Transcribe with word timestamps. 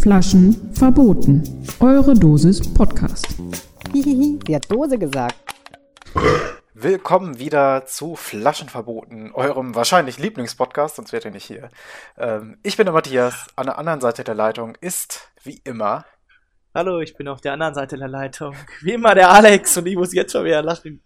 Flaschen 0.00 0.72
verboten. 0.72 1.66
Eure 1.80 2.14
Dosis 2.14 2.62
Podcast. 2.74 3.26
Hihihi, 3.92 4.38
sie 4.46 4.54
hat 4.54 4.70
Dose 4.70 4.98
gesagt. 4.98 5.34
Willkommen 6.74 7.40
wieder 7.40 7.86
zu 7.86 8.14
Flaschenverboten, 8.14 9.32
eurem 9.32 9.74
wahrscheinlich 9.74 10.18
Lieblingspodcast, 10.18 10.94
sonst 10.94 11.12
wärt 11.12 11.24
ihr 11.24 11.32
nicht 11.32 11.46
hier. 11.46 11.70
Ähm, 12.16 12.58
ich 12.62 12.76
bin 12.76 12.86
der 12.86 12.92
Matthias, 12.92 13.48
an 13.56 13.66
der 13.66 13.78
anderen 13.78 14.00
Seite 14.00 14.22
der 14.22 14.36
Leitung 14.36 14.76
ist, 14.80 15.32
wie 15.42 15.60
immer, 15.64 16.04
Hallo, 16.74 17.00
ich 17.00 17.16
bin 17.16 17.28
auf 17.28 17.40
der 17.40 17.54
anderen 17.54 17.74
Seite 17.74 17.96
der 17.96 18.08
Leitung. 18.08 18.54
Wie 18.82 18.92
immer 18.92 19.14
der 19.14 19.30
Alex 19.30 19.76
und 19.78 19.86
ich 19.86 19.96
muss 19.96 20.12
jetzt 20.12 20.32
schon 20.32 20.44
wieder 20.44 20.62
lachen. 20.62 21.02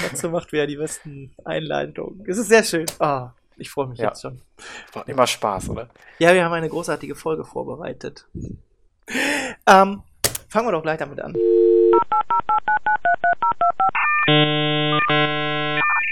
Dazu 0.00 0.30
macht 0.30 0.52
wieder 0.52 0.66
die 0.66 0.76
besten 0.76 1.34
Einleitungen. 1.44 2.24
Es 2.26 2.38
ist 2.38 2.48
sehr 2.48 2.64
schön. 2.64 2.86
Ah, 2.98 3.30
ich 3.56 3.68
freue 3.70 3.88
mich 3.88 3.98
Ja. 3.98 4.08
jetzt 4.08 4.22
schon. 4.22 4.40
macht 4.94 5.08
immer 5.08 5.26
Spaß, 5.26 5.68
oder? 5.70 5.88
Ja, 6.18 6.32
wir 6.32 6.44
haben 6.44 6.52
eine 6.52 6.68
großartige 6.68 7.14
Folge 7.14 7.44
vorbereitet. 7.44 8.26
Ähm, 9.66 10.02
fangen 10.48 10.66
wir 10.68 10.72
doch 10.72 10.82
gleich 10.82 10.98
damit 10.98 11.20
an. 11.20 11.34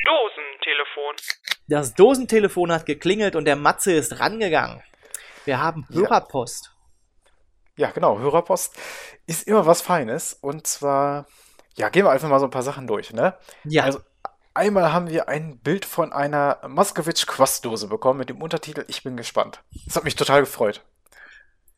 Dosentelefon. 0.05 1.15
Das 1.69 1.95
Dosentelefon 1.95 2.73
hat 2.73 2.87
geklingelt 2.87 3.37
und 3.37 3.45
der 3.45 3.57
Matze 3.57 3.93
ist 3.93 4.21
rangegangen. 4.21 4.83
Wir 5.45 5.61
haben. 5.63 5.87
Hörerpost. 5.91 6.67
Ja, 6.67 6.80
genau, 7.77 8.19
Hörerpost 8.19 8.75
ist 9.27 9.47
immer 9.47 9.67
was 9.67 9.81
Feines 9.81 10.35
und 10.35 10.67
zwar, 10.67 11.27
ja, 11.77 11.89
gehen 11.89 12.05
wir 12.05 12.11
einfach 12.11 12.29
mal 12.29 12.41
so 12.41 12.47
ein 12.47 12.51
paar 12.51 12.63
Sachen 12.63 12.87
durch, 12.87 13.13
ne? 13.13 13.35
Ja. 13.65 13.85
Also, 13.85 14.01
einmal 14.55 14.93
haben 14.93 15.09
wir 15.09 15.29
ein 15.29 15.59
Bild 15.59 15.85
von 15.85 16.13
einer 16.13 16.59
Moskowitsch 16.69 17.27
Quastdose 17.27 17.89
bekommen 17.89 18.19
mit 18.19 18.29
dem 18.29 18.43
Untertitel 18.43 18.85
Ich 18.89 19.03
bin 19.03 19.17
gespannt. 19.17 19.63
Das 19.87 19.97
hat 19.97 20.05
mich 20.05 20.17
total 20.17 20.41
gefreut. 20.41 20.83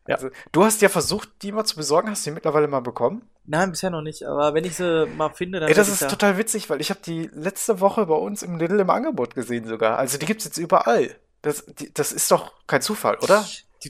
Ja. 0.09 0.17
Also, 0.17 0.31
du 0.51 0.65
hast 0.65 0.83
ja 0.83 0.89
versucht, 0.89 1.29
die 1.43 1.53
mal 1.53 1.65
zu 1.65 1.77
besorgen, 1.77 2.11
hast 2.11 2.27
du 2.27 2.31
die 2.31 2.35
mittlerweile 2.35 2.67
mal 2.67 2.81
bekommen? 2.81 3.29
Nein, 3.45 3.70
bisher 3.70 3.91
noch 3.91 4.03
nicht, 4.03 4.25
aber 4.25 4.55
wenn 4.55 4.65
ich 4.65 4.77
sie 4.77 5.07
mal 5.07 5.31
finde, 5.31 5.61
dann 5.61 5.69
Ey, 5.69 5.75
das 5.75 5.89
ist 5.89 6.03
da- 6.03 6.09
total 6.09 6.39
witzig, 6.39 6.70
weil 6.70 6.81
ich 6.81 6.91
habe 6.91 7.01
die 7.05 7.31
letzte 7.33 7.79
Woche 7.81 8.07
bei 8.07 8.15
uns 8.15 8.43
im 8.43 8.59
Lidl 8.59 8.81
im 8.81 8.91
Angebot 8.91 9.35
gesehen 9.37 9.67
sogar. 9.69 9.98
Also 9.98 10.19
die 10.19 10.27
gibt's 10.27 10.45
jetzt 10.45 10.59
überall. 10.59 11.15
Das, 11.43 11.67
die, 11.67 11.93
das 11.93 12.13
ist 12.13 12.31
doch 12.31 12.53
kein 12.67 12.83
Zufall, 12.83 13.17
oder? 13.19 13.45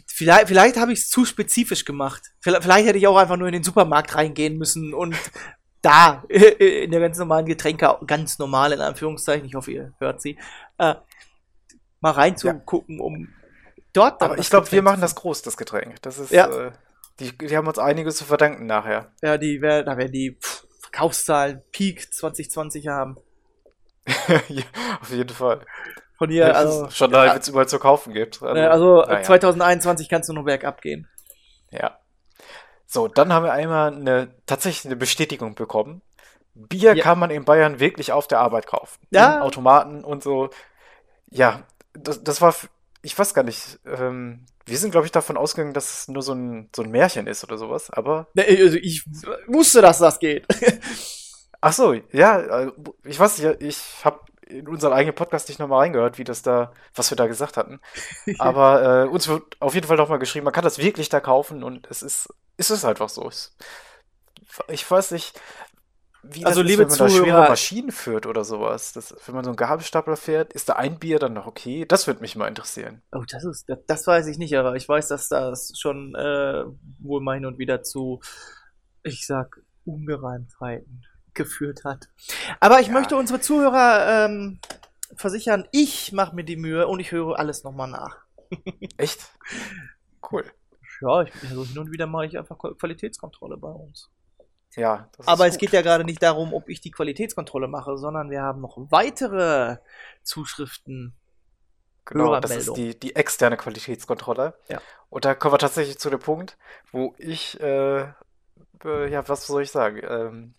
Vielleicht, 0.06 0.48
vielleicht 0.48 0.76
habe 0.76 0.92
ich 0.92 1.00
es 1.00 1.08
zu 1.08 1.24
spezifisch 1.24 1.84
gemacht. 1.84 2.22
Vielleicht, 2.40 2.62
vielleicht 2.62 2.86
hätte 2.86 2.98
ich 2.98 3.06
auch 3.06 3.16
einfach 3.16 3.36
nur 3.36 3.48
in 3.48 3.54
den 3.54 3.62
Supermarkt 3.64 4.14
reingehen 4.14 4.58
müssen 4.58 4.94
und 4.94 5.16
da 5.82 6.22
in 6.28 6.90
der 6.90 7.00
ganz 7.00 7.18
normalen 7.18 7.46
Getränke, 7.46 7.98
ganz 8.06 8.38
normal 8.38 8.72
in 8.72 8.80
Anführungszeichen, 8.80 9.46
ich 9.46 9.54
hoffe, 9.54 9.72
ihr 9.72 9.92
hört 9.98 10.22
sie, 10.22 10.38
äh, 10.78 10.94
mal 12.00 12.12
reinzugucken, 12.12 13.00
um 13.00 13.28
dort 13.92 14.22
dann 14.22 14.30
Aber 14.30 14.38
ich 14.38 14.48
glaube, 14.48 14.70
wir 14.70 14.82
machen 14.82 15.00
das 15.00 15.14
groß, 15.14 15.42
das 15.42 15.56
Getränk. 15.56 16.00
Das 16.02 16.18
ist, 16.18 16.30
Ja. 16.30 16.68
äh, 16.68 16.72
die, 17.20 17.36
die 17.36 17.56
haben 17.56 17.66
uns 17.66 17.78
einiges 17.78 18.16
zu 18.16 18.24
verdanken 18.24 18.66
nachher. 18.66 19.12
Ja, 19.22 19.38
die 19.38 19.60
wär, 19.60 19.82
da 19.82 19.96
werden 19.96 20.12
die 20.12 20.36
pff, 20.40 20.66
Verkaufszahlen 20.80 21.62
Peak 21.72 22.12
2020 22.12 22.88
haben. 22.88 23.16
ja, 24.48 24.64
auf 25.00 25.10
jeden 25.10 25.34
Fall. 25.34 25.64
Von 26.22 26.30
hier, 26.30 26.46
Das 26.46 26.56
also, 26.56 26.90
schon 26.90 27.10
da, 27.10 27.24
wenn 27.32 27.40
es 27.40 27.48
überall 27.48 27.66
zu 27.66 27.80
kaufen 27.80 28.12
gibt. 28.14 28.40
äh, 28.42 28.46
also 28.46 29.02
naja. 29.02 29.22
2021 29.24 30.08
kannst 30.08 30.28
du 30.28 30.32
nur 30.34 30.44
bergab 30.44 30.80
gehen. 30.80 31.08
Ja. 31.72 31.98
So, 32.86 33.08
dann 33.08 33.32
haben 33.32 33.44
wir 33.44 33.52
einmal 33.52 33.92
eine, 33.92 34.32
tatsächlich 34.46 34.84
eine 34.84 34.94
Bestätigung 34.94 35.56
bekommen. 35.56 36.00
Bier 36.54 36.94
Ja. 36.94 37.02
kann 37.02 37.18
man 37.18 37.30
in 37.30 37.44
Bayern 37.44 37.80
wirklich 37.80 38.12
auf 38.12 38.28
der 38.28 38.38
Arbeit 38.38 38.68
kaufen. 38.68 39.00
Ja. 39.10 39.38
Im 39.38 39.42
Automaten 39.42 40.04
und 40.04 40.22
so. 40.22 40.50
Ja, 41.28 41.64
das, 41.92 42.22
das 42.22 42.40
war, 42.40 42.54
ich 43.02 43.18
weiß 43.18 43.34
gar 43.34 43.42
nicht, 43.42 43.80
ähm, 43.84 44.46
wir 44.64 44.78
sind, 44.78 44.92
glaube 44.92 45.06
ich, 45.06 45.10
davon 45.12 45.36
ausgegangen, 45.36 45.74
dass 45.74 46.02
es 46.02 46.08
nur 46.08 46.22
so 46.22 46.34
ein, 46.34 46.70
so 46.76 46.82
ein 46.82 46.90
Märchen 46.92 47.26
ist 47.26 47.42
oder 47.42 47.58
sowas, 47.58 47.90
aber 47.90 48.28
Also 48.38 48.76
ich 48.76 49.04
wusste, 49.48 49.82
dass 49.82 49.98
das 49.98 50.20
geht. 50.20 50.46
Ach 51.60 51.72
so, 51.72 51.94
ja, 52.12 52.38
äh, 52.38 52.72
ich 53.02 53.18
weiß 53.18 53.40
ich 53.58 53.78
habe 54.04 54.20
in 54.46 54.68
unseren 54.68 54.92
eigenen 54.92 55.14
Podcast 55.14 55.48
nicht 55.48 55.58
nochmal 55.58 55.80
reingehört, 55.80 56.18
wie 56.18 56.24
das 56.24 56.42
da, 56.42 56.72
was 56.94 57.10
wir 57.10 57.16
da 57.16 57.26
gesagt 57.26 57.56
hatten. 57.56 57.80
Aber 58.38 59.04
äh, 59.04 59.08
uns 59.08 59.28
wird 59.28 59.60
auf 59.60 59.74
jeden 59.74 59.86
Fall 59.86 59.96
nochmal 59.96 60.18
geschrieben, 60.18 60.44
man 60.44 60.52
kann 60.52 60.64
das 60.64 60.78
wirklich 60.78 61.08
da 61.08 61.20
kaufen 61.20 61.62
und 61.62 61.86
es 61.90 62.02
ist, 62.02 62.28
es 62.56 62.70
ist 62.70 62.84
einfach 62.84 63.08
so. 63.08 63.26
Es, 63.28 63.56
ich 64.68 64.88
weiß 64.90 65.12
nicht, 65.12 65.40
wie 66.24 66.44
Also, 66.44 66.62
das 66.62 66.70
liebe 66.70 66.84
ist, 66.84 67.00
wenn 67.00 67.06
man 67.06 67.08
da 67.08 67.14
schwere 67.14 67.26
Zuhörer- 67.36 67.48
Maschinen 67.48 67.90
führt 67.90 68.26
oder 68.26 68.44
sowas. 68.44 68.92
Das, 68.92 69.14
wenn 69.26 69.34
man 69.34 69.42
so 69.44 69.50
einen 69.50 69.56
Gabelstapler 69.56 70.16
fährt, 70.16 70.52
ist 70.52 70.68
da 70.68 70.74
ein 70.74 70.98
Bier 70.98 71.18
dann 71.18 71.32
noch 71.32 71.46
okay? 71.46 71.84
Das 71.84 72.06
würde 72.06 72.20
mich 72.20 72.36
mal 72.36 72.46
interessieren. 72.46 73.02
Oh, 73.10 73.24
das 73.28 73.44
ist, 73.44 73.68
das, 73.68 73.78
das 73.86 74.06
weiß 74.06 74.28
ich 74.28 74.38
nicht, 74.38 74.56
aber 74.56 74.76
ich 74.76 74.88
weiß, 74.88 75.08
dass 75.08 75.28
das 75.28 75.72
schon 75.76 76.14
äh, 76.14 76.64
wohl 77.00 77.20
mal 77.20 77.34
hin 77.34 77.46
und 77.46 77.58
wieder 77.58 77.82
zu, 77.82 78.20
ich 79.02 79.26
sag, 79.26 79.60
Ungereimtheiten 79.84 81.04
geführt 81.34 81.84
hat. 81.84 82.08
Aber 82.60 82.80
ich 82.80 82.88
Ja. 82.88 82.92
möchte 82.92 83.16
unsere 83.16 83.40
Zuhörer 83.40 84.26
ähm, 84.26 84.58
versichern, 85.16 85.66
ich 85.72 86.12
mache 86.12 86.34
mir 86.34 86.44
die 86.44 86.56
Mühe 86.56 86.86
und 86.86 87.00
ich 87.00 87.12
höre 87.12 87.38
alles 87.38 87.64
nochmal 87.64 87.88
nach. 87.88 88.16
Echt? 88.96 89.20
Cool. 90.30 90.44
Ja, 91.00 91.22
ich, 91.22 91.32
also 91.48 91.64
hin 91.64 91.78
und 91.78 91.90
wieder 91.90 92.06
mache 92.06 92.26
ich 92.26 92.38
einfach 92.38 92.56
Qual- 92.58 92.74
Qualitätskontrolle 92.76 93.56
bei 93.56 93.68
uns. 93.70 94.08
Ja, 94.76 95.08
das 95.16 95.28
Aber 95.28 95.46
es 95.46 95.54
gut. 95.54 95.60
geht 95.60 95.72
ja 95.72 95.82
gerade 95.82 96.04
nicht 96.04 96.22
darum, 96.22 96.54
ob 96.54 96.68
ich 96.68 96.80
die 96.80 96.90
Qualitätskontrolle 96.90 97.68
mache, 97.68 97.98
sondern 97.98 98.30
wir 98.30 98.40
haben 98.42 98.60
noch 98.60 98.76
weitere 98.90 99.76
Zuschriften. 100.22 101.14
Genau, 102.04 102.40
das 102.40 102.50
ist 102.56 102.76
die, 102.76 102.98
die 102.98 103.14
externe 103.14 103.56
Qualitätskontrolle. 103.56 104.54
Ja. 104.68 104.80
Und 105.10 105.24
da 105.24 105.34
kommen 105.34 105.54
wir 105.54 105.58
tatsächlich 105.58 105.98
zu 105.98 106.08
dem 106.10 106.20
Punkt, 106.20 106.56
wo 106.90 107.14
ich, 107.18 107.60
äh, 107.60 108.06
ja, 108.84 109.28
was 109.28 109.46
soll 109.46 109.62
ich 109.62 109.70
sagen? 109.70 110.00
Ähm, 110.02 110.54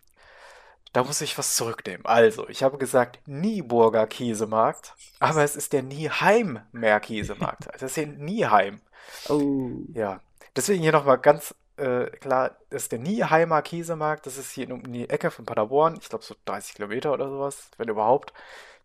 da 0.93 1.03
muss 1.03 1.21
ich 1.21 1.37
was 1.37 1.55
zurücknehmen. 1.55 2.05
Also, 2.05 2.47
ich 2.47 2.63
habe 2.63 2.77
gesagt 2.77 3.19
Nieburger 3.25 4.07
Käsemarkt, 4.07 4.95
aber 5.19 5.43
es 5.43 5.55
ist 5.55 5.73
der 5.73 5.83
Nieheimer 5.83 6.65
Käsemarkt. 7.01 7.67
Also, 7.67 7.79
das 7.85 7.97
ist 7.97 8.07
Nieheim. 8.19 8.81
Oh. 9.29 9.71
Ja. 9.93 10.21
Deswegen 10.55 10.83
hier 10.83 10.91
nochmal 10.91 11.17
ganz 11.17 11.55
äh, 11.77 12.05
klar, 12.05 12.55
das 12.69 12.83
ist 12.83 12.91
der 12.91 12.99
Nieheimer 12.99 13.61
Käsemarkt. 13.61 14.25
Das 14.25 14.37
ist 14.37 14.51
hier 14.51 14.71
um 14.71 14.91
die 14.91 15.09
Ecke 15.09 15.31
von 15.31 15.45
Paderborn. 15.45 15.97
Ich 15.99 16.09
glaube, 16.09 16.23
so 16.23 16.35
30 16.45 16.75
Kilometer 16.75 17.11
oder 17.11 17.29
sowas, 17.29 17.71
wenn 17.77 17.89
überhaupt. 17.89 18.33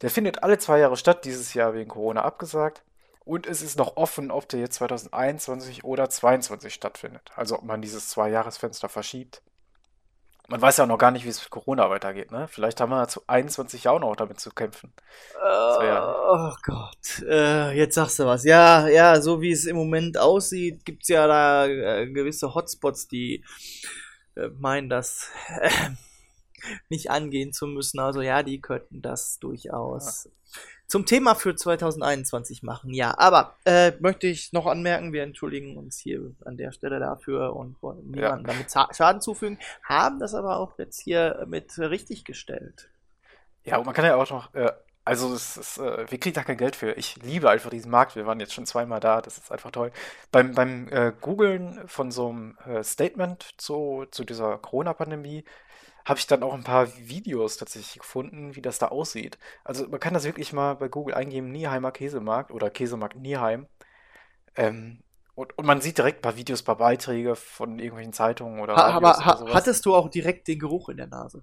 Der 0.00 0.10
findet 0.10 0.42
alle 0.42 0.58
zwei 0.58 0.78
Jahre 0.78 0.96
statt, 0.96 1.24
dieses 1.24 1.54
Jahr 1.54 1.74
wegen 1.74 1.90
Corona 1.90 2.22
abgesagt. 2.22 2.82
Und 3.24 3.46
es 3.46 3.60
ist 3.60 3.76
noch 3.76 3.98
offen, 3.98 4.30
ob 4.30 4.48
der 4.48 4.60
jetzt 4.60 4.76
2021 4.76 5.84
oder 5.84 6.08
2022 6.08 6.72
stattfindet. 6.72 7.30
Also 7.36 7.56
ob 7.56 7.64
man 7.64 7.82
dieses 7.82 8.08
Zwei-Jahres-Fenster 8.08 8.88
verschiebt. 8.88 9.42
Man 10.50 10.62
weiß 10.62 10.78
ja 10.78 10.84
auch 10.84 10.88
noch 10.88 10.96
gar 10.96 11.10
nicht, 11.10 11.24
wie 11.26 11.28
es 11.28 11.40
mit 11.42 11.50
Corona 11.50 11.90
weitergeht, 11.90 12.32
ne? 12.32 12.48
Vielleicht 12.48 12.80
haben 12.80 12.88
wir 12.90 13.06
zu 13.06 13.20
21 13.26 13.84
ja 13.84 13.90
auch 13.90 13.98
noch 14.00 14.16
damit 14.16 14.40
zu 14.40 14.48
kämpfen. 14.50 14.94
ja- 15.84 16.14
Oh 16.30 16.54
Gott, 16.62 17.22
äh, 17.28 17.72
jetzt 17.76 17.94
sagst 17.94 18.18
du 18.18 18.24
was. 18.24 18.44
Ja, 18.44 18.88
ja, 18.88 19.20
so 19.20 19.42
wie 19.42 19.50
es 19.52 19.66
im 19.66 19.76
Moment 19.76 20.16
aussieht, 20.18 20.86
gibt 20.86 21.02
es 21.02 21.08
ja 21.08 21.26
da 21.26 21.66
äh, 21.66 22.06
gewisse 22.10 22.54
Hotspots, 22.54 23.08
die 23.08 23.44
äh, 24.36 24.48
meinen, 24.58 24.88
das 24.88 25.28
äh, 25.60 25.70
nicht 26.88 27.10
angehen 27.10 27.52
zu 27.52 27.66
müssen. 27.66 27.98
Also 28.00 28.22
ja, 28.22 28.42
die 28.42 28.60
könnten 28.62 29.02
das 29.02 29.38
durchaus 29.40 30.30
zum 30.88 31.04
Thema 31.06 31.34
für 31.34 31.54
2021 31.54 32.62
machen. 32.62 32.92
Ja, 32.92 33.16
aber 33.18 33.54
äh, 33.64 33.92
möchte 34.00 34.26
ich 34.26 34.52
noch 34.52 34.66
anmerken, 34.66 35.12
wir 35.12 35.22
entschuldigen 35.22 35.76
uns 35.76 35.98
hier 35.98 36.32
an 36.44 36.56
der 36.56 36.72
Stelle 36.72 36.98
dafür 36.98 37.54
und 37.54 37.80
wollen 37.82 38.12
Ja. 38.14 38.22
niemandem 38.36 38.46
damit 38.46 38.70
Za- 38.70 38.88
Schaden 38.92 39.20
zufügen, 39.20 39.58
haben 39.84 40.18
das 40.18 40.34
aber 40.34 40.56
auch 40.56 40.78
jetzt 40.78 41.00
hier 41.00 41.44
mit 41.46 41.78
richtig 41.78 42.24
gestellt. 42.24 42.88
Ja, 43.64 43.76
und 43.76 43.84
man 43.86 43.94
kann 43.94 44.06
ja 44.06 44.16
auch 44.16 44.30
noch, 44.30 44.54
äh, 44.54 44.72
also 45.04 45.32
es 45.34 45.56
ist, 45.58 45.78
äh, 45.78 46.10
wir 46.10 46.18
kriegen 46.18 46.34
da 46.34 46.42
kein 46.42 46.56
Geld 46.56 46.74
für. 46.76 46.92
Ich 46.92 47.16
liebe 47.22 47.50
einfach 47.50 47.70
diesen 47.70 47.90
Markt. 47.90 48.16
Wir 48.16 48.26
waren 48.26 48.40
jetzt 48.40 48.54
schon 48.54 48.66
zweimal 48.66 49.00
da, 49.00 49.20
das 49.20 49.36
ist 49.38 49.52
einfach 49.52 49.70
toll. 49.70 49.90
Beim, 50.32 50.54
beim 50.54 50.88
äh, 50.88 51.12
Googlen 51.20 51.86
von 51.86 52.10
so 52.10 52.30
einem 52.30 52.56
äh, 52.66 52.82
Statement 52.82 53.42
zu, 53.58 54.06
zu 54.10 54.24
dieser 54.24 54.56
Corona-Pandemie 54.58 55.44
habe 56.08 56.18
ich 56.18 56.26
dann 56.26 56.42
auch 56.42 56.54
ein 56.54 56.64
paar 56.64 56.88
Videos 56.96 57.56
tatsächlich 57.58 57.98
gefunden, 58.00 58.56
wie 58.56 58.62
das 58.62 58.78
da 58.78 58.88
aussieht. 58.88 59.38
Also 59.64 59.88
man 59.88 60.00
kann 60.00 60.14
das 60.14 60.24
wirklich 60.24 60.52
mal 60.52 60.74
bei 60.74 60.88
Google 60.88 61.14
eingeben, 61.14 61.52
Nieheimer 61.52 61.92
Käsemarkt 61.92 62.50
oder 62.52 62.70
Käsemarkt 62.70 63.16
Nieheim. 63.16 63.68
Ähm, 64.56 65.02
und, 65.34 65.56
und 65.58 65.66
man 65.66 65.80
sieht 65.80 65.98
direkt 65.98 66.20
ein 66.20 66.22
paar 66.22 66.36
Videos, 66.36 66.62
ein 66.62 66.66
paar 66.66 66.78
Beiträge 66.78 67.36
von 67.36 67.78
irgendwelchen 67.78 68.12
Zeitungen 68.12 68.60
oder 68.60 68.76
Ha, 68.76 68.96
aber 68.96 69.18
oder 69.24 69.24
ha, 69.26 69.36
sowas. 69.36 69.52
hattest 69.54 69.84
du 69.84 69.94
auch 69.94 70.08
direkt 70.08 70.48
den 70.48 70.58
Geruch 70.58 70.88
in 70.88 70.96
der 70.96 71.06
Nase? 71.08 71.42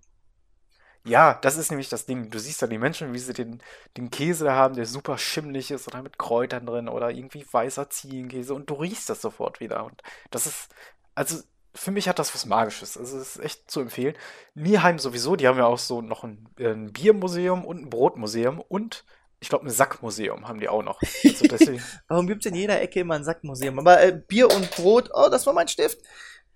Ja, 1.03 1.35
das 1.35 1.57
ist 1.57 1.69
nämlich 1.69 1.89
das 1.89 2.05
Ding. 2.07 2.31
Du 2.31 2.39
siehst 2.39 2.61
dann 2.61 2.71
die 2.71 2.79
Menschen, 2.79 3.13
wie 3.13 3.19
sie 3.19 3.33
den, 3.33 3.61
den 3.95 4.09
Käse 4.09 4.53
haben, 4.53 4.75
der 4.75 4.87
super 4.87 5.17
schimmlig 5.19 5.69
ist 5.69 5.87
oder 5.87 6.01
mit 6.01 6.17
Kräutern 6.17 6.65
drin 6.65 6.89
oder 6.89 7.11
irgendwie 7.11 7.45
weißer 7.51 7.89
Ziegenkäse 7.91 8.55
und 8.55 8.69
du 8.69 8.73
riechst 8.75 9.09
das 9.09 9.21
sofort 9.21 9.59
wieder. 9.59 9.85
Und 9.85 10.01
das 10.31 10.47
ist, 10.47 10.73
also 11.13 11.43
für 11.75 11.91
mich 11.91 12.07
hat 12.07 12.19
das 12.19 12.33
was 12.33 12.45
Magisches. 12.45 12.97
Also 12.97 13.17
es 13.17 13.35
ist 13.35 13.43
echt 13.43 13.69
zu 13.69 13.81
empfehlen. 13.81 14.15
Nieheim 14.53 14.97
sowieso, 14.97 15.35
die 15.35 15.47
haben 15.47 15.57
ja 15.57 15.65
auch 15.65 15.77
so 15.77 16.01
noch 16.01 16.23
ein, 16.23 16.47
ein 16.57 16.93
Biermuseum 16.93 17.65
und 17.65 17.83
ein 17.83 17.89
Brotmuseum 17.89 18.61
und 18.61 19.03
ich 19.39 19.49
glaube 19.49 19.65
ein 19.65 19.69
Sackmuseum 19.69 20.47
haben 20.47 20.59
die 20.59 20.69
auch 20.69 20.81
noch. 20.81 21.01
Also 21.23 21.45
Warum 22.07 22.27
gibt 22.27 22.45
es 22.45 22.51
in 22.51 22.55
jeder 22.55 22.81
Ecke 22.81 23.01
immer 23.01 23.15
ein 23.15 23.23
Sackmuseum? 23.23 23.77
Aber 23.77 24.01
äh, 24.01 24.11
Bier 24.11 24.49
und 24.49 24.71
Brot, 24.71 25.09
oh, 25.13 25.27
das 25.29 25.45
war 25.45 25.53
mein 25.53 25.67
Stift. 25.67 25.99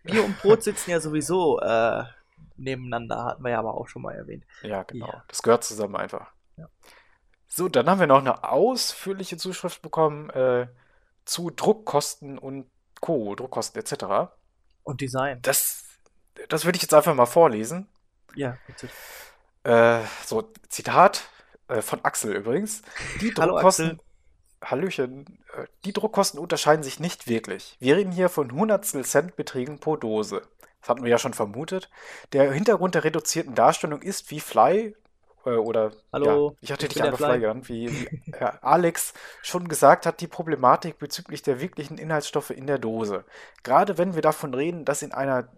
Bier 0.04 0.24
und 0.24 0.40
Brot 0.40 0.64
sitzen 0.64 0.92
ja 0.92 1.00
sowieso 1.00 1.60
äh, 1.60 2.04
nebeneinander, 2.56 3.26
hatten 3.26 3.44
wir 3.44 3.52
ja 3.52 3.60
aber 3.60 3.76
auch 3.76 3.88
schon 3.88 4.02
mal 4.02 4.16
erwähnt. 4.16 4.46
ja, 4.64 4.84
genau. 4.84 5.08
Ja. 5.08 5.24
Das 5.28 5.44
gehört 5.44 5.64
zusammen 5.64 5.98
einfach. 5.98 6.32
Ja. 6.58 6.70
So, 7.48 7.68
dann 7.68 7.90
haben 7.90 8.00
wir 8.00 8.08
noch 8.08 8.20
eine 8.20 8.44
ausführliche 8.44 9.38
Zuschrift 9.38 9.82
bekommen 9.82 10.30
äh, 10.30 10.68
zu 11.26 11.50
Druckkosten 11.50 12.38
und 12.38 12.70
Co., 13.02 13.36
Druckkosten 13.36 13.82
etc. 13.82 14.32
Und 14.90 15.02
Design. 15.02 15.38
Das, 15.44 15.84
das 16.48 16.66
würde 16.66 16.78
ich 16.78 16.82
jetzt 16.82 16.96
einfach 16.96 17.14
mal 17.14 17.28
vorlesen. 17.28 17.88
Ja, 18.34 18.58
bitte. 18.66 18.90
Äh, 19.64 20.04
so, 20.26 20.52
Zitat 20.68 21.30
äh, 21.68 21.84
von 21.84 22.04
Axel 22.04 22.36
übrigens. 22.36 22.82
Die 23.22 23.32
Hallo, 23.38 23.54
Druckkosten, 23.54 24.02
Hallöchen, 24.64 25.44
äh, 25.56 25.66
die 25.86 25.94
Druckkosten 25.94 26.40
unterscheiden 26.40 26.82
sich 26.82 27.00
nicht 27.00 27.28
wirklich. 27.28 27.78
Wir 27.80 27.98
reden 27.98 28.12
hier 28.12 28.30
von 28.30 28.52
Hundertstel 28.52 29.06
Cent 29.06 29.36
Beträgen 29.36 29.80
pro 29.80 29.96
Dose. 29.96 30.42
Das 30.82 30.90
hatten 30.90 31.04
wir 31.04 31.12
ja 31.12 31.20
schon 31.20 31.36
vermutet. 31.36 31.92
Der 32.34 32.52
Hintergrund 32.52 32.96
der 32.96 33.04
reduzierten 33.04 33.54
Darstellung 33.54 34.02
ist, 34.02 34.32
wie 34.32 34.40
Fly 34.40 34.96
äh, 35.46 35.52
oder 35.52 35.92
Hallo, 36.12 36.52
ja, 36.52 36.58
ich 36.62 36.72
hatte 36.72 36.86
ich 36.88 36.94
dich 36.94 37.04
einfach 37.04 37.34
genannt, 37.34 37.70
wie, 37.70 37.90
wie 37.92 38.34
Alex 38.62 39.14
schon 39.42 39.68
gesagt 39.68 40.06
hat, 40.06 40.22
die 40.22 40.28
Problematik 40.28 41.00
bezüglich 41.00 41.42
der 41.42 41.60
wirklichen 41.60 41.98
Inhaltsstoffe 41.98 42.52
in 42.52 42.68
der 42.68 42.78
Dose. 42.78 43.26
Gerade 43.64 43.98
wenn 43.98 44.16
wir 44.16 44.22
davon 44.22 44.54
reden, 44.54 44.86
dass 44.86 45.02
in 45.02 45.12
einer 45.12 45.50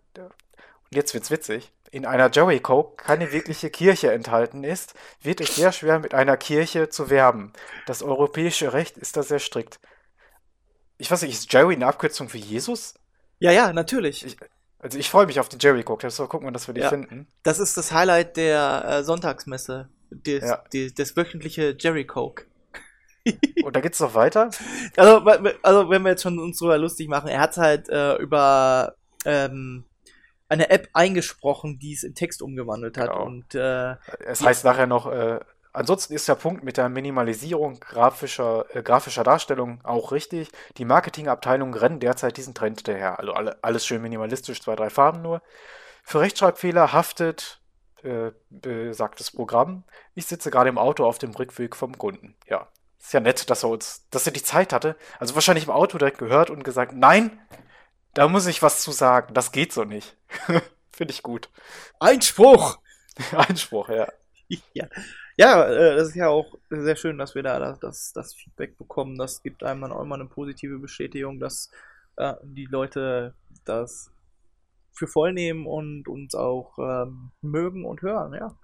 und 0.91 0.97
jetzt 0.97 1.13
wird's 1.13 1.31
witzig, 1.31 1.71
in 1.89 2.05
einer 2.05 2.29
Joey 2.29 2.59
Coke 2.59 3.01
keine 3.01 3.31
wirkliche 3.31 3.69
Kirche 3.69 4.11
enthalten 4.11 4.65
ist, 4.65 4.93
wird 5.21 5.39
es 5.39 5.55
sehr 5.55 5.71
schwer 5.71 5.99
mit 5.99 6.13
einer 6.13 6.35
Kirche 6.35 6.89
zu 6.89 7.09
werben. 7.09 7.53
Das 7.85 8.03
europäische 8.03 8.73
Recht 8.73 8.97
ist 8.97 9.15
da 9.15 9.23
sehr 9.23 9.39
strikt. 9.39 9.79
Ich 10.97 11.09
weiß 11.09 11.21
nicht, 11.21 11.31
ist 11.31 11.51
Jerry 11.51 11.75
eine 11.75 11.87
Abkürzung 11.87 12.27
für 12.27 12.37
Jesus? 12.37 12.95
Ja, 13.39 13.51
ja, 13.51 13.71
natürlich. 13.71 14.25
Ich, 14.25 14.37
also 14.81 14.97
ich 14.97 15.09
freue 15.09 15.25
mich 15.25 15.39
auf 15.39 15.49
die 15.49 15.57
Jerry 15.59 15.83
Coke. 15.83 16.01
Deshalb 16.05 16.29
gucken 16.29 16.47
wir, 16.47 16.51
dass 16.51 16.67
wir 16.67 16.73
die 16.73 16.81
Ja. 16.81 16.89
finden. 16.89 17.27
Das 17.43 17.59
ist 17.59 17.77
das 17.77 17.91
Highlight 17.91 18.37
der 18.37 18.83
äh, 18.87 19.03
Sonntagsmesse. 19.03 19.89
Des, 20.09 20.43
Ja. 20.43 20.63
die, 20.73 20.93
das 20.93 21.15
wöchentliche 21.15 21.75
Jerry 21.79 22.05
Coke. 22.05 22.45
Und 23.63 23.75
da 23.75 23.79
geht's 23.81 23.99
noch 23.99 24.15
weiter. 24.15 24.49
Also, 24.97 25.17
also 25.61 25.89
wenn 25.89 26.01
wir 26.01 26.09
jetzt 26.09 26.23
schon 26.23 26.39
uns 26.39 26.57
drüber 26.57 26.77
lustig 26.77 27.07
machen, 27.07 27.27
er 27.29 27.39
hat 27.39 27.55
halt 27.57 27.87
äh, 27.89 28.15
über 28.15 28.95
ähm, 29.25 29.85
eine 30.49 30.69
App 30.69 30.89
eingesprochen, 30.93 31.79
die 31.79 31.93
es 31.93 32.03
in 32.03 32.15
Text 32.15 32.41
umgewandelt 32.41 32.97
hat. 32.97 33.09
Genau. 33.11 33.25
Und 33.25 33.55
äh, 33.55 33.95
Es 34.25 34.41
heißt 34.43 34.65
nachher 34.65 34.87
noch, 34.87 35.09
äh, 35.11 35.39
ansonsten 35.73 36.13
ist 36.13 36.27
der 36.27 36.35
Punkt 36.35 36.63
mit 36.63 36.77
der 36.77 36.89
Minimalisierung 36.89 37.79
grafischer, 37.79 38.65
äh, 38.75 38.83
grafischer 38.83 39.23
Darstellung 39.23 39.79
auch 39.83 40.11
richtig. 40.11 40.49
Die 40.77 40.85
Marketingabteilungen 40.85 41.73
rennen 41.73 41.99
derzeit 41.99 42.37
diesen 42.37 42.53
Trend 42.53 42.79
hinterher. 42.79 43.19
Also 43.19 43.33
alle, 43.33 43.57
alles 43.63 43.85
schön 43.85 44.01
minimalistisch, 44.01 44.61
zwei, 44.61 44.75
drei 44.75 44.89
Farben 44.89 45.21
nur. 45.21 45.41
Für 46.03 46.21
Rechtschreibfehler 46.21 46.93
haftet 46.93 47.61
äh, 48.03 48.31
besagtes 48.49 49.31
Programm. 49.31 49.83
Ich 50.15 50.25
sitze 50.25 50.51
gerade 50.51 50.69
im 50.69 50.77
Auto 50.77 51.05
auf 51.05 51.19
dem 51.19 51.31
Rückweg 51.31 51.75
vom 51.75 51.97
Kunden. 51.97 52.35
Ja, 52.47 52.67
ist 52.99 53.13
ja 53.13 53.19
nett, 53.19 53.49
dass 53.49 53.63
er 53.63 53.69
uns, 53.69 54.07
dass 54.09 54.25
er 54.25 54.33
die 54.33 54.43
Zeit 54.43 54.73
hatte. 54.73 54.95
Also 55.19 55.35
wahrscheinlich 55.35 55.65
im 55.65 55.71
Auto 55.71 55.97
direkt 55.97 56.17
gehört 56.17 56.49
und 56.49 56.63
gesagt, 56.63 56.93
nein, 56.93 57.39
da 58.13 58.27
muss 58.27 58.47
ich 58.47 58.61
was 58.61 58.81
zu 58.81 58.91
sagen. 58.91 59.33
Das 59.33 59.51
geht 59.51 59.73
so 59.73 59.83
nicht. 59.83 60.17
Finde 60.91 61.13
ich 61.13 61.23
gut. 61.23 61.49
Einspruch! 61.99 62.79
Einspruch, 63.31 63.89
ja. 63.89 64.07
ja, 64.73 64.87
ja 65.41 65.65
äh, 65.65 65.95
das 65.95 66.09
ist 66.09 66.15
ja 66.15 66.29
auch 66.29 66.57
sehr 66.69 66.95
schön, 66.95 67.17
dass 67.17 67.35
wir 67.35 67.43
da 67.43 67.59
das, 67.59 67.79
das, 67.79 68.13
das 68.13 68.33
Feedback 68.33 68.77
bekommen. 68.77 69.17
Das 69.17 69.43
gibt 69.43 69.63
einem 69.63 69.81
dann 69.81 69.91
auch 69.91 70.01
immer 70.01 70.15
eine 70.15 70.25
positive 70.25 70.79
Bestätigung, 70.79 71.39
dass 71.39 71.69
äh, 72.17 72.33
die 72.43 72.65
Leute 72.65 73.33
das 73.65 74.11
für 74.93 75.07
voll 75.07 75.33
nehmen 75.33 75.65
und 75.65 76.07
uns 76.07 76.35
auch 76.35 76.77
ähm, 76.77 77.31
mögen 77.41 77.85
und 77.85 78.01
hören, 78.01 78.33
ja. 78.33 78.55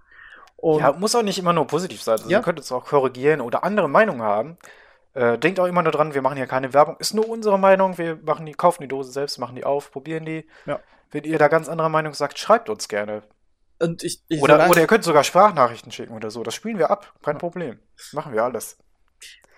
Und 0.58 0.80
Ja, 0.80 0.92
muss 0.92 1.16
auch 1.16 1.24
nicht 1.24 1.40
immer 1.40 1.54
nur 1.54 1.68
positiv 1.68 2.02
sein. 2.02 2.14
Also 2.14 2.30
Ja. 2.30 2.40
Ihr 2.40 2.44
könnt 2.44 2.60
uns 2.60 2.72
auch 2.72 2.86
korrigieren 2.86 3.42
oder 3.42 3.64
andere 3.64 3.88
Meinungen 3.88 4.22
haben. 4.22 4.58
Äh, 5.14 5.38
denkt 5.38 5.60
auch 5.60 5.66
immer 5.66 5.84
nur 5.84 5.92
dran, 5.92 6.14
wir 6.14 6.22
machen 6.22 6.38
hier 6.38 6.48
keine 6.48 6.74
Werbung. 6.74 6.98
Ist 7.00 7.14
nur 7.14 7.28
unsere 7.30 7.58
Meinung. 7.58 7.98
Wir 7.98 8.20
machen 8.24 8.46
die, 8.46 8.54
kaufen 8.54 8.82
die 8.82 8.88
Dose 8.88 9.12
selbst, 9.12 9.38
machen 9.38 9.56
die 9.56 9.64
auf, 9.64 9.92
probieren 9.92 10.26
die. 10.26 10.48
Ja. 10.66 10.80
Wenn 11.12 11.24
ihr 11.24 11.40
da 11.40 11.48
ganz 11.48 11.70
andere 11.70 11.90
Meinung 11.90 12.14
sagt, 12.14 12.38
schreibt 12.38 12.70
uns 12.70 12.88
gerne. 12.88 13.24
Und 13.80 14.04
ich, 14.04 14.24
ich 14.28 14.42
Oder, 14.42 14.70
oder 14.70 14.82
ihr 14.82 14.88
könnt 14.88 15.04
sogar 15.04 15.24
Sprachnachrichten 15.24 15.92
schicken 15.92 16.14
oder 16.14 16.32
so. 16.32 16.44
Das 16.44 16.56
spielen 16.56 16.80
wir 16.80 16.90
ab. 16.90 17.14
Kein 17.24 17.38
Problem. 17.38 17.80
Machen 18.12 18.34
wir 18.34 18.44
alles. 18.44 18.78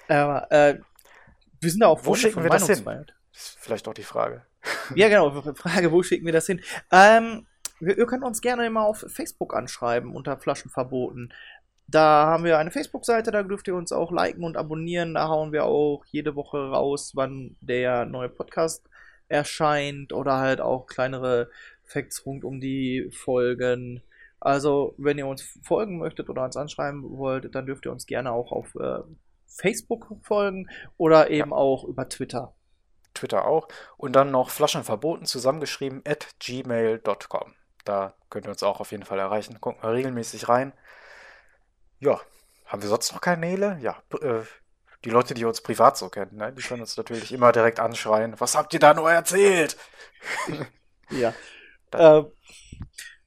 Aber 0.07 0.51
äh, 0.51 0.79
wir 1.61 1.71
sind 1.71 1.81
da 1.81 1.87
auch 1.87 2.03
Wo 2.03 2.15
schicken 2.15 2.43
wir 2.43 2.49
das 2.49 2.67
hin? 2.67 2.83
Meinungsfreiheit. 2.83 3.13
Ist 3.33 3.57
vielleicht 3.59 3.87
auch 3.87 3.93
die 3.93 4.03
Frage. 4.03 4.45
Ja, 4.95 5.07
genau. 5.07 5.41
Frage, 5.53 5.91
wo 5.91 6.03
schicken 6.03 6.25
wir 6.25 6.33
das 6.33 6.47
hin? 6.47 6.61
Ähm, 6.91 7.47
wir, 7.79 7.97
ihr 7.97 8.05
könnt 8.05 8.23
uns 8.23 8.41
gerne 8.41 8.65
immer 8.65 8.83
auf 8.83 9.05
Facebook 9.07 9.55
anschreiben 9.55 10.13
unter 10.13 10.37
Flaschenverboten. 10.37 11.33
Da 11.87 12.25
haben 12.27 12.43
wir 12.43 12.57
eine 12.57 12.71
Facebook-Seite, 12.71 13.31
da 13.31 13.41
dürft 13.43 13.67
ihr 13.67 13.75
uns 13.75 13.91
auch 13.91 14.11
liken 14.11 14.43
und 14.43 14.57
abonnieren. 14.57 15.13
Da 15.13 15.27
hauen 15.27 15.51
wir 15.51 15.65
auch 15.65 16.03
jede 16.05 16.35
Woche 16.35 16.57
raus, 16.57 17.13
wann 17.15 17.55
der 17.61 18.05
neue 18.05 18.29
Podcast 18.29 18.83
erscheint 19.27 20.11
oder 20.11 20.37
halt 20.37 20.59
auch 20.59 20.87
kleinere 20.87 21.49
Facts 21.83 22.25
rund 22.25 22.43
um 22.43 22.59
die 22.59 23.09
Folgen. 23.11 24.03
Also, 24.39 24.95
wenn 24.97 25.17
ihr 25.17 25.27
uns 25.27 25.43
folgen 25.63 25.97
möchtet 25.97 26.29
oder 26.29 26.43
uns 26.43 26.55
anschreiben 26.55 27.03
wollt, 27.17 27.53
dann 27.53 27.65
dürft 27.65 27.85
ihr 27.85 27.91
uns 27.91 28.05
gerne 28.05 28.31
auch 28.31 28.51
auf 28.51 28.75
äh, 28.75 28.99
Facebook 29.47 30.07
folgen 30.21 30.69
oder 30.97 31.29
eben 31.29 31.53
auch 31.53 31.83
über 31.83 32.07
Twitter. 32.07 32.53
Twitter 33.13 33.45
auch. 33.45 33.67
Und 33.97 34.13
dann 34.13 34.31
noch 34.31 34.49
Flaschen 34.49 34.83
verboten 34.83 35.25
zusammengeschrieben 35.25 36.01
at 36.07 36.27
gmail.com. 36.39 37.53
Da 37.83 38.13
könnt 38.29 38.45
ihr 38.45 38.51
uns 38.51 38.63
auch 38.63 38.79
auf 38.79 38.91
jeden 38.91 39.03
Fall 39.03 39.19
erreichen. 39.19 39.57
Guckt 39.59 39.83
mal 39.83 39.93
regelmäßig 39.93 40.47
rein. 40.47 40.73
Ja, 41.99 42.21
haben 42.65 42.81
wir 42.81 42.89
sonst 42.89 43.11
noch 43.11 43.21
Kanäle? 43.21 43.77
Ja, 43.81 44.01
äh, 44.21 44.41
die 45.05 45.09
Leute, 45.09 45.33
die 45.33 45.45
uns 45.45 45.61
privat 45.61 45.97
so 45.97 46.09
kennen, 46.09 46.35
ne? 46.35 46.53
die 46.53 46.61
können 46.61 46.81
uns 46.81 46.97
natürlich 46.97 47.31
immer 47.31 47.51
direkt 47.51 47.79
anschreien. 47.79 48.39
Was 48.39 48.55
habt 48.55 48.73
ihr 48.73 48.79
da 48.79 48.93
nur 48.93 49.11
erzählt? 49.11 49.77
Ja. 51.09 51.33
Äh, 51.91 52.21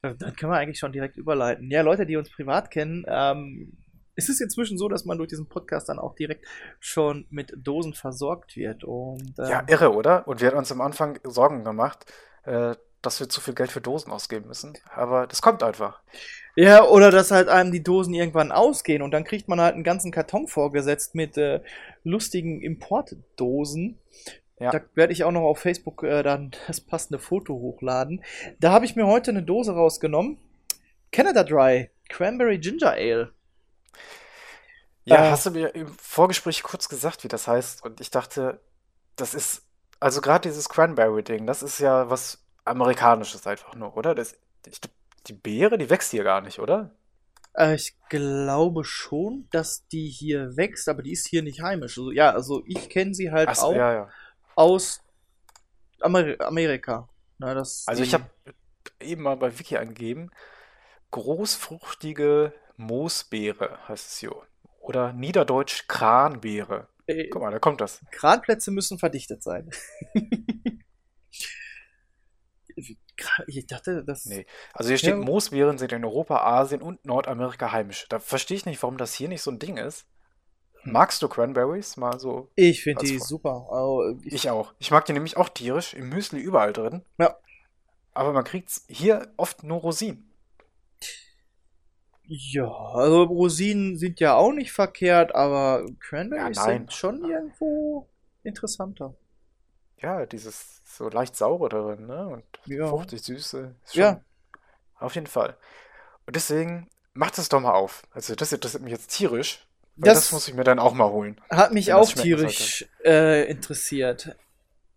dann 0.03 0.35
können 0.35 0.51
wir 0.51 0.57
eigentlich 0.57 0.79
schon 0.79 0.91
direkt 0.91 1.17
überleiten. 1.17 1.71
Ja, 1.71 1.81
Leute, 1.81 2.05
die 2.05 2.17
uns 2.17 2.29
privat 2.29 2.71
kennen, 2.71 3.05
ähm, 3.07 3.77
ist 4.15 4.29
es 4.29 4.41
inzwischen 4.41 4.77
so, 4.77 4.89
dass 4.89 5.05
man 5.05 5.17
durch 5.17 5.29
diesen 5.29 5.47
Podcast 5.47 5.89
dann 5.89 5.97
auch 5.97 6.13
direkt 6.15 6.45
schon 6.79 7.25
mit 7.29 7.53
Dosen 7.55 7.93
versorgt 7.93 8.55
wird. 8.55 8.83
Und 8.83 9.33
ähm, 9.39 9.45
Ja, 9.49 9.63
irre, 9.67 9.93
oder? 9.93 10.27
Und 10.27 10.41
wir 10.41 10.47
hatten 10.47 10.57
uns 10.57 10.71
am 10.71 10.81
Anfang 10.81 11.19
Sorgen 11.23 11.63
gemacht, 11.63 12.05
äh, 12.43 12.75
dass 13.01 13.19
wir 13.19 13.29
zu 13.29 13.41
viel 13.41 13.53
Geld 13.53 13.71
für 13.71 13.81
Dosen 13.81 14.11
ausgeben 14.11 14.47
müssen. 14.47 14.73
Aber 14.93 15.25
das 15.25 15.41
kommt 15.41 15.63
einfach. 15.63 16.01
ja, 16.55 16.83
oder 16.83 17.09
dass 17.09 17.31
halt 17.31 17.47
einem 17.47 17.71
die 17.71 17.83
Dosen 17.83 18.13
irgendwann 18.13 18.51
ausgehen 18.51 19.01
und 19.01 19.11
dann 19.11 19.23
kriegt 19.23 19.47
man 19.47 19.59
halt 19.59 19.73
einen 19.73 19.83
ganzen 19.83 20.11
Karton 20.11 20.47
vorgesetzt 20.47 21.15
mit 21.15 21.37
äh, 21.37 21.61
lustigen 22.03 22.61
Importdosen. 22.61 23.97
Ja. 24.59 24.71
Da 24.71 24.81
werde 24.93 25.13
ich 25.13 25.23
auch 25.23 25.31
noch 25.31 25.41
auf 25.41 25.59
Facebook 25.59 26.03
äh, 26.03 26.23
dann 26.23 26.51
das 26.67 26.81
passende 26.81 27.19
Foto 27.19 27.53
hochladen. 27.53 28.23
Da 28.59 28.71
habe 28.71 28.85
ich 28.85 28.95
mir 28.95 29.07
heute 29.07 29.31
eine 29.31 29.43
Dose 29.43 29.73
rausgenommen. 29.73 30.37
Canada 31.11 31.43
Dry 31.43 31.89
Cranberry 32.09 32.59
Ginger 32.59 32.91
Ale. 32.91 33.33
Ja, 35.05 35.25
Äh. 35.27 35.31
hast 35.31 35.45
du 35.45 35.51
mir 35.51 35.75
im 35.75 35.87
Vorgespräch 35.99 36.63
kurz 36.63 36.87
gesagt, 36.89 37.23
wie 37.23 37.27
das 37.27 37.47
heißt? 37.47 37.83
Und 37.83 37.99
ich 37.99 38.09
dachte, 38.09 38.59
das 39.15 39.33
ist, 39.33 39.63
also 39.99 40.21
gerade 40.21 40.47
dieses 40.47 40.69
Cranberry-Ding, 40.69 41.45
das 41.45 41.61
ist 41.63 41.79
ja 41.79 42.09
was 42.09 42.43
Amerikanisches 42.65 43.45
einfach 43.45 43.75
nur, 43.75 43.95
oder? 43.97 44.15
Das, 44.15 44.35
ich, 44.65 44.79
die 45.27 45.33
Beere, 45.33 45.77
die 45.77 45.89
wächst 45.89 46.11
hier 46.11 46.23
gar 46.23 46.41
nicht, 46.41 46.59
oder? 46.59 46.91
Äh, 47.53 47.75
ich 47.75 47.95
glaube 48.09 48.83
schon, 48.85 49.47
dass 49.51 49.87
die 49.87 50.07
hier 50.07 50.55
wächst, 50.55 50.87
aber 50.89 51.03
die 51.03 51.11
ist 51.11 51.27
hier 51.27 51.43
nicht 51.43 51.61
heimisch. 51.61 51.97
Also, 51.97 52.11
ja, 52.11 52.31
also 52.31 52.63
ich 52.65 52.89
kenne 52.89 53.13
sie 53.13 53.31
halt 53.31 53.53
so, 53.55 53.67
auch 53.67 53.75
ja, 53.75 53.93
ja. 53.93 54.09
Aus 54.55 55.01
Amer 56.01 56.35
Amerika. 56.39 57.07
Na, 57.37 57.53
Also 57.53 58.03
ich 58.03 58.13
habe 58.13 58.25
eben 58.99 59.23
mal 59.23 59.37
bei 59.37 59.57
Wiki 59.57 59.77
eingegeben 59.77 60.31
großfruchtige 61.13 62.53
Moosbeere, 62.75 63.77
heißt 63.87 64.07
es 64.09 64.17
hier. 64.17 64.35
Oder 64.79 65.13
niederdeutsch 65.13 65.87
Kranbeere. 65.87 66.87
Äh, 67.05 67.29
Guck 67.29 67.43
mal, 67.43 67.51
da 67.51 67.59
kommt 67.59 67.81
das. 67.81 68.01
Kranplätze 68.11 68.71
müssen 68.71 68.97
verdichtet 68.97 69.43
sein. 69.43 69.69
ich 73.47 73.67
dachte, 73.67 74.03
das. 74.03 74.25
Nee. 74.25 74.47
Also 74.73 74.89
hier 74.89 74.97
steht, 74.97 75.11
Ja. 75.11 75.17
Moosbeeren 75.17 75.77
sind 75.77 75.91
in 75.93 76.03
Europa, 76.03 76.37
Asien 76.37 76.81
und 76.81 77.05
Nordamerika 77.05 77.71
heimisch. 77.71 78.07
Da 78.09 78.17
verstehe 78.19 78.57
ich 78.57 78.65
nicht, 78.65 78.81
warum 78.81 78.97
das 78.97 79.13
hier 79.13 79.29
nicht 79.29 79.43
so 79.43 79.51
ein 79.51 79.59
Ding 79.59 79.77
ist. 79.77 80.07
Magst 80.85 81.21
du 81.21 81.27
Cranberries? 81.29 81.97
Mal 81.97 82.19
so. 82.19 82.49
Ich 82.55 82.83
finde 82.83 83.05
die 83.05 83.19
Fre- 83.19 83.23
super. 83.25 83.67
Also, 83.71 84.17
ich, 84.23 84.33
Ich 84.33 84.49
auch. 84.49 84.73
Ich 84.79 84.91
mag 84.91 85.05
die 85.05 85.13
nämlich 85.13 85.37
auch 85.37 85.49
tierisch, 85.49 85.93
im 85.93 86.09
Müsli 86.09 86.39
überall 86.39 86.73
drin. 86.73 87.03
Ja. 87.17 87.37
Aber 88.13 88.33
man 88.33 88.43
kriegt 88.43 88.69
hier 88.87 89.31
oft 89.37 89.63
nur 89.63 89.79
Rosinen. 89.79 90.29
ja, 92.25 92.65
also 92.71 93.23
Rosinen 93.23 93.97
sind 93.97 94.19
ja 94.19 94.35
auch 94.35 94.51
nicht 94.51 94.71
verkehrt, 94.71 95.35
aber 95.35 95.85
Cranberries 95.99 96.57
Ja, 96.57 96.63
sind 96.65 96.93
schon 96.93 97.23
irgendwo 97.29 98.07
interessanter. 98.43 99.13
Ja, 99.97 100.25
dieses 100.25 100.81
so 100.85 101.09
leicht 101.09 101.35
saure 101.35 101.69
darin, 101.69 102.07
ne? 102.07 102.27
Und 102.27 102.43
Ja. 102.65 102.87
fruchtig 102.87 103.21
süße. 103.23 103.75
Ist 103.83 103.95
Ja. 103.95 104.21
Auf 104.99 105.15
jeden 105.15 105.27
Fall. 105.27 105.57
Und 106.25 106.35
deswegen, 106.35 106.89
macht 107.13 107.37
es 107.37 107.49
doch 107.49 107.59
mal 107.59 107.73
auf. 107.73 108.03
Also 108.11 108.35
das 108.35 108.51
interessiert 108.53 108.83
mich 108.83 108.91
jetzt 108.91 109.07
tierisch. 109.15 109.67
Das, 109.95 110.15
Das- 110.19 110.31
muss 110.31 110.47
ich 110.47 110.53
mir 110.53 110.63
dann 110.63 110.79
auch 110.79 110.93
mal 110.93 111.09
holen. 111.09 111.39
Hat 111.49 111.71
mich 111.73 111.93
auch 111.93 112.11
tierisch 112.11 112.85
äh, 113.03 113.49
interessiert. 113.49 114.35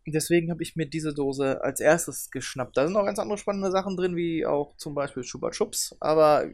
Deswegen 0.08 0.50
habe 0.52 0.62
ich 0.62 0.76
mir 0.76 0.86
diese 0.86 1.12
Dose 1.12 1.62
als 1.62 1.80
erstes 1.80 2.30
geschnappt. 2.30 2.76
Da 2.76 2.84
sind 2.84 2.92
noch 2.92 3.04
ganz 3.04 3.18
andere 3.18 3.38
spannende 3.38 3.72
Sachen 3.72 3.96
drin, 3.96 4.14
wie 4.14 4.46
auch 4.46 4.76
zum 4.76 4.94
Beispiel 4.94 5.24
Chupa 5.24 5.50
Chups. 5.50 5.96
Aber 6.00 6.48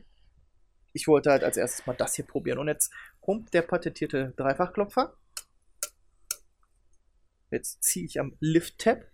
ich 0.95 1.07
wollte 1.07 1.31
halt 1.31 1.45
als 1.45 1.59
erstes 1.59 1.87
mal 1.87 1.93
das 1.95 2.15
hier 2.15 2.27
probieren. 2.27 2.59
Und 2.59 2.69
jetzt 2.69 2.91
kommt 3.21 3.53
der 3.53 3.63
patentierte 3.63 4.33
Dreifachklopfer. 4.37 5.15
Jetzt 7.51 7.85
ziehe 7.85 8.07
ich 8.07 8.19
am 8.19 8.35
Lift-Tab. 8.41 9.05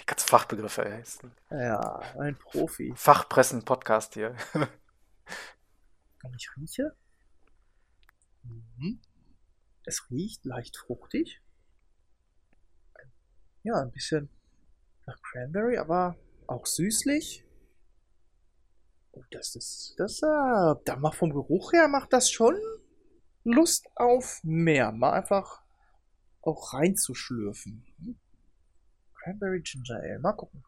Die 0.00 0.06
ganzen 0.06 0.28
Fachbegriffe, 0.28 0.84
ey. 0.84 1.02
Ja, 1.50 2.00
ein 2.18 2.36
Profi. 2.36 2.92
Fachpressen-Podcast 2.96 4.14
hier. 4.14 4.34
Und 6.24 6.34
ich 6.36 6.50
rieche. 6.56 6.94
Mhm. 8.44 9.00
Es 9.84 10.10
riecht 10.10 10.44
leicht 10.44 10.76
fruchtig. 10.76 11.40
Ja, 13.62 13.80
ein 13.80 13.92
bisschen 13.92 14.28
nach 15.06 15.20
Cranberry, 15.22 15.78
aber 15.78 16.16
auch 16.46 16.66
süßlich. 16.66 17.44
Oh, 19.12 19.24
das 19.30 19.54
ist, 19.54 19.94
das, 19.96 20.22
äh, 20.22 20.74
da 20.84 20.96
macht 20.96 21.16
vom 21.18 21.30
Geruch 21.30 21.72
her 21.72 21.88
macht 21.88 22.12
das 22.12 22.30
schon 22.30 22.58
Lust 23.44 23.86
auf 23.94 24.40
mehr. 24.42 24.92
Mal 24.92 25.12
einfach 25.12 25.62
auch 26.42 26.72
reinzuschlürfen. 26.72 27.84
Hm? 27.98 28.18
Cranberry 29.14 29.60
Ginger 29.62 29.96
Ale. 30.00 30.18
Mal 30.18 30.32
gucken. 30.32 30.64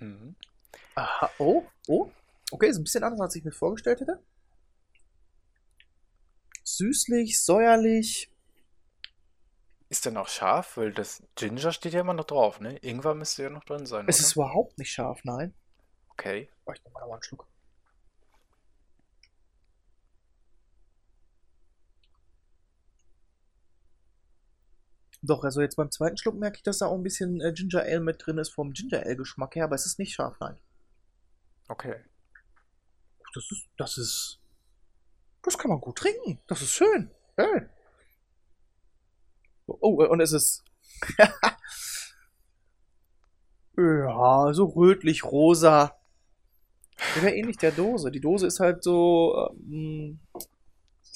Mhm. 0.00 0.36
Aha, 0.96 1.30
oh, 1.38 1.64
oh. 1.88 2.10
Okay, 2.52 2.68
ist 2.68 2.78
ein 2.78 2.84
bisschen 2.84 3.04
anders, 3.04 3.20
als 3.20 3.36
ich 3.36 3.44
mir 3.44 3.52
vorgestellt 3.52 4.00
hätte. 4.00 4.20
Süßlich, 6.64 7.40
säuerlich. 7.42 8.30
Ist 9.88 10.06
denn 10.06 10.16
auch 10.16 10.28
scharf? 10.28 10.76
Weil 10.76 10.92
das 10.92 11.22
Ginger 11.36 11.72
steht 11.72 11.92
ja 11.94 12.00
immer 12.00 12.14
noch 12.14 12.24
drauf, 12.24 12.60
ne? 12.60 12.76
Ingwer 12.78 13.14
müsste 13.14 13.44
ja 13.44 13.50
noch 13.50 13.64
drin 13.64 13.86
sein, 13.86 14.06
Es 14.08 14.18
oder? 14.18 14.26
ist 14.26 14.32
überhaupt 14.36 14.78
nicht 14.78 14.90
scharf, 14.92 15.20
nein. 15.24 15.54
Okay. 16.10 16.48
Oh, 16.64 16.72
ich 16.72 16.82
nehme 16.84 16.94
mal 16.94 17.00
noch 17.00 17.08
mal 17.08 17.14
einen 17.14 17.22
Schluck. 17.22 17.46
Doch, 25.22 25.42
also 25.42 25.60
jetzt 25.60 25.76
beim 25.76 25.90
zweiten 25.90 26.16
Schluck 26.18 26.34
merke 26.36 26.58
ich, 26.58 26.62
dass 26.62 26.78
da 26.78 26.86
auch 26.86 26.94
ein 26.96 27.02
bisschen 27.02 27.40
äh, 27.40 27.52
Ginger 27.52 27.82
Ale 27.82 28.00
mit 28.00 28.24
drin 28.24 28.38
ist 28.38 28.50
vom 28.50 28.72
Ginger 28.72 29.00
Ale 29.04 29.16
Geschmack 29.16 29.56
her, 29.56 29.64
aber 29.64 29.74
es 29.74 29.86
ist 29.86 29.98
nicht 29.98 30.14
scharf, 30.14 30.36
nein. 30.40 30.56
Okay. 31.68 31.96
Das 33.34 33.50
ist, 33.50 33.68
das 33.76 33.98
ist, 33.98 34.40
das 35.42 35.58
kann 35.58 35.70
man 35.70 35.80
gut 35.80 35.96
trinken. 35.96 36.38
Das 36.46 36.62
ist 36.62 36.72
schön. 36.72 37.10
Hey. 37.36 37.62
Oh, 39.66 40.02
äh, 40.02 40.08
und 40.08 40.20
es 40.20 40.32
ist, 40.32 40.64
ja, 43.76 44.52
so 44.52 44.66
rötlich-rosa. 44.66 45.96
Wäre 47.14 47.34
ähnlich 47.34 47.56
der 47.56 47.72
Dose. 47.72 48.10
Die 48.10 48.20
Dose 48.20 48.46
ist 48.46 48.60
halt 48.60 48.84
so 48.84 49.50
ähm, 49.68 50.20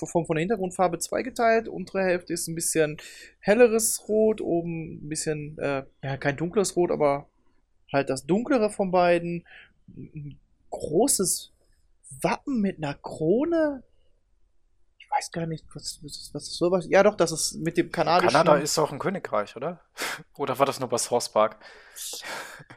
von, 0.07 0.27
von 0.27 0.37
der 0.37 0.41
Hintergrundfarbe 0.41 0.99
zweigeteilt. 0.99 1.69
Untere 1.69 2.03
Hälfte 2.03 2.33
ist 2.33 2.49
ein 2.49 2.55
bisschen 2.55 2.99
helleres 3.41 4.09
Rot, 4.09 4.41
oben 4.41 5.05
ein 5.05 5.09
bisschen, 5.09 5.57
äh, 5.59 5.85
ja, 6.03 6.17
kein 6.17 6.37
dunkles 6.37 6.77
Rot, 6.77 6.91
aber 6.91 7.29
halt 7.93 8.11
das 8.11 8.27
dunklere 8.27 8.71
von 8.71 8.91
beiden. 8.91 9.47
Ein 9.97 10.39
großes 10.71 11.53
Wappen 12.23 12.61
mit 12.61 12.79
einer 12.79 12.95
Krone. 12.95 13.83
Ich 14.99 15.11
weiß 15.11 15.31
gar 15.33 15.47
nicht, 15.47 15.65
was, 15.75 15.99
was, 16.03 16.31
was 16.35 16.45
das 16.45 16.57
so 16.57 16.71
was. 16.71 16.87
Ja, 16.89 17.03
doch, 17.03 17.15
das 17.15 17.33
ist 17.33 17.55
mit 17.55 17.77
dem 17.79 17.91
kanadischen. 17.91 18.31
Kanada 18.31 18.57
ist 18.59 18.79
auch 18.79 18.93
ein 18.93 18.99
Königreich, 18.99 19.57
oder? 19.57 19.81
Oder 20.37 20.59
war 20.59 20.67
das 20.67 20.79
nur 20.81 20.89
bei 20.89 20.99
South 20.99 21.31
Park? 21.31 21.57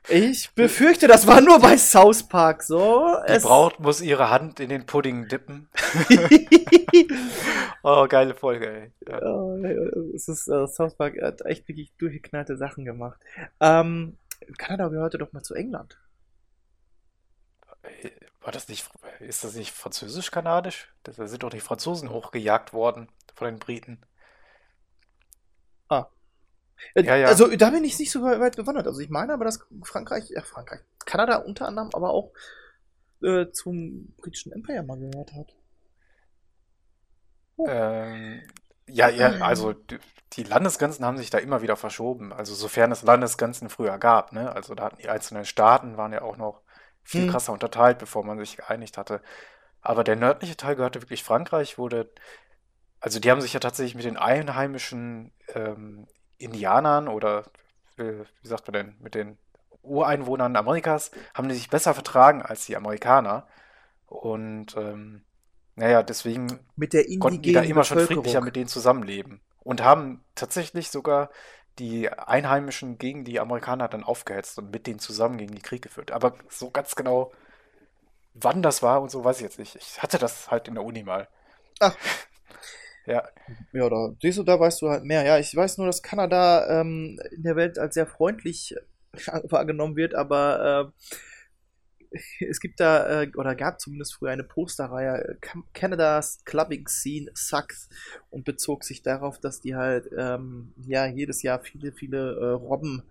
Ich 0.07 0.49
befürchte, 0.55 1.07
das 1.07 1.27
war 1.27 1.41
nur 1.41 1.59
bei 1.59 1.77
South 1.77 2.23
Park 2.27 2.63
so. 2.63 3.05
Die 3.27 3.33
Es- 3.33 3.43
Braut 3.43 3.79
muss 3.79 4.01
ihre 4.01 4.29
Hand 4.29 4.59
in 4.59 4.69
den 4.69 4.85
Pudding 4.85 5.27
dippen. 5.27 5.69
oh, 7.83 8.07
geile 8.07 8.33
Folge, 8.33 8.71
ey. 8.71 8.91
Ja. 9.07 9.19
Ja, 9.57 9.69
es 10.15 10.27
ist, 10.27 10.47
äh, 10.47 10.67
South 10.67 10.95
Park 10.95 11.21
hat 11.21 11.41
echt 11.45 11.67
wirklich 11.67 11.91
durchgeknallte 11.97 12.57
Sachen 12.57 12.85
gemacht. 12.85 13.19
Ähm, 13.59 14.17
Kanada 14.57 14.87
gehörte 14.87 15.17
doch 15.17 15.33
mal 15.33 15.43
zu 15.43 15.53
England. 15.53 15.97
War 18.41 18.51
das 18.51 18.67
nicht, 18.67 18.89
ist 19.19 19.43
das 19.43 19.55
nicht 19.55 19.71
französisch-kanadisch? 19.71 20.93
Da 21.03 21.13
sind 21.27 21.43
doch 21.43 21.49
die 21.49 21.59
Franzosen 21.59 22.09
hochgejagt 22.09 22.73
worden 22.73 23.07
von 23.35 23.45
den 23.47 23.59
Briten. 23.59 24.01
Ah. 25.89 26.07
Äh, 26.95 27.03
Ja, 27.03 27.15
ja. 27.15 27.27
Also 27.27 27.47
da 27.55 27.69
bin 27.69 27.83
ich 27.83 27.99
nicht 27.99 28.11
so 28.11 28.23
weit 28.23 28.55
bewandert. 28.55 28.87
Also 28.87 28.99
ich 29.01 29.09
meine 29.09 29.33
aber, 29.33 29.45
dass 29.45 29.59
Frankreich, 29.83 30.29
ja 30.29 30.41
Frankreich, 30.41 30.81
Kanada 31.05 31.37
unter 31.37 31.67
anderem 31.67 31.89
aber 31.93 32.11
auch 32.11 32.33
äh, 33.23 33.51
zum 33.51 34.13
britischen 34.17 34.51
Empire 34.53 34.83
mal 34.83 34.99
gehört 34.99 35.33
hat. 35.33 35.55
Ähm, 37.65 38.41
ja, 38.87 39.09
ja, 39.09 39.29
also 39.41 39.73
die, 39.73 39.99
die 40.33 40.43
Landesgrenzen 40.43 41.05
haben 41.05 41.17
sich 41.17 41.29
da 41.29 41.37
immer 41.37 41.61
wieder 41.61 41.75
verschoben. 41.77 42.33
Also 42.33 42.55
sofern 42.55 42.91
es 42.91 43.03
Landesgrenzen 43.03 43.69
früher 43.69 43.97
gab, 43.97 44.31
ne? 44.33 44.51
Also 44.53 44.75
da 44.75 44.85
hatten 44.85 44.97
die 44.97 45.09
einzelnen 45.09 45.45
Staaten 45.45 45.97
waren 45.97 46.13
ja 46.13 46.21
auch 46.23 46.37
noch 46.37 46.60
viel 47.03 47.23
Hm. 47.23 47.31
krasser 47.31 47.53
unterteilt, 47.53 47.99
bevor 47.99 48.23
man 48.23 48.37
sich 48.39 48.57
geeinigt 48.57 48.97
hatte. 48.97 49.21
Aber 49.81 50.03
der 50.03 50.15
nördliche 50.15 50.57
Teil 50.57 50.75
gehörte 50.75 51.01
wirklich 51.01 51.23
Frankreich, 51.23 51.77
wurde, 51.77 52.09
also 52.99 53.19
die 53.19 53.31
haben 53.31 53.41
sich 53.41 53.53
ja 53.53 53.59
tatsächlich 53.59 53.95
mit 53.95 54.05
den 54.05 54.17
einheimischen 54.17 55.31
ähm, 55.55 56.07
Indianern 56.37 57.07
oder 57.07 57.45
äh, 57.97 58.23
wie 58.41 58.47
sagt 58.47 58.67
man 58.67 58.73
denn, 58.73 58.95
mit 58.99 59.15
den 59.15 59.37
Ureinwohnern 59.83 60.55
Amerikas, 60.55 61.11
haben 61.33 61.49
die 61.49 61.55
sich 61.55 61.69
besser 61.69 61.93
vertragen 61.93 62.41
als 62.41 62.65
die 62.65 62.75
Amerikaner. 62.75 63.47
Und 64.05 64.75
ähm, 64.77 65.23
naja, 65.75 66.03
deswegen 66.03 66.59
Mit 66.75 66.93
der 66.93 67.05
konnten 67.19 67.41
die 67.41 67.53
da 67.53 67.61
immer 67.61 67.83
schon 67.83 67.99
friedlicher 67.99 68.41
mit 68.41 68.55
denen 68.55 68.67
zusammenleben. 68.67 69.41
Und 69.63 69.83
haben 69.83 70.23
tatsächlich 70.35 70.89
sogar 70.89 71.29
die 71.79 72.09
Einheimischen 72.09 72.97
gegen 72.97 73.23
die 73.25 73.39
Amerikaner 73.39 73.87
dann 73.87 74.03
aufgehetzt 74.03 74.57
und 74.57 74.71
mit 74.71 74.87
denen 74.87 74.99
zusammen 74.99 75.37
gegen 75.37 75.55
die 75.55 75.61
Krieg 75.61 75.81
geführt. 75.81 76.11
Aber 76.11 76.35
so 76.49 76.69
ganz 76.71 76.95
genau, 76.95 77.31
wann 78.33 78.61
das 78.61 78.81
war 78.83 79.01
und 79.01 79.11
so, 79.11 79.23
weiß 79.23 79.37
ich 79.37 79.43
jetzt 79.43 79.59
nicht. 79.59 79.75
Ich 79.75 80.01
hatte 80.01 80.17
das 80.17 80.49
halt 80.51 80.67
in 80.67 80.75
der 80.75 80.83
Uni 80.83 81.03
mal. 81.03 81.27
Ach. 81.79 81.95
Ja, 83.07 83.27
Ja, 83.73 83.89
da 83.89 84.11
siehst 84.21 84.37
du, 84.37 84.43
da 84.43 84.59
weißt 84.59 84.81
du 84.81 84.89
halt 84.89 85.03
mehr. 85.03 85.25
Ja, 85.25 85.39
ich 85.39 85.55
weiß 85.55 85.77
nur, 85.79 85.87
dass 85.87 86.03
Kanada 86.03 86.81
ähm, 86.81 87.19
in 87.31 87.43
der 87.43 87.55
Welt 87.55 87.79
als 87.79 87.95
sehr 87.95 88.05
freundlich 88.05 88.75
wahrgenommen 89.43 89.95
wird, 89.95 90.13
aber 90.15 90.91
äh, 90.93 91.05
es 92.39 92.59
gibt 92.59 92.79
da, 92.79 93.23
äh, 93.23 93.31
oder 93.35 93.55
gab 93.55 93.79
zumindest 93.79 94.15
früher 94.15 94.31
eine 94.31 94.43
Posterreihe, 94.43 95.29
äh, 95.29 95.35
Canada's 95.73 96.43
Clubbing 96.45 96.87
Scene 96.87 97.31
Sucks 97.33 97.89
und 98.29 98.45
bezog 98.45 98.83
sich 98.83 99.01
darauf, 99.01 99.39
dass 99.39 99.61
die 99.61 99.75
halt 99.75 100.09
ähm, 100.17 100.73
ja 100.85 101.05
jedes 101.05 101.41
Jahr 101.41 101.59
viele, 101.59 101.91
viele 101.91 102.37
äh, 102.37 102.51
Robben 102.51 103.03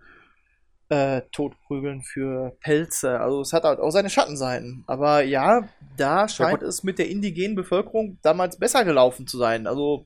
äh, 0.89 1.21
totprügeln 1.31 2.01
für 2.01 2.55
Pelze. 2.59 3.19
Also 3.19 3.41
es 3.41 3.53
hat 3.53 3.63
halt 3.63 3.79
auch 3.79 3.91
seine 3.91 4.09
Schattenseiten. 4.09 4.83
Aber 4.87 5.23
ja, 5.23 5.67
da 5.97 6.27
scheint 6.27 6.59
gut. 6.59 6.67
es 6.67 6.83
mit 6.83 6.99
der 6.99 7.09
indigenen 7.09 7.55
Bevölkerung 7.55 8.17
damals 8.21 8.57
besser 8.57 8.83
gelaufen 8.83 9.25
zu 9.25 9.37
sein. 9.37 9.67
Also 9.67 10.05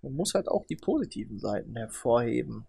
man 0.00 0.14
muss 0.14 0.34
halt 0.34 0.48
auch 0.48 0.66
die 0.66 0.76
positiven 0.76 1.38
Seiten 1.38 1.76
hervorheben. 1.76 2.66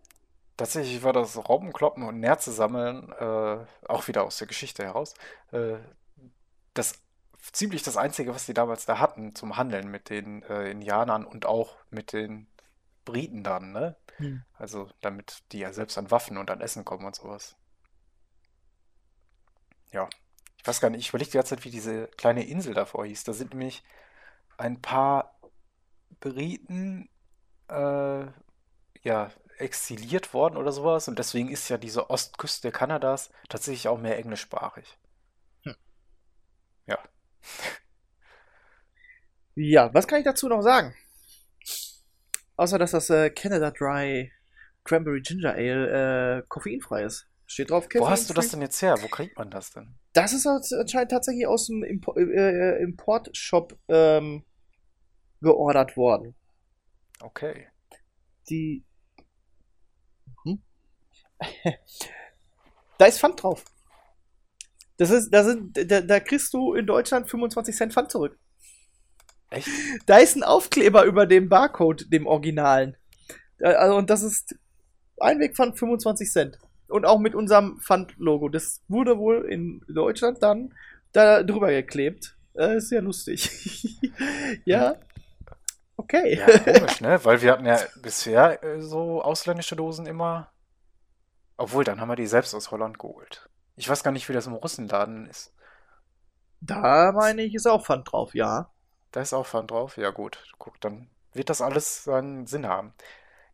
Tatsächlich 0.57 1.03
war 1.03 1.11
das 1.11 1.37
Robbenkloppen 1.37 2.03
und 2.03 2.19
Nerze 2.19 2.51
sammeln, 2.51 3.11
äh, 3.11 3.65
auch 3.87 4.07
wieder 4.07 4.23
aus 4.23 4.37
der 4.37 4.47
Geschichte 4.47 4.83
heraus, 4.83 5.13
äh, 5.51 5.77
das 6.73 7.01
ziemlich 7.51 7.83
das 7.83 7.97
Einzige, 7.97 8.33
was 8.33 8.45
die 8.45 8.53
damals 8.53 8.85
da 8.85 8.99
hatten 8.99 9.35
zum 9.35 9.57
Handeln 9.57 9.89
mit 9.91 10.09
den 10.09 10.43
äh, 10.43 10.71
Indianern 10.71 11.25
und 11.25 11.45
auch 11.45 11.75
mit 11.89 12.13
den 12.13 12.47
Briten 13.03 13.43
dann, 13.43 13.71
ne? 13.71 13.95
Hm. 14.17 14.43
Also 14.53 14.89
damit 15.01 15.43
die 15.51 15.59
ja 15.59 15.73
selbst 15.73 15.97
an 15.97 16.09
Waffen 16.09 16.37
und 16.37 16.49
an 16.49 16.61
Essen 16.61 16.85
kommen 16.85 17.05
und 17.05 17.15
sowas. 17.15 17.55
Ja. 19.91 20.09
Ich 20.57 20.67
weiß 20.67 20.81
gar 20.81 20.89
nicht, 20.89 21.01
ich 21.01 21.09
überlege 21.09 21.29
die 21.31 21.37
ganze 21.37 21.55
Zeit, 21.55 21.65
wie 21.65 21.69
diese 21.69 22.07
kleine 22.07 22.47
Insel 22.47 22.73
davor 22.73 23.05
hieß. 23.05 23.23
Da 23.25 23.33
sind 23.33 23.51
nämlich 23.51 23.83
ein 24.57 24.81
paar 24.81 25.39
Briten, 26.19 27.09
äh, 27.69 28.25
ja, 29.03 29.29
exiliert 29.57 30.33
worden 30.33 30.57
oder 30.57 30.71
sowas. 30.71 31.07
Und 31.07 31.19
deswegen 31.19 31.49
ist 31.49 31.69
ja 31.69 31.77
diese 31.77 32.09
Ostküste 32.09 32.71
Kanadas 32.71 33.31
tatsächlich 33.49 33.87
auch 33.87 33.99
mehr 33.99 34.17
englischsprachig. 34.17 34.97
Hm. 35.63 35.75
Ja. 36.87 36.99
Ja, 39.57 39.93
was 39.93 40.05
kann 40.05 40.19
ich 40.19 40.25
dazu 40.25 40.49
noch 40.49 40.61
sagen? 40.61 40.93
Außer, 42.57 42.77
dass 42.77 42.91
das 42.91 43.09
äh, 43.09 43.29
Canada 43.29 43.71
Dry 43.71 44.29
Cranberry 44.83 45.21
Ginger 45.21 45.53
Ale 45.53 46.39
äh, 46.39 46.43
koffeinfrei 46.47 47.03
ist. 47.03 47.27
Steht 47.47 47.69
drauf, 47.69 47.87
Wo 47.93 48.09
hast 48.09 48.29
du 48.29 48.33
das 48.33 48.49
denn 48.49 48.61
jetzt 48.61 48.81
her? 48.81 48.95
Wo 49.01 49.07
kriegt 49.07 49.37
man 49.37 49.51
das 49.51 49.71
denn? 49.71 49.95
Das 50.13 50.33
ist 50.33 50.47
anscheinend 50.47 51.11
tatsächlich 51.11 51.45
aus 51.45 51.67
dem 51.67 51.83
Impo 51.83 52.15
äh, 52.15 52.81
Importshop 52.81 53.77
ähm, 53.87 54.43
geordert 55.41 55.95
worden. 55.95 56.35
Okay. 57.19 57.67
Die. 58.49 58.83
Da 62.97 63.05
ist 63.05 63.19
Pfand 63.19 63.43
drauf. 63.43 63.63
Das 64.97 65.09
ist, 65.09 65.29
da, 65.31 65.43
sind, 65.43 65.75
da, 65.91 66.01
da 66.01 66.19
kriegst 66.19 66.53
du 66.53 66.73
in 66.73 66.85
Deutschland 66.85 67.29
25 67.29 67.75
Cent 67.75 67.93
Pfand 67.93 68.11
zurück. 68.11 68.37
Echt? 69.49 69.67
Da 70.05 70.17
ist 70.17 70.35
ein 70.35 70.43
Aufkleber 70.43 71.03
über 71.03 71.25
dem 71.25 71.49
Barcode, 71.49 72.11
dem 72.11 72.27
Originalen. 72.27 72.95
Äh, 73.59 73.73
Also, 73.73 73.97
und 73.97 74.09
das 74.09 74.23
ist 74.23 74.55
Einwegpfand 75.19 75.77
25 75.77 76.31
Cent. 76.31 76.59
Und 76.87 77.05
auch 77.05 77.19
mit 77.19 77.35
unserem 77.35 77.79
Pfand-Logo. 77.81 78.47
Das 78.49 78.81
wurde 78.87 79.17
wohl 79.17 79.45
in 79.49 79.81
Deutschland 79.87 80.41
dann 80.41 80.73
da 81.11 81.43
drüber 81.43 81.71
geklebt. 81.71 82.37
Äh, 82.53 82.77
ist 82.77 82.91
ja 82.91 83.01
lustig. 83.01 83.49
ja. 84.65 84.95
Okay. 85.97 86.37
Ja, 86.37 86.59
komisch, 86.59 87.01
ne? 87.01 87.19
Weil 87.23 87.41
wir 87.41 87.51
hatten 87.51 87.65
ja 87.65 87.79
bisher 88.01 88.63
äh, 88.63 88.81
so 88.81 89.21
ausländische 89.21 89.75
Dosen 89.75 90.05
immer. 90.05 90.51
Obwohl, 91.57 91.83
dann 91.83 91.99
haben 91.99 92.07
wir 92.09 92.15
die 92.15 92.27
selbst 92.27 92.53
aus 92.53 92.71
Holland 92.71 92.99
geholt. 92.99 93.49
Ich 93.75 93.89
weiß 93.89 94.03
gar 94.03 94.11
nicht, 94.11 94.27
wie 94.29 94.33
das 94.33 94.47
im 94.47 94.53
Russenladen 94.53 95.27
ist. 95.27 95.53
Da 96.59 97.13
meine 97.13 97.43
ich, 97.43 97.55
ist 97.55 97.65
auch 97.65 97.85
Pfand 97.85 98.11
drauf, 98.11 98.33
ja. 98.35 98.69
Da 99.11 99.21
ist 99.21 99.33
auch 99.33 99.47
Pfand 99.47 99.71
drauf. 99.71 99.97
Ja, 99.97 100.11
gut. 100.11 100.43
Guck, 100.59 100.79
dann 100.81 101.09
wird 101.33 101.49
das 101.49 101.61
alles 101.61 102.03
seinen 102.03 102.45
Sinn 102.47 102.67
haben. 102.67 102.93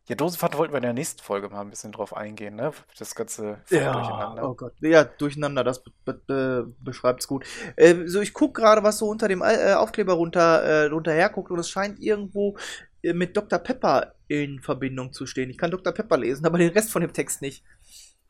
Ja, 0.08 0.16
Dosenpfand 0.16 0.56
wollten 0.58 0.72
wir 0.72 0.78
in 0.78 0.82
der 0.82 0.92
nächsten 0.94 1.22
Folge 1.22 1.48
mal 1.48 1.60
ein 1.62 1.70
bisschen 1.70 1.92
drauf 1.92 2.16
eingehen, 2.16 2.56
ne? 2.56 2.72
Das 2.98 3.14
ganze 3.14 3.62
Pfand 3.66 3.70
Ja, 3.70 3.92
durcheinander. 3.92 4.50
oh 4.50 4.54
Gott. 4.54 4.74
Ja, 4.80 5.04
durcheinander, 5.04 5.64
das 5.64 5.82
be 5.82 5.92
be 6.04 6.14
be 6.26 6.74
beschreibt's 6.80 7.26
gut. 7.28 7.46
Äh, 7.76 8.06
so, 8.06 8.20
ich 8.20 8.34
guck 8.34 8.54
gerade, 8.54 8.82
was 8.82 8.98
so 8.98 9.08
unter 9.08 9.28
dem 9.28 9.42
äh, 9.42 9.74
Aufkleber 9.74 10.14
runter, 10.14 10.62
äh, 10.62 10.86
runter 10.86 11.12
herguckt 11.12 11.50
und 11.50 11.58
es 11.58 11.70
scheint 11.70 11.98
irgendwo 12.00 12.56
äh, 13.02 13.12
mit 13.14 13.36
Dr. 13.36 13.58
Pepper 13.60 14.14
in 14.28 14.60
Verbindung 14.60 15.12
zu 15.12 15.26
stehen. 15.26 15.50
Ich 15.50 15.58
kann 15.58 15.70
Dr. 15.70 15.92
Pepper 15.92 16.18
lesen, 16.18 16.44
aber 16.46 16.58
den 16.58 16.72
Rest 16.72 16.90
von 16.92 17.02
dem 17.02 17.12
Text 17.12 17.40
nicht. 17.40 17.64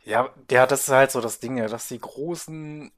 Ja, 0.05 0.31
ja, 0.51 0.67
das 0.67 0.83
ist 0.83 0.89
halt 0.89 1.11
so 1.11 1.21
das 1.21 1.39
Ding, 1.39 1.57
ja, 1.57 1.69
dass 1.69 1.89
die 1.89 1.99
großen 2.01 2.91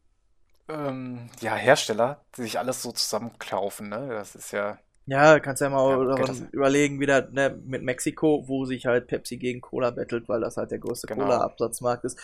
ähm, 0.68 1.28
ja, 1.40 1.54
Hersteller 1.54 2.24
sich 2.34 2.58
alles 2.58 2.82
so 2.82 2.92
zusammenkaufen, 2.92 3.88
ne? 3.90 4.08
Das 4.08 4.34
ist 4.34 4.52
ja. 4.52 4.78
Ja, 5.06 5.38
kannst 5.38 5.60
ja 5.60 5.68
mal 5.68 5.90
Ja, 5.90 6.04
daran 6.16 6.26
das- 6.26 6.40
überlegen, 6.52 6.98
wieder 6.98 7.28
ne, 7.30 7.60
mit 7.66 7.82
Mexiko, 7.82 8.48
wo 8.48 8.64
sich 8.64 8.86
halt 8.86 9.06
Pepsi 9.06 9.36
gegen 9.36 9.60
Cola 9.60 9.90
battelt, 9.90 10.28
weil 10.30 10.40
das 10.40 10.56
halt 10.56 10.70
der 10.70 10.78
größte 10.78 11.06
Genau. 11.06 11.24
Cola-Absatzmarkt 11.24 12.04
ist. 12.06 12.18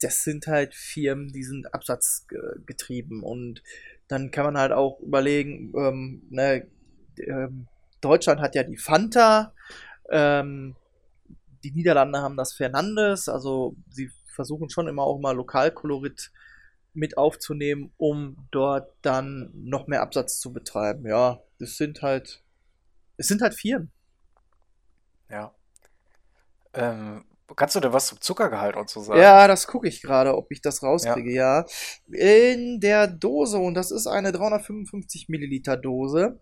Das 0.00 0.22
sind 0.22 0.46
halt 0.46 0.74
Firmen, 0.74 1.28
die 1.28 1.44
sind 1.44 1.72
absatzgetrieben 1.74 3.22
und 3.22 3.62
dann 4.08 4.30
kann 4.30 4.44
man 4.46 4.56
halt 4.58 4.72
auch 4.72 4.98
überlegen, 5.00 5.72
ähm, 5.76 6.22
ne, 6.30 6.66
ähm, 7.18 7.68
Deutschland 8.00 8.40
hat 8.40 8.54
ja 8.54 8.62
die 8.62 8.78
Fanta, 8.78 9.52
ähm, 10.10 10.74
die 11.62 11.70
Niederlande 11.70 12.18
haben 12.20 12.36
das 12.36 12.54
Fernandes, 12.54 13.28
also 13.28 13.76
sie 13.90 14.10
versuchen 14.32 14.70
schon 14.70 14.88
immer 14.88 15.02
auch 15.02 15.18
mal 15.18 15.36
Lokalkolorit 15.36 16.32
mit 16.94 17.16
aufzunehmen, 17.16 17.92
um 17.96 18.36
dort 18.50 18.92
dann 19.02 19.50
noch 19.54 19.86
mehr 19.86 20.02
Absatz 20.02 20.40
zu 20.40 20.52
betreiben. 20.52 21.06
Ja, 21.06 21.40
das 21.58 21.76
sind 21.76 22.02
halt, 22.02 22.42
es 23.16 23.28
sind 23.28 23.40
halt 23.42 23.54
Firmen. 23.54 23.90
Ja. 25.30 25.54
Ähm, 26.74 27.24
kannst 27.56 27.74
du 27.76 27.80
dir 27.80 27.92
was 27.92 28.06
zum 28.06 28.20
Zuckergehalt 28.20 28.76
und 28.76 28.90
so 28.90 29.00
sagen? 29.00 29.20
Ja, 29.20 29.46
das 29.48 29.66
gucke 29.66 29.88
ich 29.88 30.02
gerade, 30.02 30.36
ob 30.36 30.50
ich 30.50 30.60
das 30.60 30.82
rauskriege, 30.82 31.32
ja. 31.32 31.64
In 32.10 32.80
der 32.80 33.06
Dose, 33.06 33.58
und 33.58 33.74
das 33.74 33.90
ist 33.90 34.06
eine 34.06 34.32
355 34.32 35.28
Milliliter 35.28 35.76
Dose. 35.76 36.40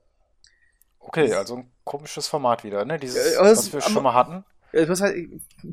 Okay, 0.98 1.33
also 1.33 1.57
ein 1.57 1.72
komisches 1.85 2.29
Format 2.29 2.62
wieder, 2.64 2.85
ne? 2.85 2.98
Dieses, 2.98 3.35
Äh, 3.35 3.40
was 3.40 3.72
wir 3.72 3.81
schon 3.81 4.03
mal 4.03 4.14
hatten. 4.14 4.44
Äh, 4.72 4.88
Was 4.88 5.00
halt, 5.00 5.28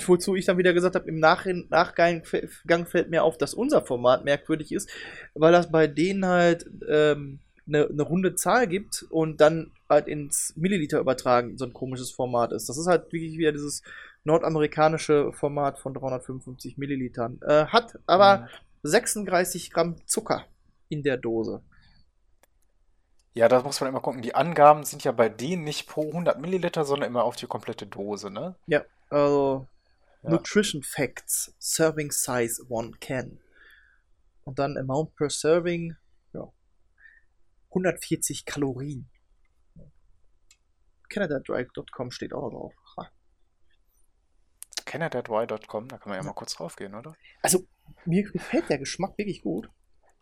wozu 0.06 0.36
ich 0.36 0.46
dann 0.46 0.58
wieder 0.58 0.74
gesagt 0.74 0.96
habe, 0.96 1.08
im 1.08 1.20
Nachhin- 1.20 1.68
Nachgang 1.70 2.24
fällt 2.26 3.10
mir 3.10 3.24
auf, 3.24 3.38
dass 3.38 3.54
unser 3.54 3.82
Format 3.86 4.26
merkwürdig 4.26 4.72
ist, 4.72 4.90
weil 5.34 5.52
das 5.52 5.72
bei 5.72 5.88
denen 5.88 6.26
halt 6.26 6.66
ähm, 6.90 7.40
eine, 7.68 7.88
eine 7.88 8.04
runde 8.04 8.36
Zahl 8.36 8.68
gibt 8.68 9.04
und 9.10 9.42
dann 9.42 9.72
halt 9.90 10.08
ins 10.08 10.54
Milliliter 10.56 11.00
übertragen 11.00 11.58
so 11.58 11.66
ein 11.66 11.74
komisches 11.74 12.12
Format 12.12 12.52
ist. 12.54 12.70
Das 12.70 12.78
ist 12.78 12.88
halt 12.88 13.12
wirklich 13.12 13.38
wieder 13.38 13.52
dieses 13.52 13.84
nordamerikanische 14.24 15.32
Format 15.34 15.80
von 15.80 15.94
355 15.94 16.78
Millilitern. 16.78 17.40
Äh, 17.46 17.66
hat 17.66 17.98
aber 18.06 18.42
Mhm. 18.42 18.46
36 18.84 19.72
Gramm 19.72 19.96
Zucker 20.06 20.46
in 20.90 21.04
der 21.04 21.18
Dose. 21.18 21.62
Ja, 23.38 23.48
da 23.48 23.62
muss 23.62 23.80
man 23.80 23.90
immer 23.90 24.00
gucken. 24.00 24.24
Die 24.24 24.34
Angaben 24.34 24.84
sind 24.84 25.04
ja 25.04 25.12
bei 25.12 25.30
denen 25.30 25.64
nicht 25.64 25.88
pro 25.88 26.08
100 26.08 26.42
Milliliter, 26.42 26.86
sondern 26.86 27.08
immer 27.08 27.24
auf 27.24 27.36
die 27.36 27.46
komplette 27.46 27.86
Dose, 27.86 28.32
ne? 28.32 28.56
Ja, 28.66 28.84
also 29.12 29.68
Ja. 30.24 30.32
Nutrition 30.32 30.82
Facts, 30.82 31.54
Serving 31.60 32.12
Size 32.12 32.66
One 32.68 32.94
Can. 33.00 33.40
Und 34.44 34.58
dann 34.58 34.76
Amount 34.76 35.16
per 35.16 35.30
Serving, 35.30 35.96
ja, 36.34 36.52
140 37.70 38.46
Kalorien. 38.46 39.08
CanadaDry.com 41.08 42.10
steht 42.10 42.34
auch 42.34 42.42
noch 42.42 42.50
drauf. 42.50 42.74
Canadadry.com, 44.86 45.90
da 45.90 45.98
kann 46.00 46.10
man 46.10 46.18
ja 46.18 46.24
mal 46.24 46.34
kurz 46.34 46.56
draufgehen, 46.56 46.96
oder? 46.96 47.16
Also, 47.44 47.68
mir 48.06 48.24
gefällt 48.24 48.68
der 48.70 48.80
Geschmack 48.80 49.16
wirklich 49.20 49.44
gut. 49.44 49.70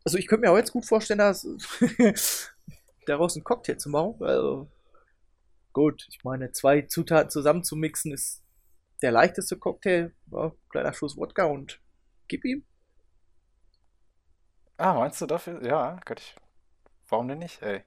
Also, 0.03 0.17
ich 0.17 0.27
könnte 0.27 0.41
mir 0.47 0.51
auch 0.51 0.57
jetzt 0.57 0.73
gut 0.73 0.85
vorstellen, 0.85 1.19
dass 1.19 1.47
daraus 3.05 3.35
einen 3.35 3.43
Cocktail 3.43 3.77
zu 3.77 3.89
machen. 3.89 4.15
Also, 4.21 4.67
gut, 5.73 6.05
ich 6.09 6.23
meine, 6.23 6.51
zwei 6.51 6.81
Zutaten 6.83 7.29
zusammenzumixen 7.29 8.11
ist 8.11 8.43
der 9.01 9.11
leichteste 9.11 9.57
Cocktail. 9.57 10.13
Ja, 10.31 10.51
kleiner 10.69 10.93
Schuss 10.93 11.17
Wodka 11.17 11.45
und 11.45 11.81
gib 12.27 12.45
ihm. 12.45 12.65
Ah, 14.77 14.93
meinst 14.93 15.21
du 15.21 15.25
dafür? 15.25 15.63
Ja, 15.65 15.99
könnte 16.05 16.23
ich. 16.23 16.35
Warum 17.07 17.27
denn 17.27 17.39
nicht, 17.39 17.61
ey? 17.61 17.83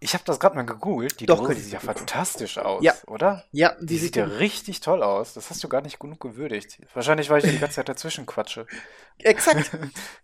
Ich 0.00 0.12
habe 0.12 0.24
das 0.24 0.38
gerade 0.38 0.54
mal 0.56 0.66
gegoogelt. 0.66 1.20
Die 1.20 1.26
Doch, 1.26 1.38
Dose 1.38 1.54
sieht 1.54 1.72
ja 1.72 1.80
fantastisch 1.80 2.58
aus, 2.58 2.84
Ja. 2.84 2.94
oder? 3.06 3.44
Ja, 3.52 3.74
Die 3.80 3.96
sieht 3.96 4.16
ja 4.16 4.24
richtig 4.24 4.80
toll 4.80 5.02
aus. 5.02 5.32
Das 5.34 5.48
hast 5.48 5.64
du 5.64 5.68
gar 5.68 5.80
nicht 5.80 5.98
genug 5.98 6.20
gewürdigt. 6.20 6.78
Wahrscheinlich, 6.92 7.30
weil 7.30 7.42
ich 7.44 7.50
die 7.50 7.58
ganze 7.58 7.76
Zeit 7.76 7.88
dazwischen 7.88 8.26
quatsche. 8.26 8.66
Exakt. 9.18 9.70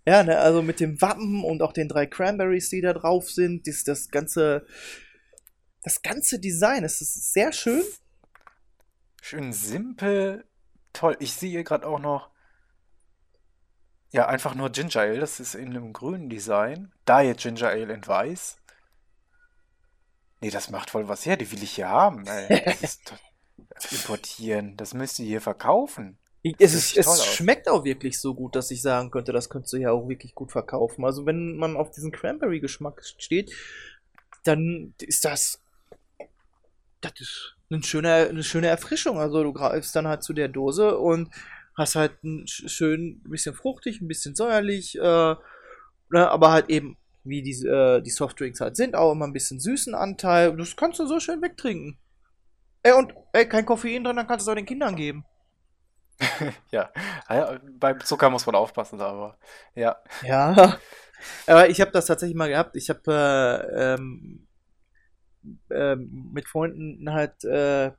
ja, 0.04 0.22
ne, 0.22 0.38
also 0.38 0.60
mit 0.60 0.80
dem 0.80 1.00
Wappen 1.00 1.44
und 1.44 1.62
auch 1.62 1.72
den 1.72 1.88
drei 1.88 2.06
Cranberries, 2.06 2.68
die 2.68 2.82
da 2.82 2.92
drauf 2.92 3.30
sind, 3.30 3.66
das, 3.66 3.84
das 3.84 4.08
ganze, 4.10 4.66
das 5.82 6.02
ganze 6.02 6.38
Design, 6.40 6.84
es 6.84 7.00
ist 7.00 7.32
sehr 7.32 7.52
schön. 7.52 7.84
Schön 9.22 9.52
simpel, 9.52 10.44
toll. 10.92 11.16
Ich 11.20 11.32
sehe 11.32 11.62
gerade 11.64 11.86
auch 11.86 12.00
noch, 12.00 12.30
ja, 14.12 14.26
einfach 14.26 14.54
nur 14.54 14.70
Ginger 14.70 15.00
Ale. 15.02 15.20
Das 15.20 15.40
ist 15.40 15.54
in 15.54 15.70
einem 15.70 15.92
grünen 15.92 16.28
Design. 16.28 16.92
Diet 17.08 17.38
Ginger 17.38 17.68
Ale 17.68 17.92
in 17.94 18.06
weiß. 18.06 18.59
Nee, 20.40 20.50
das 20.50 20.70
macht 20.70 20.90
voll 20.90 21.08
was 21.08 21.26
her. 21.26 21.36
Die 21.36 21.50
will 21.52 21.62
ich 21.62 21.72
hier 21.72 21.88
haben, 21.88 22.26
ey. 22.26 22.62
Das 22.64 22.82
ist 22.82 23.92
importieren. 23.92 24.76
Das 24.76 24.94
müsst 24.94 25.18
ihr 25.18 25.26
hier 25.26 25.40
verkaufen. 25.40 26.18
Es, 26.42 26.72
Das 26.72 26.96
es 26.96 27.06
aus. 27.06 27.26
schmeckt 27.26 27.68
auch 27.68 27.84
wirklich 27.84 28.18
so 28.18 28.34
gut, 28.34 28.56
dass 28.56 28.70
ich 28.70 28.80
sagen 28.80 29.10
könnte, 29.10 29.32
das 29.32 29.50
könntest 29.50 29.74
du 29.74 29.76
ja 29.76 29.90
auch 29.90 30.08
wirklich 30.08 30.34
gut 30.34 30.52
verkaufen. 30.52 31.04
Also 31.04 31.26
wenn 31.26 31.56
man 31.56 31.76
auf 31.76 31.90
diesen 31.90 32.12
Cranberry-Geschmack 32.12 33.02
steht, 33.18 33.52
dann 34.44 34.94
ist 35.00 35.26
das, 35.26 35.60
das 37.02 37.12
ist 37.20 37.56
eine 37.70 37.82
schöne, 37.82 38.14
eine 38.30 38.42
schöne 38.42 38.68
Erfrischung. 38.68 39.18
Also 39.18 39.42
du 39.42 39.52
greifst 39.52 39.94
dann 39.94 40.08
halt 40.08 40.22
zu 40.22 40.32
der 40.32 40.48
Dose 40.48 40.96
und 40.96 41.30
hast 41.76 41.94
halt 41.96 42.22
ein 42.24 42.46
sch- 42.46 42.68
schön 42.70 43.20
ein 43.24 43.30
bisschen 43.30 43.54
fruchtig, 43.54 44.00
ein 44.00 44.08
bisschen 44.08 44.34
säuerlich, 44.34 44.96
äh, 44.96 45.00
ne, 45.00 45.36
aber 46.12 46.50
halt 46.52 46.70
eben, 46.70 46.96
wie 47.30 47.42
die, 47.42 47.66
äh, 47.66 48.02
die 48.02 48.10
Softdrinks 48.10 48.60
halt 48.60 48.76
sind, 48.76 48.94
auch 48.94 49.12
immer 49.12 49.26
ein 49.26 49.32
bisschen 49.32 49.60
süßen 49.60 49.94
Anteil. 49.94 50.56
Das 50.56 50.76
kannst 50.76 50.98
du 50.98 51.06
so 51.06 51.20
schön 51.20 51.40
wegtrinken. 51.40 51.98
Ey, 52.82 52.92
und 52.92 53.14
ey, 53.32 53.48
kein 53.48 53.66
Koffein 53.66 54.04
drin, 54.04 54.16
dann 54.16 54.26
kannst 54.26 54.46
du 54.46 54.50
es 54.50 54.52
auch 54.52 54.58
den 54.58 54.66
Kindern 54.66 54.96
geben. 54.96 55.24
Ja. 56.70 56.90
ja, 57.28 57.58
beim 57.78 58.00
Zucker 58.00 58.28
muss 58.28 58.44
man 58.44 58.54
aufpassen, 58.54 59.00
aber 59.00 59.38
ja. 59.74 59.96
Ja. 60.22 60.78
Aber 61.46 61.68
ich 61.68 61.82
habe 61.82 61.90
das 61.90 62.06
tatsächlich 62.06 62.36
mal 62.36 62.48
gehabt. 62.48 62.76
Ich 62.76 62.88
habe 62.88 63.02
äh, 63.06 63.92
ähm, 63.94 64.46
ähm, 65.70 66.30
mit 66.32 66.48
Freunden 66.48 67.12
halt 67.12 67.44
äh, 67.44 67.92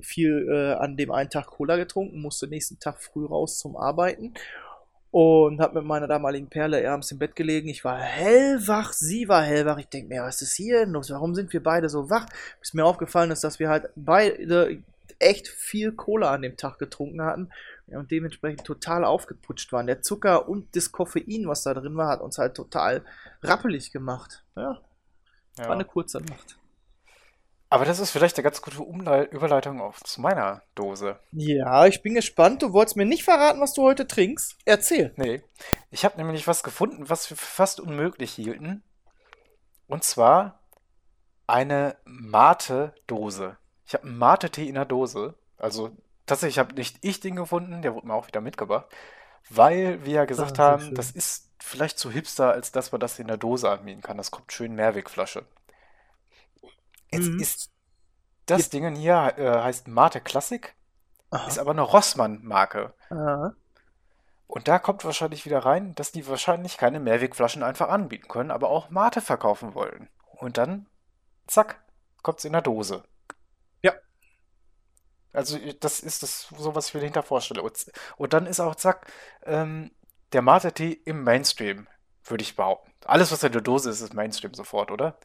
viel 0.00 0.48
äh, 0.50 0.72
an 0.74 0.96
dem 0.96 1.10
einen 1.10 1.28
Tag 1.28 1.48
Cola 1.48 1.76
getrunken, 1.76 2.22
musste 2.22 2.48
nächsten 2.48 2.78
Tag 2.78 3.02
früh 3.02 3.26
raus 3.26 3.58
zum 3.58 3.76
Arbeiten 3.76 4.32
und 5.12 5.60
habe 5.60 5.74
mit 5.74 5.84
meiner 5.84 6.08
damaligen 6.08 6.48
Perle 6.48 6.90
abends 6.90 7.12
im 7.12 7.18
Bett 7.18 7.36
gelegen. 7.36 7.68
Ich 7.68 7.84
war 7.84 7.98
hellwach, 7.98 8.94
sie 8.94 9.28
war 9.28 9.42
hellwach. 9.42 9.76
Ich 9.76 9.88
denke 9.88 10.08
mir, 10.08 10.22
was 10.22 10.40
ist 10.40 10.54
hier 10.54 10.80
denn 10.80 10.92
los? 10.92 11.10
Warum 11.10 11.34
sind 11.34 11.52
wir 11.52 11.62
beide 11.62 11.90
so 11.90 12.08
wach? 12.08 12.26
Bis 12.60 12.72
mir 12.72 12.86
aufgefallen 12.86 13.30
ist, 13.30 13.44
dass 13.44 13.58
wir 13.58 13.68
halt 13.68 13.90
beide 13.94 14.82
echt 15.18 15.48
viel 15.48 15.92
Cola 15.92 16.32
an 16.32 16.40
dem 16.40 16.56
Tag 16.56 16.78
getrunken 16.78 17.20
hatten 17.20 17.50
und 17.88 18.10
dementsprechend 18.10 18.64
total 18.64 19.04
aufgeputscht 19.04 19.70
waren. 19.72 19.86
Der 19.86 20.00
Zucker 20.00 20.48
und 20.48 20.74
das 20.74 20.92
Koffein, 20.92 21.46
was 21.46 21.62
da 21.62 21.74
drin 21.74 21.96
war, 21.96 22.08
hat 22.08 22.22
uns 22.22 22.38
halt 22.38 22.54
total 22.54 23.04
rappelig 23.42 23.92
gemacht. 23.92 24.42
Ja, 24.56 24.80
ja. 25.58 25.64
war 25.64 25.72
eine 25.72 25.84
kurze 25.84 26.22
Nacht. 26.22 26.56
Aber 27.72 27.86
das 27.86 28.00
ist 28.00 28.10
vielleicht 28.10 28.36
eine 28.36 28.42
ganz 28.42 28.60
gute 28.60 28.82
Umlei 28.82 29.24
Überleitung 29.24 29.80
auf 29.80 30.02
zu 30.04 30.20
meiner 30.20 30.60
Dose. 30.74 31.18
Ja, 31.30 31.86
ich 31.86 32.02
bin 32.02 32.12
gespannt. 32.12 32.60
Du 32.60 32.74
wolltest 32.74 32.96
mir 32.98 33.06
nicht 33.06 33.24
verraten, 33.24 33.62
was 33.62 33.72
du 33.72 33.82
heute 33.82 34.06
trinkst. 34.06 34.58
Erzähl. 34.66 35.14
Nee. 35.16 35.42
Ich 35.90 36.04
habe 36.04 36.18
nämlich 36.18 36.46
was 36.46 36.62
gefunden, 36.62 37.08
was 37.08 37.30
wir 37.30 37.36
fast 37.38 37.80
unmöglich 37.80 38.30
hielten. 38.32 38.82
Und 39.86 40.04
zwar 40.04 40.60
eine 41.46 41.96
Mate-Dose. 42.04 43.56
Ich 43.86 43.94
habe 43.94 44.04
einen 44.06 44.18
Mate-Tee 44.18 44.68
in 44.68 44.74
der 44.74 44.84
Dose. 44.84 45.34
Also 45.56 45.96
tatsächlich 46.26 46.58
habe 46.58 46.74
nicht 46.74 46.98
ich 47.00 47.20
den 47.20 47.36
gefunden, 47.36 47.80
der 47.80 47.94
wurde 47.94 48.06
mir 48.06 48.12
auch 48.14 48.26
wieder 48.26 48.42
mitgebracht. 48.42 48.84
Weil 49.48 50.04
wir 50.04 50.12
ja 50.12 50.24
gesagt 50.26 50.60
Ah, 50.60 50.72
haben, 50.72 50.82
schön. 50.82 50.94
das 50.94 51.10
ist 51.10 51.48
vielleicht 51.58 51.98
zu 51.98 52.10
hipster, 52.10 52.52
als 52.52 52.70
dass 52.70 52.92
man 52.92 53.00
das 53.00 53.18
in 53.18 53.28
der 53.28 53.38
Dose 53.38 53.70
anbieten 53.70 54.02
kann. 54.02 54.18
Das 54.18 54.30
kommt 54.30 54.52
schön 54.52 54.72
in 54.72 54.76
Mehrwegflasche. 54.76 55.46
Jetzt 57.12 57.28
Mhm. 57.28 57.40
ist 57.40 57.70
das 58.46 58.70
Ding 58.70 58.94
hier 58.96 59.34
äh, 59.36 59.60
heißt 59.62 59.88
Mate 59.88 60.20
Classic, 60.20 60.74
Aha. 61.30 61.46
ist 61.46 61.58
aber 61.58 61.70
eine 61.70 61.82
Rossmann-Marke. 61.82 62.94
Und 64.46 64.68
da 64.68 64.78
kommt 64.78 65.04
wahrscheinlich 65.04 65.44
wieder 65.46 65.60
rein, 65.60 65.94
dass 65.94 66.12
die 66.12 66.26
wahrscheinlich 66.26 66.76
keine 66.76 67.00
Mehrwegflaschen 67.00 67.62
einfach 67.62 67.88
anbieten 67.88 68.28
können, 68.28 68.50
aber 68.50 68.68
auch 68.68 68.90
Mate 68.90 69.20
verkaufen 69.20 69.74
wollen. 69.74 70.08
Und 70.32 70.58
dann, 70.58 70.86
zack, 71.46 71.82
kommt 72.22 72.38
es 72.40 72.44
in 72.44 72.52
der 72.52 72.62
Dose. 72.62 73.04
Ja. 73.82 73.94
Also 75.32 75.58
das 75.80 76.00
ist 76.00 76.22
das 76.22 76.48
so, 76.58 76.74
was 76.74 76.88
ich 76.88 76.94
mir 76.94 77.00
dahinter 77.00 77.22
vorstelle. 77.22 77.62
Und, 77.62 77.90
und 78.16 78.32
dann 78.34 78.46
ist 78.46 78.60
auch, 78.60 78.74
zack, 78.74 79.10
ähm, 79.44 79.90
der 80.32 80.42
Mate-Tee 80.42 80.92
im 81.04 81.24
Mainstream, 81.24 81.88
würde 82.24 82.42
ich 82.42 82.54
behaupten. 82.56 82.92
Alles, 83.04 83.32
was 83.32 83.42
in 83.42 83.52
der 83.52 83.62
Dose 83.62 83.90
ist, 83.90 84.00
ist 84.00 84.14
Mainstream 84.14 84.54
sofort, 84.54 84.90
oder? 84.90 85.18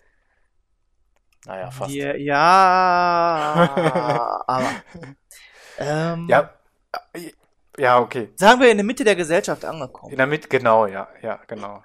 Naja, 1.47 1.71
fast. 1.71 1.93
Ja, 1.95 2.15
ja 2.15 2.37
aber. 4.47 4.83
Ähm, 5.79 6.27
Ja, 6.29 6.49
äh, 7.13 7.31
ja, 7.79 7.99
okay. 7.99 8.29
Sagen 8.35 8.61
wir 8.61 8.69
in 8.71 8.77
der 8.77 8.85
Mitte 8.85 9.03
der 9.03 9.15
Gesellschaft 9.15 9.63
angekommen. 9.65 10.11
In 10.11 10.17
der 10.17 10.27
Mitte, 10.27 10.47
genau, 10.47 10.87
ja, 10.87 11.07
ja, 11.21 11.39
genau. 11.47 11.83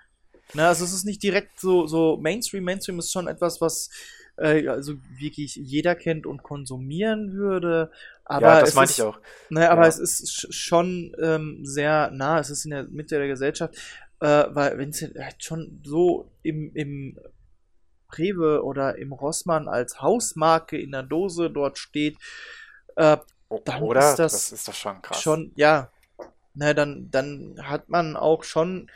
Na, 0.54 0.68
also 0.68 0.84
es 0.84 0.92
ist 0.92 1.04
nicht 1.04 1.22
direkt 1.22 1.60
so, 1.60 1.86
so 1.86 2.16
Mainstream. 2.18 2.64
Mainstream 2.64 2.98
ist 2.98 3.12
schon 3.12 3.26
etwas, 3.28 3.60
was 3.60 3.90
äh, 4.36 4.66
also 4.68 4.94
wirklich 5.18 5.56
jeder 5.56 5.94
kennt 5.94 6.26
und 6.26 6.42
konsumieren 6.42 7.32
würde. 7.34 7.90
Aber 8.24 8.42
Ja, 8.54 8.60
das 8.60 8.74
meinte 8.74 8.92
ich 8.92 9.02
auch. 9.02 9.18
Ne, 9.50 9.70
aber 9.70 9.82
Ja. 9.82 9.88
es 9.88 9.98
ist 9.98 10.24
sch- 10.28 10.52
schon 10.52 11.14
ähm, 11.22 11.60
sehr 11.64 12.10
nah, 12.10 12.38
es 12.38 12.50
ist 12.50 12.64
in 12.64 12.70
der 12.70 12.84
Mitte 12.84 13.18
der 13.18 13.28
Gesellschaft, 13.28 13.74
äh, 14.20 14.44
weil 14.50 14.78
wenn 14.78 14.90
es 14.90 15.02
halt 15.02 15.42
schon 15.42 15.80
so 15.84 16.30
im, 16.42 16.70
im 16.74 17.18
Rewe 18.18 18.64
oder 18.64 18.96
im 18.98 19.12
Rossmann 19.12 19.68
als 19.68 20.00
Hausmarke 20.00 20.78
in 20.78 20.92
der 20.92 21.02
Dose 21.02 21.50
dort 21.50 21.78
steht, 21.78 22.16
äh, 22.96 23.16
dann 23.64 23.82
Oder? 23.82 24.10
ist 24.10 24.18
das, 24.18 24.32
Das 24.32 24.52
ist 24.52 24.68
doch 24.68 24.74
schon 24.74 25.02
krass. 25.02 25.22
schon, 25.22 25.52
ja, 25.56 25.90
ne, 26.54 26.74
dann, 26.74 27.10
dann 27.10 27.56
hat 27.62 27.88
man 27.88 28.16
auch 28.16 28.44
schon 28.44 28.90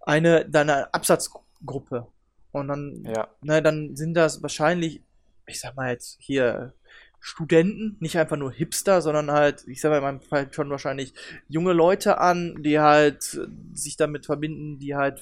eine, 0.00 0.48
dann 0.48 0.70
eine 0.70 0.92
Absatzgruppe. 0.94 2.06
Und 2.52 2.68
dann, 2.68 3.04
Ja. 3.04 3.28
ne, 3.42 3.62
dann 3.62 3.96
sind 3.96 4.14
das 4.14 4.42
wahrscheinlich, 4.42 5.02
ich 5.46 5.60
sag 5.60 5.76
mal 5.76 5.90
jetzt 5.90 6.16
hier 6.20 6.72
Studenten, 7.20 7.96
nicht 8.00 8.18
einfach 8.18 8.36
nur 8.36 8.52
Hipster, 8.52 9.02
sondern 9.02 9.30
halt, 9.32 9.64
ich 9.66 9.80
sag 9.80 9.90
mal 9.90 9.98
in 9.98 10.02
meinem 10.04 10.20
Fall 10.20 10.52
schon 10.52 10.70
wahrscheinlich 10.70 11.12
junge 11.48 11.72
Leute 11.72 12.18
an, 12.18 12.62
die 12.62 12.78
halt 12.78 13.38
sich 13.74 13.96
damit 13.96 14.26
verbinden, 14.26 14.78
die 14.78 14.94
halt 14.94 15.20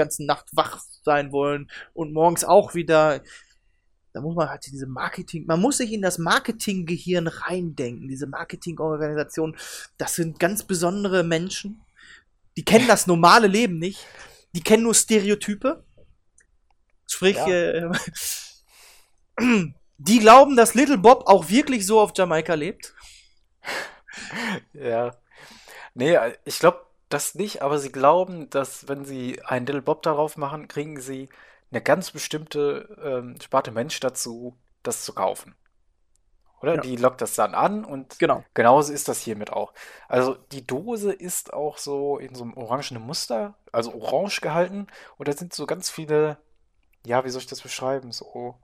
ganze 0.00 0.24
Nacht 0.24 0.46
wach 0.52 0.82
sein 1.02 1.32
wollen 1.32 1.70
und 1.94 2.12
morgens 2.12 2.44
auch 2.44 2.74
wieder. 2.74 3.22
Da 4.12 4.20
muss 4.20 4.34
man 4.34 4.48
halt 4.48 4.66
diese 4.66 4.88
Marketing, 4.88 5.46
man 5.46 5.60
muss 5.60 5.76
sich 5.76 5.92
in 5.92 6.02
das 6.02 6.18
Marketinggehirn 6.18 7.28
reindenken, 7.28 8.08
diese 8.08 8.26
Marketingorganisation. 8.26 9.56
Das 9.98 10.16
sind 10.16 10.40
ganz 10.40 10.64
besondere 10.64 11.22
Menschen. 11.22 11.80
Die 12.56 12.64
kennen 12.64 12.88
das 12.88 13.06
normale 13.06 13.46
Leben 13.46 13.78
nicht. 13.78 14.04
Die 14.52 14.62
kennen 14.62 14.82
nur 14.82 14.94
Stereotype. 14.94 15.84
Sprich, 17.06 17.36
Ja. 17.36 17.46
äh, 17.48 17.90
die 19.98 20.18
glauben, 20.18 20.56
dass 20.56 20.74
Little 20.74 20.98
Bob 20.98 21.28
auch 21.28 21.48
wirklich 21.48 21.86
so 21.86 22.00
auf 22.00 22.12
Jamaika 22.16 22.54
lebt. 22.54 22.92
Ja. 24.72 25.16
Nee, 25.94 26.18
ich 26.44 26.58
glaube 26.58 26.84
das 27.10 27.34
nicht, 27.34 27.62
aber 27.62 27.78
sie 27.78 27.92
glauben, 27.92 28.50
dass 28.50 28.88
wenn 28.88 29.04
sie 29.04 29.42
einen 29.42 29.66
Little 29.66 29.82
Bob 29.82 30.02
darauf 30.02 30.36
machen, 30.36 30.68
kriegen 30.68 31.00
sie 31.00 31.28
eine 31.70 31.82
ganz 31.82 32.10
bestimmte 32.10 32.96
ähm, 33.02 33.40
Sparte 33.40 33.70
Mensch 33.72 34.00
dazu, 34.00 34.56
das 34.82 35.04
zu 35.04 35.12
kaufen. 35.14 35.54
Oder? 36.62 36.76
Ja. 36.76 36.80
Die 36.82 36.96
lockt 36.96 37.20
das 37.22 37.34
dann 37.34 37.54
an 37.54 37.84
und 37.84 38.18
Genau. 38.18 38.44
genauso 38.54 38.92
ist 38.92 39.08
das 39.08 39.20
hiermit 39.22 39.50
auch. 39.52 39.72
Also 40.08 40.34
die 40.52 40.66
Dose 40.66 41.12
ist 41.12 41.52
auch 41.54 41.78
so 41.78 42.18
in 42.18 42.34
so 42.34 42.44
einem 42.44 42.54
orangenen 42.54 43.02
Muster, 43.02 43.54
also 43.72 43.94
orange 43.94 44.40
gehalten 44.40 44.86
und 45.16 45.28
da 45.28 45.32
sind 45.32 45.54
so 45.54 45.66
ganz 45.66 45.90
viele, 45.90 46.38
ja, 47.06 47.24
wie 47.24 47.30
soll 47.30 47.40
ich 47.40 47.46
das 47.46 47.62
beschreiben, 47.62 48.12
so 48.12 48.56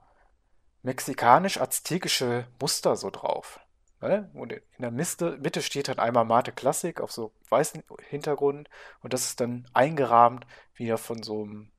mexikanisch-aztekische 0.83 2.47
Muster 2.61 2.95
so 2.95 3.09
drauf. 3.09 3.59
Ne? 4.01 4.29
Und 4.33 4.51
in 4.51 4.61
der 4.79 4.91
Miste, 4.91 5.37
Mitte 5.41 5.61
steht 5.61 5.87
dann 5.87 5.97
einmal 5.99 6.23
Mate 6.25 6.51
Classic 6.51 7.01
auf 7.01 7.11
so 7.11 7.31
weißem 7.49 7.83
Hintergrund 8.09 8.69
und 9.01 9.13
das 9.13 9.25
ist 9.25 9.39
dann 9.39 9.67
eingerahmt 9.73 10.45
wieder 10.75 10.97
von 10.99 11.23
so 11.23 11.43
einem 11.43 11.71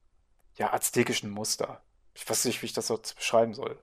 ja, 0.57 0.72
aztekischen 0.72 1.31
Muster. 1.31 1.81
Ich 2.14 2.28
weiß 2.28 2.46
nicht, 2.46 2.61
wie 2.62 2.66
ich 2.66 2.72
das 2.72 2.88
so 2.88 2.98
beschreiben 3.16 3.54
soll. 3.54 3.78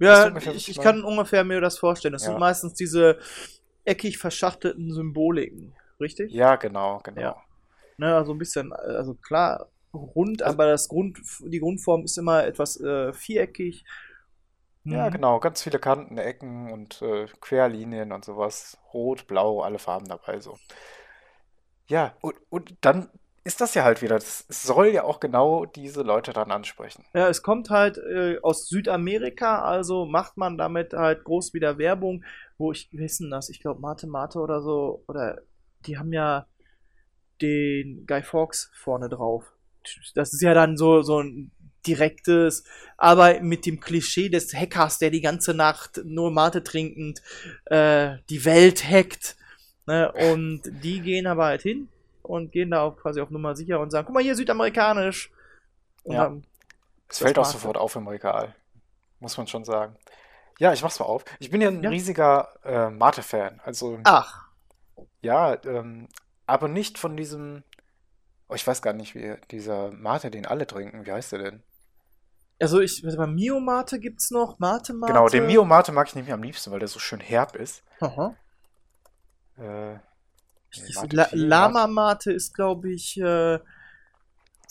Ja, 0.00 0.26
ungefähr, 0.26 0.54
ich, 0.54 0.68
ich 0.68 0.80
kann 0.80 1.04
ungefähr 1.04 1.44
mir 1.44 1.60
das 1.60 1.78
vorstellen. 1.78 2.12
Das 2.12 2.22
Ja. 2.24 2.30
sind 2.30 2.40
meistens 2.40 2.74
diese 2.74 3.20
eckig 3.84 4.18
verschachtelten 4.18 4.92
Symboliken, 4.92 5.76
richtig? 6.00 6.32
Ja, 6.32 6.56
genau, 6.56 6.98
genau. 7.04 7.20
Ja. 7.20 7.36
Ne, 7.96 8.16
also 8.16 8.32
ein 8.32 8.38
bisschen, 8.38 8.72
also 8.72 9.14
klar, 9.14 9.68
rund, 9.92 10.42
Also- 10.42 10.54
aber 10.54 10.66
das 10.66 10.88
Grund, 10.88 11.20
die 11.40 11.60
Grundform 11.60 12.04
ist 12.04 12.18
immer 12.18 12.44
etwas 12.44 12.80
äh, 12.80 13.12
viereckig. 13.12 13.84
Ja, 14.88 15.08
Mhm. 15.08 15.10
genau, 15.10 15.40
ganz 15.40 15.62
viele 15.62 15.78
Kanten, 15.78 16.16
Ecken 16.18 16.72
und 16.72 17.02
äh, 17.02 17.26
Querlinien 17.40 18.12
und 18.12 18.24
sowas. 18.24 18.78
Rot, 18.94 19.26
blau, 19.26 19.60
alle 19.62 19.78
Farben 19.78 20.08
dabei 20.08 20.40
so. 20.40 20.58
Ja, 21.88 22.14
und, 22.20 22.34
und 22.50 22.74
dann 22.82 23.08
ist 23.44 23.60
das 23.60 23.74
ja 23.74 23.84
halt 23.84 24.02
wieder, 24.02 24.16
das 24.18 24.44
soll 24.48 24.88
ja 24.88 25.04
auch 25.04 25.20
genau 25.20 25.64
diese 25.66 26.02
Leute 26.02 26.32
dann 26.32 26.50
ansprechen. 26.50 27.04
Ja, 27.14 27.28
es 27.28 27.42
kommt 27.42 27.70
halt 27.70 27.96
äh, 27.98 28.38
aus 28.42 28.66
Südamerika, 28.68 29.62
also 29.62 30.04
macht 30.04 30.36
man 30.36 30.58
damit 30.58 30.92
halt 30.94 31.22
groß 31.24 31.54
wieder 31.54 31.78
Werbung, 31.78 32.24
wo 32.58 32.72
ich 32.72 32.88
wissen 32.92 33.30
das, 33.30 33.48
ich 33.50 33.60
glaube 33.60 33.80
Mate 33.80 34.08
Mate 34.08 34.38
oder 34.40 34.60
so, 34.62 35.04
oder 35.06 35.40
die 35.86 35.96
haben 35.96 36.12
ja 36.12 36.46
den 37.42 38.06
Guy 38.06 38.22
Fawkes 38.22 38.70
vorne 38.74 39.08
drauf. 39.08 39.44
Das 40.14 40.32
ist 40.34 40.42
ja 40.42 40.54
dann 40.54 40.76
so, 40.76 41.02
so 41.02 41.20
ein 41.22 41.52
direktes, 41.86 42.64
aber 42.96 43.40
mit 43.40 43.66
dem 43.66 43.80
Klischee 43.80 44.28
des 44.28 44.54
Hackers, 44.54 44.98
der 44.98 45.10
die 45.10 45.20
ganze 45.20 45.54
Nacht 45.54 46.00
nur 46.04 46.30
Mate 46.30 46.62
trinkend 46.64 47.22
äh, 47.66 48.16
die 48.30 48.44
Welt 48.44 48.84
hackt. 48.88 49.36
Ne? 49.86 50.10
Und 50.12 50.62
die 50.64 51.00
gehen 51.00 51.26
aber 51.26 51.44
halt 51.46 51.62
hin 51.62 51.88
und 52.22 52.52
gehen 52.52 52.70
da 52.70 52.82
auf, 52.82 52.96
quasi 52.96 53.20
auf 53.20 53.30
Nummer 53.30 53.54
sicher 53.54 53.80
und 53.80 53.90
sagen, 53.90 54.06
guck 54.06 54.14
mal 54.14 54.22
hier, 54.22 54.34
südamerikanisch. 54.34 55.30
Und 56.04 56.14
Ja. 56.14 56.34
Es 57.08 57.18
fällt 57.18 57.38
auch 57.38 57.44
sofort 57.44 57.76
auf 57.76 57.94
im 57.96 58.08
Regal, 58.08 58.54
muss 59.20 59.36
man 59.36 59.46
schon 59.46 59.64
sagen. 59.64 59.96
Ja, 60.58 60.72
ich 60.72 60.82
mach's 60.82 60.98
mal 60.98 61.06
auf. 61.06 61.24
Ich 61.38 61.50
bin 61.50 61.60
ja 61.60 61.68
ein 61.68 61.82
Ja. 61.82 61.90
riesiger 61.90 62.48
äh, 62.64 62.88
Mate-Fan. 62.90 63.60
Also, 63.64 63.98
Ach, 64.04 64.48
ja, 65.20 65.56
ähm, 65.64 66.08
aber 66.46 66.68
nicht 66.68 66.98
von 66.98 67.16
diesem. 67.16 67.62
Oh, 68.48 68.54
ich 68.54 68.66
weiß 68.66 68.82
gar 68.82 68.92
nicht, 68.92 69.14
wie 69.14 69.34
dieser 69.50 69.90
Mate, 69.90 70.30
den 70.30 70.46
alle 70.46 70.66
trinken. 70.66 71.06
Wie 71.06 71.12
heißt 71.12 71.32
der 71.32 71.38
denn? 71.38 71.62
Also 72.60 72.80
ich, 72.80 73.02
warte 73.04 73.16
mal, 73.18 73.26
Mio 73.26 73.60
Mate 73.60 73.98
gibt's 74.00 74.30
noch, 74.30 74.58
Mate 74.58 74.94
Mate. 74.94 75.12
Genau, 75.12 75.28
den 75.28 75.46
Mio 75.46 75.64
Mate 75.64 75.92
mag 75.92 76.08
ich 76.08 76.14
nämlich 76.14 76.32
am 76.32 76.42
liebsten, 76.42 76.70
weil 76.70 76.78
der 76.78 76.88
so 76.88 76.98
schön 76.98 77.20
herb 77.20 77.56
ist. 77.56 77.82
Aha. 78.00 78.34
Äh, 79.58 79.94
Mate 80.94 81.16
La 81.16 81.24
viel, 81.26 81.44
Lama 81.44 81.86
Mate 81.86 82.32
ist, 82.32 82.54
glaube 82.54 82.90
ich, 82.92 83.20
äh, 83.20 83.58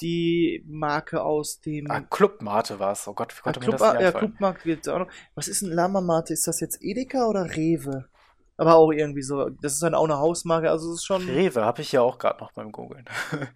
die 0.01 0.63
Marke 0.67 1.21
aus 1.21 1.61
dem 1.61 1.89
Ah, 1.89 2.01
Club 2.01 2.41
Mate 2.41 2.79
war 2.79 2.91
es. 2.93 3.07
Oh 3.07 3.13
Gott, 3.13 3.33
wie 3.33 3.39
Ah, 3.39 3.43
konnte 3.43 3.59
mir 3.59 3.65
Club, 3.67 3.77
das 3.77 3.93
nicht 3.93 4.01
ja? 4.01 4.11
Club 4.11 4.39
Marke 4.39 4.63
gibt's 4.63 4.87
auch 4.87 4.99
noch. 4.99 5.07
Was 5.35 5.47
ist 5.47 5.61
ein 5.61 5.71
Lama 5.71 6.01
Mate? 6.01 6.33
Ist 6.33 6.47
das 6.47 6.59
jetzt 6.59 6.79
Edeka 6.81 7.25
oder 7.27 7.55
Rewe? 7.55 8.09
Aber 8.57 8.75
auch 8.75 8.91
irgendwie 8.91 9.21
so. 9.23 9.49
Das 9.49 9.73
ist 9.73 9.83
dann 9.83 9.95
auch 9.95 10.03
eine 10.03 10.17
Hausmarke, 10.17 10.69
also 10.69 10.91
es 10.91 10.99
ist 10.99 11.05
schon. 11.05 11.23
Rewe 11.27 11.63
habe 11.63 11.81
ich 11.81 11.91
ja 11.91 12.01
auch 12.01 12.17
gerade 12.17 12.39
noch 12.39 12.51
beim 12.51 12.71
Googlen. 12.71 13.05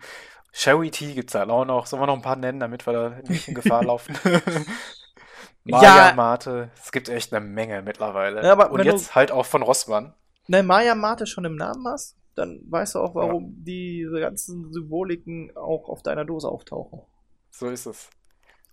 Sherry 0.57 0.89
Tea 0.89 1.13
gibt 1.13 1.29
es 1.29 1.35
halt 1.35 1.51
auch 1.51 1.65
noch. 1.65 1.85
Sollen 1.85 2.01
wir 2.01 2.07
noch 2.07 2.15
ein 2.15 2.23
paar 2.23 2.35
nennen, 2.35 2.59
damit 2.59 2.87
wir 2.87 2.93
da 2.93 3.09
nicht 3.27 3.47
in 3.47 3.53
Gefahr 3.53 3.83
laufen? 3.83 4.17
Maya 5.63 6.07
Ja. 6.09 6.13
Mate. 6.15 6.71
Es 6.81 6.91
gibt 6.91 7.09
echt 7.09 7.31
eine 7.31 7.45
Menge 7.45 7.83
mittlerweile. 7.83 8.43
Ja, 8.43 8.53
Und 8.65 8.83
jetzt 8.83 9.13
halt 9.13 9.31
auch 9.31 9.45
von 9.45 9.61
Rossmann. 9.61 10.15
Nein, 10.47 10.65
Maya 10.65 10.95
Mate 10.95 11.27
schon 11.27 11.45
im 11.45 11.57
Namen 11.57 11.87
hast, 11.87 12.17
dann 12.33 12.59
weißt 12.71 12.95
du 12.95 13.01
auch, 13.01 13.13
warum 13.13 13.53
diese 13.63 14.19
ganzen 14.19 14.73
Symboliken 14.73 15.55
auch 15.55 15.89
auf 15.89 16.01
deiner 16.01 16.25
Dose 16.25 16.49
auftauchen. 16.49 17.01
So 17.51 17.67
ist 17.67 17.85
es. 17.85 18.09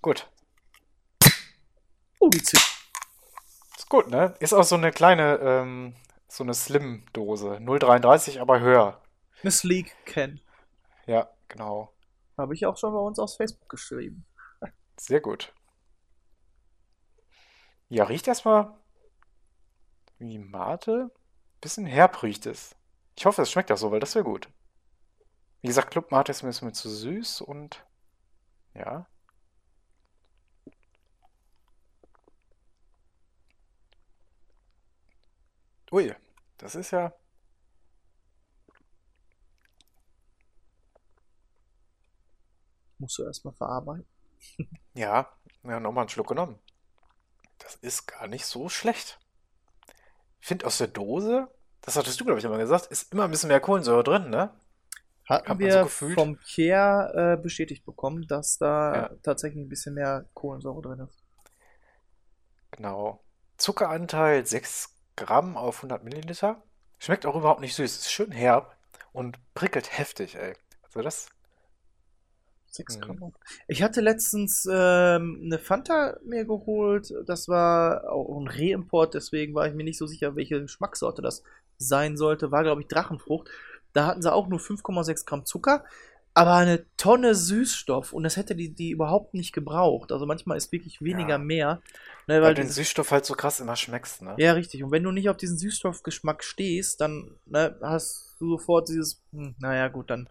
Gut. 0.01 0.27
Oh, 2.19 2.31
die 2.31 2.43
Zip. 2.43 2.61
Ist 3.77 3.91
gut, 3.91 4.09
ne? 4.09 4.33
Ist 4.41 4.55
auch 4.55 4.65
so 4.65 4.77
eine 4.77 4.91
kleine, 4.91 5.39
ähm, 5.43 5.97
so 6.29 6.45
eine 6.45 6.55
Slim-Dose. 6.55 7.59
0,33, 7.61 8.41
aber 8.41 8.61
höher. 8.61 9.03
Eine 9.43 9.51
Sleek 9.51 9.95
Can. 10.07 10.41
Ja, 11.07 11.29
genau. 11.49 11.93
Habe 12.37 12.55
ich 12.55 12.67
auch 12.67 12.77
schon 12.77 12.93
bei 12.93 12.99
uns 12.99 13.19
auf 13.19 13.37
Facebook 13.37 13.69
geschrieben. 13.69 14.27
Sehr 14.99 15.21
gut. 15.21 15.53
Ja, 17.89 18.05
riecht 18.05 18.27
erstmal 18.29 18.77
wie 20.19 20.39
Mate. 20.39 21.11
Bisschen 21.61 21.87
herb 21.87 22.23
riecht 22.23 22.47
es. 22.47 22.75
Ich 23.17 23.27
hoffe, 23.27 23.43
es 23.43 23.51
schmeckt 23.51 23.71
auch 23.73 23.77
so, 23.77 23.91
weil 23.91 24.01
das 24.01 24.15
wäre 24.15 24.25
gut. 24.25 24.49
Wie 25.63 25.69
gesagt, 25.69 25.91
Club 25.91 26.11
Mate 26.11 26.31
ist 26.33 26.43
mir 26.43 26.51
ist 26.51 26.63
mir 26.63 26.73
zu 26.73 26.89
süß 26.91 27.41
und 27.41 27.85
ja. 28.75 29.07
Ui, 35.91 36.15
das 36.59 36.75
ist 36.75 36.91
ja. 36.91 37.15
Musst 42.99 43.19
du 43.19 43.25
erstmal 43.25 43.55
verarbeiten. 43.55 44.07
Ja, 44.97 45.29
ja, 45.65 45.81
nochmal 45.81 46.03
einen 46.03 46.09
Schluck 46.11 46.29
genommen. 46.29 46.59
Das 47.59 47.75
ist 47.77 48.07
gar 48.07 48.29
nicht 48.29 48.47
so 48.47 48.69
schlecht. 48.69 49.19
Ich 50.41 50.47
finde 50.47 50.67
aus 50.67 50.79
der 50.79 50.87
Dose, 50.87 51.49
das 51.81 51.97
hattest 51.97 52.21
du, 52.21 52.25
glaube 52.25 52.39
ich, 52.39 52.45
immer 52.45 52.59
gesagt, 52.59 52.87
ist 52.87 53.13
immer 53.13 53.25
ein 53.25 53.31
bisschen 53.31 53.49
mehr 53.49 53.61
Kohlensäure 53.61 54.05
drin, 54.05 54.31
ne? 54.31 54.55
Hatten 55.29 55.49
Hat 55.49 55.57
so 55.57 55.59
wir 55.59 55.83
gefühlt? 55.85 56.15
vom 56.15 56.37
Pierre 56.37 57.37
äh, 57.39 57.43
bestätigt 57.43 57.85
bekommen, 57.87 58.27
dass 58.29 58.59
da 58.59 58.95
Ja. 58.95 59.11
tatsächlich 59.23 59.65
ein 59.65 59.69
bisschen 59.71 59.95
mehr 59.95 60.27
Kohlensäure 60.35 60.83
drin 60.83 61.01
ist. 61.01 61.25
Genau. 62.71 63.25
Zuckeranteil 63.57 64.45
6 64.47 64.95
Gramm 65.17 65.57
auf 65.57 65.79
100 65.79 66.05
Milliliter. 66.05 66.63
Schmeckt 66.99 67.25
auch 67.27 67.37
überhaupt 67.37 67.61
nicht 67.61 67.75
süß. 67.75 67.97
Ist 67.97 68.13
schön 68.13 68.33
herb 68.33 68.77
und 69.13 69.39
prickelt 69.55 69.97
heftig, 69.97 70.35
ey. 70.37 70.55
Also 70.83 71.03
das. 71.03 71.29
Sechs 72.75 72.97
Mhm. 72.97 73.01
Gramm. 73.03 73.33
Ich 73.69 73.83
hatte 73.85 74.01
letztens 74.01 74.69
ähm, 74.71 75.41
eine 75.45 75.59
Fanta 75.61 76.17
mir 76.25 76.45
geholt. 76.45 77.15
Das 77.25 77.47
war 77.49 78.11
auch 78.11 78.41
ein 78.41 78.49
Reimport, 78.49 79.15
deswegen 79.15 79.55
war 79.55 79.69
ich 79.69 79.75
mir 79.75 79.85
nicht 79.85 79.99
so 79.99 80.07
sicher, 80.07 80.35
welche 80.35 80.61
Geschmackssorte 80.61 81.23
das 81.23 81.45
sein 81.79 82.17
sollte. 82.17 82.51
War, 82.51 82.65
glaube 82.65 82.83
ich, 82.83 82.89
Drachenfrucht. 82.89 83.49
Da 83.93 84.07
hatten 84.07 84.23
sie 84.23 84.33
auch 84.33 84.49
nur 84.49 84.59
5,6 84.59 85.25
Gramm 85.25 85.47
Zucker, 85.47 85.85
aber 86.35 86.55
eine 86.55 86.85
Tonne 86.97 87.37
Süßstoff. 87.37 88.13
Und 88.13 88.25
das 88.25 88.37
hätte 88.37 88.57
die, 88.57 88.71
die 88.75 88.91
überhaupt 88.91 89.35
nicht 89.35 89.53
gebraucht. 89.53 90.11
Also 90.11 90.27
manchmal 90.27 90.57
ist 90.57 90.73
wirklich 90.73 91.01
weniger 91.01 91.35
Ja. 91.35 91.39
mehr. 91.39 91.81
Ne, 92.27 92.35
Weil 92.43 92.43
weil 92.43 92.55
du 92.57 92.63
den 92.63 92.71
Süßstoff 92.71 93.13
halt 93.13 93.25
so 93.25 93.35
krass 93.35 93.61
immer 93.61 93.77
schmeckst, 93.77 94.23
ne? 94.23 94.35
ja, 94.39 94.53
richtig. 94.55 94.83
Und 94.83 94.91
wenn 94.91 95.05
du 95.05 95.13
nicht 95.13 95.29
auf 95.29 95.37
diesen 95.37 95.59
Süßstoffgeschmack 95.59 96.43
stehst, 96.43 97.01
dann 97.01 97.37
ne, 97.47 97.77
hast 97.83 98.35
du 98.41 98.51
sofort 98.51 98.89
dieses, 98.89 99.23
hm, 99.33 99.55
naja, 99.61 99.87
gut, 99.87 100.11
dann 100.11 100.29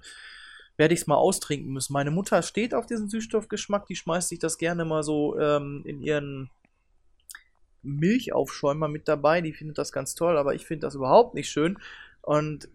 werde 0.78 0.94
ich 0.94 1.02
es 1.02 1.08
mal 1.08 1.16
austrinken 1.16 1.72
müssen. 1.72 1.94
Meine 1.94 2.12
Mutter 2.12 2.42
steht 2.42 2.74
auf 2.74 2.86
diesen 2.86 3.10
Süßstoffgeschmack, 3.10 3.86
die 3.86 3.96
schmeißt 3.96 4.30
sich 4.30 4.40
das 4.40 4.58
gerne 4.58 4.86
mal 4.86 5.04
so 5.04 5.38
ähm, 5.40 5.84
in 5.86 6.02
ihren 6.02 6.50
Milchaufschäumer 7.84 8.88
mit 8.88 9.08
dabei. 9.08 9.42
Die 9.42 9.54
findet 9.54 9.78
das 9.78 9.92
ganz 9.92 10.16
toll, 10.16 10.38
aber 10.38 10.56
ich 10.56 10.66
finde 10.66 10.88
das 10.88 10.96
überhaupt 10.96 11.36
nicht 11.36 11.50
schön. 11.50 11.78
Und 12.22 12.70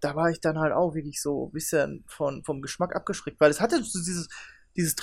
da 0.00 0.14
war 0.14 0.30
ich 0.30 0.40
dann 0.40 0.58
halt 0.58 0.72
auch 0.72 0.94
wirklich 0.94 1.20
so 1.20 1.46
ein 1.46 1.52
bisschen 1.52 2.04
von, 2.06 2.44
vom 2.44 2.60
Geschmack 2.60 2.94
abgeschreckt, 2.94 3.40
weil 3.40 3.50
es 3.50 3.60
hatte 3.60 3.82
so 3.82 3.98
dieses, 3.98 4.28
dieses 4.76 4.96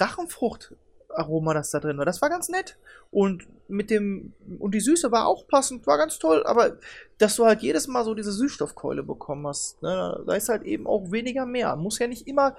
Drachenfruchtaroma, 1.19 1.53
das 1.53 1.71
da 1.71 1.79
drin 1.79 1.97
war. 1.97 2.05
Das 2.05 2.21
war 2.21 2.29
ganz 2.29 2.49
nett. 2.49 2.77
Und 3.11 3.47
mit 3.69 3.89
dem, 3.89 4.33
und 4.59 4.73
die 4.73 4.79
Süße 4.79 5.11
war 5.11 5.27
auch 5.27 5.47
passend, 5.47 5.85
war 5.87 5.97
ganz 5.97 6.19
toll, 6.19 6.45
aber 6.45 6.77
dass 7.17 7.35
du 7.35 7.45
halt 7.45 7.61
jedes 7.61 7.87
Mal 7.87 8.03
so 8.03 8.15
diese 8.15 8.31
Süßstoffkeule 8.31 9.03
bekommen 9.03 9.47
hast, 9.47 9.81
ne, 9.81 10.23
da 10.25 10.33
ist 10.33 10.49
halt 10.49 10.63
eben 10.63 10.87
auch 10.87 11.11
weniger 11.11 11.45
mehr. 11.45 11.75
Muss 11.75 11.99
ja 11.99 12.07
nicht 12.07 12.27
immer 12.27 12.55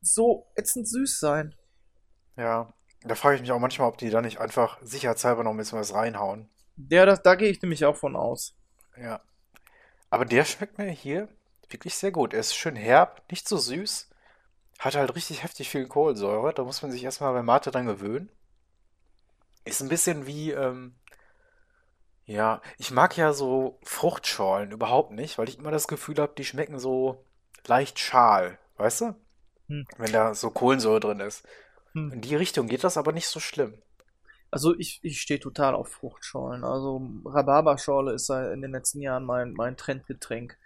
so 0.00 0.46
ätzend 0.54 0.88
süß 0.88 1.20
sein. 1.20 1.54
Ja. 2.36 2.72
Da 3.02 3.14
frage 3.14 3.36
ich 3.36 3.40
mich 3.40 3.52
auch 3.52 3.58
manchmal, 3.58 3.88
ob 3.88 3.96
die 3.96 4.10
da 4.10 4.20
nicht 4.20 4.40
einfach 4.40 4.78
sicherheitshalber 4.82 5.42
noch 5.42 5.52
ein 5.52 5.56
bisschen 5.56 5.78
was 5.78 5.94
reinhauen. 5.94 6.50
Ja, 6.90 7.06
das, 7.06 7.22
da 7.22 7.34
gehe 7.34 7.48
ich 7.48 7.62
nämlich 7.62 7.84
auch 7.86 7.96
von 7.96 8.14
aus. 8.14 8.54
Ja. 8.96 9.20
Aber 10.10 10.26
der 10.26 10.44
schmeckt 10.44 10.76
mir 10.76 10.90
hier 10.90 11.28
wirklich 11.70 11.94
sehr 11.94 12.10
gut. 12.10 12.34
Er 12.34 12.40
ist 12.40 12.54
schön 12.54 12.76
herb, 12.76 13.22
nicht 13.30 13.48
so 13.48 13.56
süß. 13.56 14.09
Hat 14.80 14.96
halt 14.96 15.14
richtig 15.14 15.42
heftig 15.42 15.68
viel 15.68 15.86
Kohlensäure. 15.86 16.54
Da 16.54 16.64
muss 16.64 16.80
man 16.80 16.90
sich 16.90 17.04
erstmal 17.04 17.34
bei 17.34 17.42
Mate 17.42 17.70
dran 17.70 17.84
gewöhnen. 17.84 18.30
Ist 19.66 19.82
ein 19.82 19.90
bisschen 19.90 20.26
wie, 20.26 20.52
ähm, 20.52 20.94
ja, 22.24 22.62
ich 22.78 22.90
mag 22.90 23.14
ja 23.18 23.34
so 23.34 23.78
Fruchtschorlen 23.82 24.70
überhaupt 24.70 25.10
nicht, 25.10 25.36
weil 25.36 25.50
ich 25.50 25.58
immer 25.58 25.70
das 25.70 25.86
Gefühl 25.86 26.16
habe, 26.16 26.32
die 26.38 26.46
schmecken 26.46 26.78
so 26.78 27.22
leicht 27.66 27.98
schal, 27.98 28.58
weißt 28.78 29.02
du? 29.02 29.14
Hm. 29.68 29.86
Wenn 29.98 30.12
da 30.12 30.34
so 30.34 30.50
Kohlensäure 30.50 31.00
drin 31.00 31.20
ist. 31.20 31.46
Hm. 31.92 32.12
In 32.12 32.20
die 32.22 32.36
Richtung 32.36 32.66
geht 32.66 32.82
das 32.82 32.96
aber 32.96 33.12
nicht 33.12 33.28
so 33.28 33.38
schlimm. 33.38 33.74
Also 34.50 34.74
ich, 34.78 35.00
ich 35.02 35.20
stehe 35.20 35.40
total 35.40 35.74
auf 35.74 35.88
Fruchtschorlen. 35.88 36.64
Also 36.64 37.02
Rhabarberschorle 37.26 38.14
ist 38.14 38.30
ja 38.30 38.50
in 38.50 38.62
den 38.62 38.72
letzten 38.72 39.02
Jahren 39.02 39.26
mein, 39.26 39.52
mein 39.52 39.76
Trendgetränk. 39.76 40.56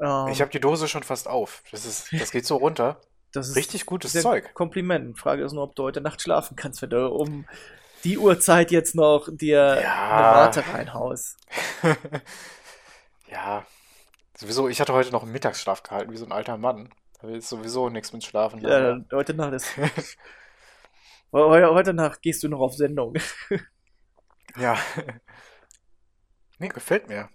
Ähm, 0.00 0.28
Ich 0.28 0.40
habe 0.40 0.50
die 0.50 0.60
Dose 0.60 0.88
schon 0.88 1.02
fast 1.02 1.28
auf. 1.28 1.62
Das 1.70 1.84
ist, 1.84 2.10
das 2.18 2.30
geht 2.30 2.46
so 2.46 2.56
runter. 2.56 2.98
Das 3.34 3.48
ist 3.48 3.56
Richtig 3.56 3.86
gutes 3.86 4.12
Zeug. 4.12 4.54
Kompliment. 4.54 5.18
Frage 5.18 5.44
ist 5.44 5.52
nur, 5.52 5.64
ob 5.64 5.74
du 5.76 5.82
heute 5.82 6.00
Nacht 6.00 6.22
schlafen 6.22 6.56
kannst, 6.56 6.80
wenn 6.82 6.90
du 6.90 7.08
um 7.08 7.46
die 8.04 8.18
Uhrzeit 8.18 8.70
jetzt 8.70 8.94
noch 8.94 9.28
dir 9.30 9.80
Ja. 9.82 10.16
eine 10.16 10.36
Warte 10.36 10.64
reinhaust. 10.72 11.36
Ja, 13.28 13.66
sowieso, 14.36 14.68
ich 14.68 14.80
hatte 14.80 14.92
heute 14.92 15.10
noch 15.10 15.22
einen 15.24 15.32
Mittagsschlaf 15.32 15.82
gehalten, 15.82 16.12
wie 16.12 16.16
so 16.16 16.24
ein 16.24 16.30
alter 16.32 16.56
Mann. 16.56 16.92
Da 17.20 17.28
ist 17.28 17.48
sowieso 17.48 17.88
nichts 17.88 18.12
mit 18.12 18.22
Schlafen. 18.22 18.60
Ja, 18.60 18.78
dann 18.80 19.08
heute 19.12 19.34
Nacht 19.34 19.54
ist. 19.54 19.76
heute, 21.32 21.70
heute 21.74 21.94
Nacht 21.94 22.22
gehst 22.22 22.42
du 22.44 22.48
noch 22.48 22.60
auf 22.60 22.74
Sendung. 22.74 23.14
Ja. 24.56 24.78
Nee, 26.58 26.68
gefällt 26.68 27.08
mir. 27.08 27.28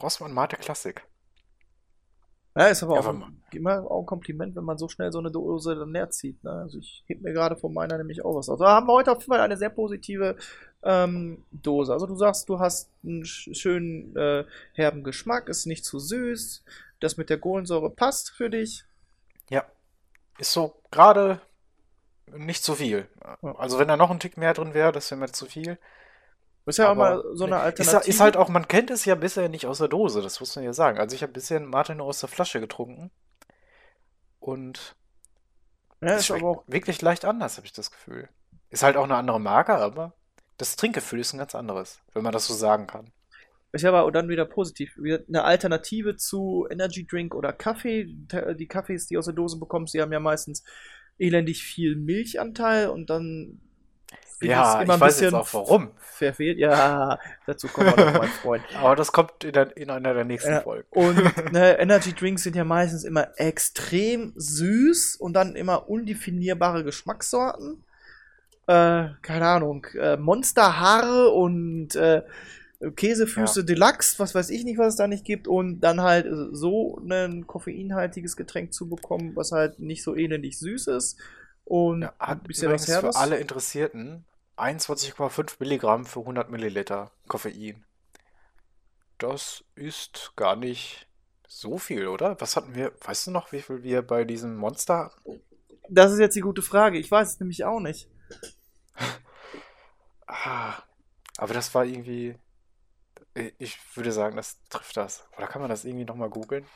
Rossmann 0.00 0.32
Mate 0.32 0.56
Klassik. 0.56 1.04
Ja, 2.56 2.66
ist 2.68 2.82
aber 2.84 2.94
Ja, 2.94 3.00
auch, 3.00 3.06
ein, 3.06 3.42
immer 3.52 3.90
auch 3.90 4.00
ein 4.02 4.06
Kompliment, 4.06 4.54
wenn 4.54 4.64
man 4.64 4.78
so 4.78 4.88
schnell 4.88 5.10
so 5.10 5.18
eine 5.18 5.30
Dose 5.30 5.74
dann 5.74 5.92
leer 5.92 6.10
zieht. 6.10 6.42
Ne? 6.44 6.52
Also 6.52 6.78
ich 6.78 7.04
heb 7.08 7.20
mir 7.20 7.32
gerade 7.32 7.56
von 7.56 7.72
meiner 7.74 7.98
nämlich 7.98 8.24
auch 8.24 8.36
was 8.36 8.48
aus. 8.48 8.60
Da 8.60 8.68
haben 8.76 8.86
wir 8.86 8.92
heute 8.92 9.10
auf 9.12 9.18
jeden 9.18 9.32
Fall 9.32 9.40
eine 9.40 9.56
sehr 9.56 9.70
positive 9.70 10.36
ähm, 10.84 11.44
Dose. 11.50 11.92
Also 11.92 12.06
du 12.06 12.14
sagst, 12.16 12.48
du 12.48 12.60
hast 12.60 12.90
einen 13.02 13.24
sch 13.24 13.50
schönen 13.54 14.14
äh, 14.16 14.44
herben 14.72 15.02
Geschmack, 15.02 15.48
ist 15.48 15.66
nicht 15.66 15.84
zu 15.84 15.98
süß, 15.98 16.64
das 17.00 17.16
mit 17.16 17.28
der 17.30 17.40
Kohlensäure 17.40 17.90
passt 17.90 18.30
für 18.30 18.50
dich. 18.50 18.84
Ja. 19.50 19.64
Ist 20.38 20.52
so 20.52 20.80
gerade 20.90 21.40
nicht 22.32 22.64
zu 22.64 22.74
viel. 22.74 23.08
Also 23.42 23.78
wenn 23.78 23.88
da 23.88 23.96
noch 23.96 24.10
ein 24.10 24.20
Tick 24.20 24.36
mehr 24.36 24.54
drin 24.54 24.74
wäre, 24.74 24.92
das 24.92 25.10
wäre 25.10 25.20
mir 25.20 25.32
zu 25.32 25.46
viel. 25.46 25.78
Ist 26.66 26.78
ja 26.78 26.86
auch 26.86 26.92
Aber 26.92 27.16
mal 27.16 27.36
so 27.36 27.44
eine 27.44 27.58
Alternative. 27.58 27.98
Ist, 27.98 28.08
ist 28.08 28.20
halt 28.20 28.36
auch, 28.36 28.48
man 28.48 28.68
kennt 28.68 28.90
es 28.90 29.04
ja 29.04 29.14
bisher 29.14 29.48
nicht 29.48 29.66
aus 29.66 29.78
der 29.78 29.88
Dose, 29.88 30.22
das 30.22 30.40
muss 30.40 30.56
man 30.56 30.64
ja 30.64 30.72
sagen. 30.72 30.98
Also 30.98 31.14
ich 31.14 31.22
habe 31.22 31.32
bisher 31.32 31.60
Mate 31.60 31.94
nur 31.94 32.06
aus 32.06 32.20
der 32.20 32.28
Flasche 32.28 32.60
getrunken. 32.60 33.10
Und 34.40 34.96
ja, 36.00 36.16
ist 36.16 36.30
aber 36.30 36.48
auch 36.48 36.64
wirklich 36.66 37.00
leicht 37.02 37.24
anders, 37.24 37.56
habe 37.56 37.66
ich 37.66 37.72
das 37.72 37.90
Gefühl. 37.90 38.28
Ist 38.70 38.82
halt 38.82 38.96
auch 38.96 39.04
eine 39.04 39.16
andere 39.16 39.40
Marke, 39.40 39.74
aber 39.74 40.14
das 40.56 40.76
Trinkgefühl 40.76 41.20
ist 41.20 41.32
ein 41.32 41.38
ganz 41.38 41.54
anderes, 41.54 42.00
wenn 42.12 42.22
man 42.22 42.32
das 42.32 42.46
so 42.46 42.54
sagen 42.54 42.86
kann. 42.86 43.12
Ist 43.72 43.84
aber 43.84 44.10
dann 44.12 44.28
wieder 44.28 44.44
positiv. 44.44 44.96
Eine 44.98 45.42
Alternative 45.44 46.16
zu 46.16 46.66
Energy 46.70 47.06
Drink 47.06 47.34
oder 47.34 47.52
Kaffee. 47.52 48.06
Die 48.06 48.68
Kaffees, 48.68 49.08
die 49.08 49.18
aus 49.18 49.24
der 49.24 49.34
Dose 49.34 49.58
bekommst, 49.58 49.94
die 49.94 50.00
haben 50.00 50.12
ja 50.12 50.20
meistens 50.20 50.62
elendig 51.18 51.64
viel 51.64 51.96
Milchanteil 51.96 52.88
und 52.88 53.10
dann 53.10 53.60
ja, 54.48 54.82
ich 54.82 54.88
weiß 54.88 55.20
jetzt 55.20 55.34
auch 55.34 55.52
warum. 55.52 55.90
Verfehlt. 55.98 56.58
Ja, 56.58 57.18
dazu 57.46 57.66
kommen 57.68 57.92
wir 57.96 58.04
noch, 58.04 58.18
mein 58.18 58.28
Freund. 58.28 58.62
Aber 58.76 58.94
das 58.96 59.10
kommt 59.12 59.42
in, 59.44 59.52
der, 59.52 59.76
in 59.76 59.90
einer 59.90 60.14
der 60.14 60.24
nächsten 60.24 60.52
Ja, 60.52 60.60
Folgen. 60.60 60.86
Und 60.90 61.16
ne, 61.52 61.78
Energy 61.78 62.12
Drinks 62.14 62.44
sind 62.44 62.54
ja 62.56 62.64
meistens 62.64 63.04
immer 63.04 63.28
extrem 63.36 64.32
süß 64.36 65.16
und 65.16 65.32
dann 65.34 65.56
immer 65.56 65.88
undefinierbare 65.88 66.84
Geschmackssorten. 66.84 67.82
Äh, 68.66 69.08
keine 69.22 69.46
Ahnung, 69.46 69.86
äh, 70.00 70.16
Monsterhaare 70.16 71.30
und 71.30 71.94
äh, 71.96 72.22
Käsefüße 72.96 73.64
Deluxe, 73.64 74.18
was 74.18 74.34
weiß 74.34 74.50
ich 74.50 74.64
nicht, 74.64 74.78
was 74.78 74.88
es 74.88 74.96
da 74.96 75.06
nicht 75.08 75.24
gibt. 75.24 75.48
Und 75.48 75.80
dann 75.80 76.00
halt 76.02 76.26
so 76.52 77.00
ein 77.08 77.46
koffeinhaltiges 77.46 78.36
Getränk 78.36 78.72
zu 78.72 78.88
bekommen, 78.88 79.32
was 79.36 79.52
halt 79.52 79.78
nicht 79.80 80.02
so 80.02 80.14
elendig 80.14 80.58
süß 80.58 80.88
ist. 80.88 81.18
Und 81.64 82.02
Ja, 82.02 82.12
hat 82.18 82.42
ein 82.42 82.46
bisschen 82.46 82.70
was 82.72 82.86
Herbes. 82.88 83.16
für 83.16 83.20
alle 83.22 83.36
Interessierten 83.38 84.24
21,5 84.56 85.56
Milligramm 85.58 86.06
für 86.06 86.20
100 86.20 86.50
Milliliter 86.50 87.10
Koffein. 87.28 87.84
Das 89.18 89.64
ist 89.74 90.32
gar 90.36 90.56
nicht 90.56 91.08
so 91.46 91.78
viel, 91.78 92.08
oder? 92.08 92.40
Was 92.40 92.56
hatten 92.56 92.74
wir, 92.74 92.92
weißt 93.00 93.28
du 93.28 93.30
noch, 93.30 93.52
wie 93.52 93.62
viel 93.62 93.82
wir 93.82 94.02
bei 94.02 94.24
diesem 94.24 94.56
Monster 94.56 95.06
hatten? 95.06 95.40
Das 95.88 96.12
ist 96.12 96.18
jetzt 96.18 96.34
die 96.34 96.40
gute 96.40 96.62
Frage. 96.62 96.98
Ich 96.98 97.10
weiß 97.10 97.34
es 97.34 97.40
nämlich 97.40 97.64
auch 97.64 97.80
nicht. 97.80 98.08
Ah, 100.26 100.82
aber 101.36 101.52
das 101.52 101.74
war 101.74 101.84
irgendwie, 101.84 102.34
ich 103.58 103.78
würde 103.94 104.10
sagen, 104.10 104.36
das 104.36 104.58
trifft 104.70 104.96
das. 104.96 105.28
Oder 105.36 105.46
kann 105.46 105.60
man 105.60 105.68
das 105.68 105.84
irgendwie 105.84 106.06
nochmal 106.06 106.30
googeln? 106.30 106.66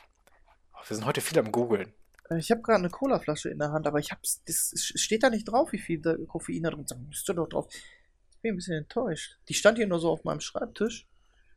Oh, 0.73 0.77
wir 0.87 0.95
sind 0.95 1.05
heute 1.05 1.19
viel 1.19 1.39
am 1.39 1.51
googeln. 1.51 1.93
Äh, 2.29 2.37
Ich 2.37 2.51
habe 2.51 2.61
gerade 2.61 2.79
eine 2.79 2.89
Colaflasche 2.89 3.49
in 3.49 3.59
der 3.59 3.71
Hand, 3.71 3.87
aber 3.87 3.99
ich 3.99 4.11
hab's, 4.11 4.41
das 4.45 4.73
steht 4.75 5.23
da 5.23 5.29
nicht 5.29 5.45
drauf, 5.45 5.71
wie 5.71 5.79
viel 5.79 5.99
da 6.01 6.15
Koffein 6.27 6.63
da 6.63 6.69
drin 6.71 6.83
ist. 6.83 6.91
Da 6.91 6.95
müsste 6.95 7.33
doch 7.35 7.47
drauf. 7.47 7.67
Ich 7.71 8.41
bin 8.41 8.53
ein 8.53 8.55
bisschen 8.55 8.77
enttäuscht. 8.77 9.37
Die 9.49 9.53
stand 9.53 9.77
hier 9.77 9.87
nur 9.87 9.99
so 9.99 10.11
auf 10.11 10.23
meinem 10.23 10.39
Schreibtisch. 10.41 11.07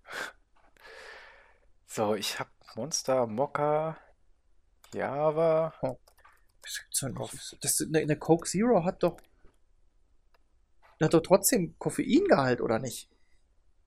So, 1.95 2.15
ich 2.15 2.41
habe 2.41 2.49
Monster, 2.75 3.27
Mokka, 3.27 3.99
Java. 4.95 5.75
Das 6.63 6.79
gibt's 6.81 7.01
doch 7.01 7.09
nicht. 7.11 7.59
Das, 7.61 7.83
eine, 7.83 7.99
eine 7.99 8.17
Coke 8.17 8.49
Zero 8.49 8.83
hat 8.83 9.03
doch. 9.03 9.21
Hat 11.03 11.13
doch 11.13 11.21
trotzdem 11.21 11.75
Koffeingehalt, 11.79 12.63
oder 12.63 12.79
nicht? 12.79 13.11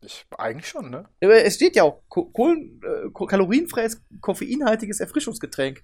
Ich, 0.02 0.26
eigentlich 0.38 0.68
schon, 0.68 0.92
ne? 0.92 1.10
Aber 1.24 1.44
Es 1.44 1.56
steht 1.56 1.76
ja 1.76 1.84
auch 1.84 2.04
Ko 2.08 2.26
Kohlen, 2.26 2.80
äh, 2.84 3.10
kalorienfreies, 3.26 4.04
koffeinhaltiges 4.22 5.00
Erfrischungsgetränk. 5.00 5.84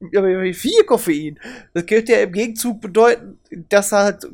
Ja, 0.00 0.20
Aber 0.20 0.42
wie 0.42 0.54
viel 0.54 0.84
Koffein? 0.84 1.40
Das 1.74 1.86
könnte 1.86 2.12
ja 2.12 2.20
im 2.20 2.32
Gegenzug 2.32 2.80
bedeuten, 2.80 3.40
dass 3.50 3.92
halt 3.92 4.26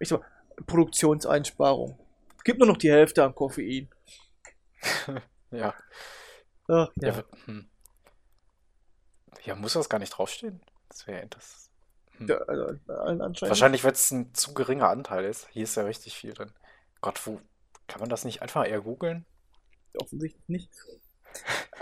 ich 0.00 0.08
sag, 0.08 0.20
mal, 0.20 0.26
Produktionseinsparung. 0.66 1.98
Gibt 2.44 2.58
nur 2.58 2.68
noch 2.68 2.76
die 2.76 2.90
Hälfte 2.90 3.24
an 3.24 3.34
Koffein. 3.34 3.88
Ja. 5.50 5.74
Ach, 6.68 6.88
Ja, 6.96 7.08
ja. 7.12 7.24
hm. 7.44 7.68
ja, 9.44 9.54
muss 9.54 9.74
das 9.74 9.88
gar 9.88 9.98
nicht 9.98 10.10
draufstehen? 10.10 10.60
Das 10.88 11.06
wäre 11.06 11.26
das. 11.28 11.70
Hm. 12.18 12.28
Ja, 12.28 12.38
also. 12.38 12.78
Wahrscheinlich, 13.42 13.84
weil 13.84 13.92
es 13.92 14.10
ein 14.10 14.34
zu 14.34 14.54
geringer 14.54 14.88
Anteil 14.88 15.24
ist. 15.24 15.48
Hier 15.50 15.64
ist 15.64 15.76
ja 15.76 15.84
richtig 15.84 16.16
viel 16.16 16.32
drin. 16.32 16.52
Gott, 17.00 17.24
wo 17.26 17.40
kann 17.86 18.00
man 18.00 18.08
das 18.08 18.24
nicht 18.24 18.42
einfach 18.42 18.66
eher 18.66 18.80
googeln? 18.80 19.26
Offensichtlich 19.96 20.48
nicht. 20.48 20.70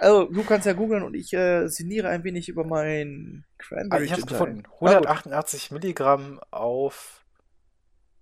Also, 0.04 0.24
du 0.24 0.44
kannst 0.44 0.66
ja 0.66 0.74
googeln 0.74 1.02
und 1.02 1.14
ich 1.14 1.32
äh, 1.32 1.66
sinniere 1.68 2.08
ein 2.08 2.24
wenig 2.24 2.48
über 2.50 2.64
mein 2.64 3.44
Cranberry. 3.56 4.02
Also 4.02 4.04
ich 4.04 4.12
Ginger 4.12 4.26
gefunden. 4.26 4.62
Ale. 4.80 4.98
Ah, 4.98 4.98
gut. 4.98 5.06
188 5.06 5.70
Milligramm 5.70 6.40
auf. 6.50 7.24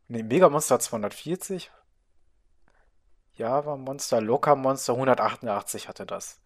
Ne, 0.06 0.22
Mega 0.22 0.48
Monster 0.48 0.78
240. 0.78 1.72
Java 3.34 3.76
Monster, 3.76 4.20
Locker 4.20 4.54
Monster 4.54 4.92
188 4.92 5.88
hatte 5.88 6.06
das. 6.06 6.40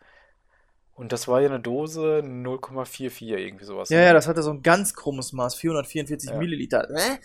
Und 0.95 1.13
das 1.13 1.29
war 1.29 1.41
ja 1.43 1.49
eine 1.51 1.61
Dose 1.61 2.23
0,44, 2.25 3.37
irgendwie 3.37 3.65
sowas. 3.67 3.91
Ja, 3.91 4.01
ja, 4.01 4.15
das 4.15 4.27
hatte 4.29 4.43
so 4.43 4.51
ein 4.51 4.63
ganz 4.63 4.95
krummes 4.95 5.35
Maß, 5.35 5.55
444 5.57 6.31
Ja. 6.31 6.39
Milliliter. 6.39 6.89
Äh? 6.91 7.19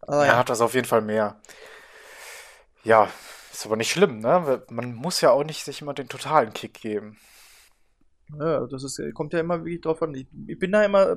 Aber 0.00 0.24
Er 0.24 0.32
ja, 0.32 0.38
hat 0.38 0.48
das 0.48 0.62
auf 0.62 0.72
jeden 0.74 0.86
Fall 0.86 1.02
mehr. 1.02 1.38
Ja, 2.84 3.08
ist 3.52 3.66
aber 3.66 3.76
nicht 3.76 3.90
schlimm, 3.90 4.20
ne? 4.20 4.64
Man 4.70 4.94
muss 4.94 5.20
ja 5.20 5.30
auch 5.30 5.44
nicht 5.44 5.64
sich 5.64 5.82
immer 5.82 5.92
den 5.92 6.08
totalen 6.08 6.54
Kick 6.54 6.74
geben. 6.80 7.18
Ja, 8.38 8.66
das 8.66 8.84
ist, 8.84 9.00
kommt 9.14 9.32
ja 9.32 9.40
immer 9.40 9.64
wirklich 9.64 9.80
drauf 9.80 10.02
an. 10.02 10.14
Ich, 10.14 10.26
ich 10.46 10.58
bin 10.58 10.72
da 10.72 10.84
immer 10.84 11.16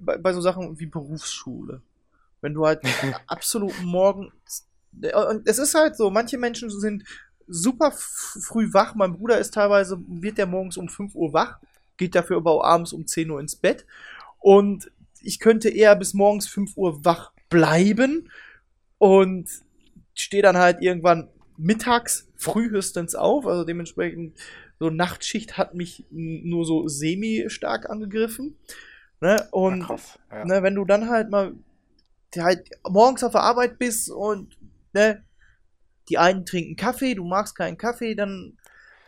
bei, 0.00 0.16
bei 0.18 0.32
so 0.32 0.40
Sachen 0.40 0.78
wie 0.78 0.86
Berufsschule. 0.86 1.82
Wenn 2.40 2.54
du 2.54 2.66
halt 2.66 2.80
absolut 3.26 3.74
morgens. 3.82 4.66
Und 4.92 5.46
es 5.46 5.58
ist 5.58 5.74
halt 5.74 5.96
so, 5.96 6.10
manche 6.10 6.38
Menschen 6.38 6.70
sind 6.70 7.04
super 7.46 7.92
früh 7.92 8.72
wach. 8.72 8.94
Mein 8.94 9.14
Bruder 9.14 9.38
ist 9.38 9.54
teilweise, 9.54 9.98
wird 10.08 10.38
der 10.38 10.46
morgens 10.46 10.76
um 10.76 10.88
5 10.88 11.14
Uhr 11.14 11.32
wach, 11.32 11.58
geht 11.96 12.14
dafür 12.14 12.38
aber 12.38 12.52
auch 12.52 12.64
abends 12.64 12.92
um 12.92 13.06
10 13.06 13.30
Uhr 13.30 13.40
ins 13.40 13.56
Bett. 13.56 13.86
Und 14.38 14.90
ich 15.20 15.38
könnte 15.38 15.68
eher 15.68 15.96
bis 15.96 16.14
morgens 16.14 16.48
5 16.48 16.76
Uhr 16.76 17.04
wach 17.04 17.32
bleiben 17.48 18.30
und 18.98 19.48
stehe 20.14 20.42
dann 20.42 20.56
halt 20.56 20.80
irgendwann 20.80 21.28
mittags 21.56 22.25
frühestens 22.36 23.14
auf. 23.14 23.46
Also 23.46 23.64
dementsprechend, 23.64 24.38
so 24.78 24.90
Nachtschicht 24.90 25.56
hat 25.56 25.74
mich 25.74 26.04
nur 26.10 26.64
so 26.64 26.88
semi-stark 26.88 27.88
angegriffen. 27.88 28.56
Ne? 29.20 29.46
Und 29.50 29.84
krass, 29.84 30.18
ja. 30.30 30.44
ne, 30.44 30.62
wenn 30.62 30.74
du 30.74 30.84
dann 30.84 31.08
halt 31.08 31.30
mal 31.30 31.54
halt 32.36 32.68
morgens 32.86 33.24
auf 33.24 33.32
der 33.32 33.42
Arbeit 33.42 33.78
bist 33.78 34.10
und 34.10 34.58
ne, 34.92 35.24
die 36.08 36.18
einen 36.18 36.44
trinken 36.44 36.76
Kaffee, 36.76 37.14
du 37.14 37.24
magst 37.24 37.56
keinen 37.56 37.78
Kaffee, 37.78 38.14
dann 38.14 38.58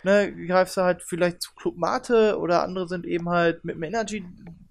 ne, 0.02 0.32
greifst 0.46 0.76
du 0.76 0.82
halt 0.82 1.02
vielleicht 1.02 1.42
zu 1.42 1.54
Club 1.54 1.76
Mate 1.76 2.38
oder 2.38 2.62
andere 2.62 2.88
sind 2.88 3.06
eben 3.06 3.28
halt 3.28 3.64
mit 3.64 3.74
einem 3.74 3.84
Energy 3.84 4.24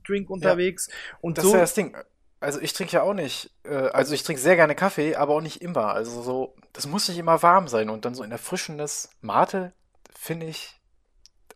Drink 0.08 0.30
unterwegs. 0.30 0.89
Und 1.22 1.38
Das 1.38 1.43
so 1.43 1.50
ist 1.50 1.54
ja 1.54 1.60
das 1.60 1.74
Ding. 1.74 1.96
Also 2.39 2.60
ich 2.62 2.73
trinke 2.73 2.93
ja 2.93 3.02
auch 3.02 3.13
nicht, 3.13 3.52
äh, 3.63 3.76
also 3.76 4.13
ich 4.13 4.23
trinke 4.23 4.41
sehr 4.41 4.56
gerne 4.56 4.76
Kaffee, 4.76 5.15
aber 5.15 5.34
auch 5.34 5.41
nicht 5.41 5.62
immer. 5.62 5.93
Also 5.93 6.21
so, 6.21 6.56
das 6.73 6.88
muss 6.88 7.08
nicht 7.08 7.17
immer 7.17 7.41
warm 7.41 7.67
sein 7.67 7.89
und 7.89 8.06
dann 8.06 8.15
so 8.15 8.23
ein 8.23 8.32
erfrischendes 8.32 9.10
Mate 9.21 9.73
finde 10.15 10.45
ich 10.45 10.80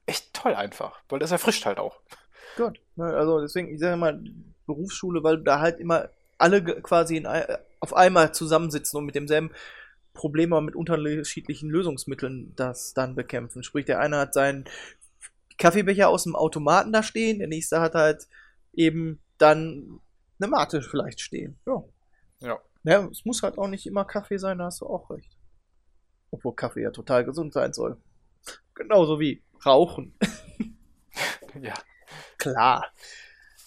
echt 0.05 0.33
toll 0.33 0.55
einfach, 0.55 0.99
weil 1.09 1.19
das 1.19 1.31
erfrischt 1.31 1.65
halt 1.65 1.77
auch. 1.77 2.01
Gut. 2.57 2.79
Ne, 2.95 3.05
also 3.05 3.41
deswegen, 3.41 3.69
ich 3.69 3.79
sage 3.79 3.95
mal, 3.95 4.21
Berufsschule, 4.65 5.23
weil 5.23 5.43
da 5.43 5.59
halt 5.59 5.79
immer 5.79 6.09
alle 6.37 6.63
quasi 6.81 7.17
in, 7.17 7.27
auf 7.79 7.93
einmal 7.93 8.33
zusammensitzen 8.33 8.97
und 8.97 9.05
mit 9.05 9.15
demselben 9.15 9.51
Problem, 10.13 10.51
aber 10.53 10.61
mit 10.61 10.75
unterschiedlichen 10.75 11.69
Lösungsmitteln 11.69 12.53
das 12.55 12.93
dann 12.93 13.15
bekämpfen. 13.15 13.63
Sprich, 13.63 13.85
der 13.85 13.99
eine 13.99 14.17
hat 14.17 14.33
seinen 14.33 14.65
Kaffeebecher 15.57 16.09
aus 16.09 16.23
dem 16.23 16.35
Automaten 16.35 16.91
da 16.91 17.03
stehen, 17.03 17.39
der 17.39 17.47
nächste 17.47 17.79
hat 17.79 17.93
halt 17.93 18.27
eben 18.73 19.19
dann 19.37 19.99
eine 20.41 20.49
Mate 20.49 20.81
vielleicht 20.81 21.21
stehen. 21.21 21.59
Ja. 21.65 21.83
Ja. 22.39 22.59
Ja, 22.83 23.05
es 23.11 23.25
muss 23.25 23.43
halt 23.43 23.57
auch 23.59 23.67
nicht 23.67 23.85
immer 23.85 24.05
Kaffee 24.05 24.37
sein, 24.37 24.57
da 24.57 24.65
hast 24.65 24.81
du 24.81 24.87
auch 24.87 25.09
recht. 25.11 25.37
Obwohl 26.31 26.55
Kaffee 26.55 26.81
ja 26.81 26.91
total 26.91 27.23
gesund 27.25 27.53
sein 27.53 27.73
soll. 27.73 27.97
Genauso 28.73 29.19
wie 29.19 29.43
Rauchen. 29.65 30.17
Ja. 31.61 31.73
Klar. 32.37 32.85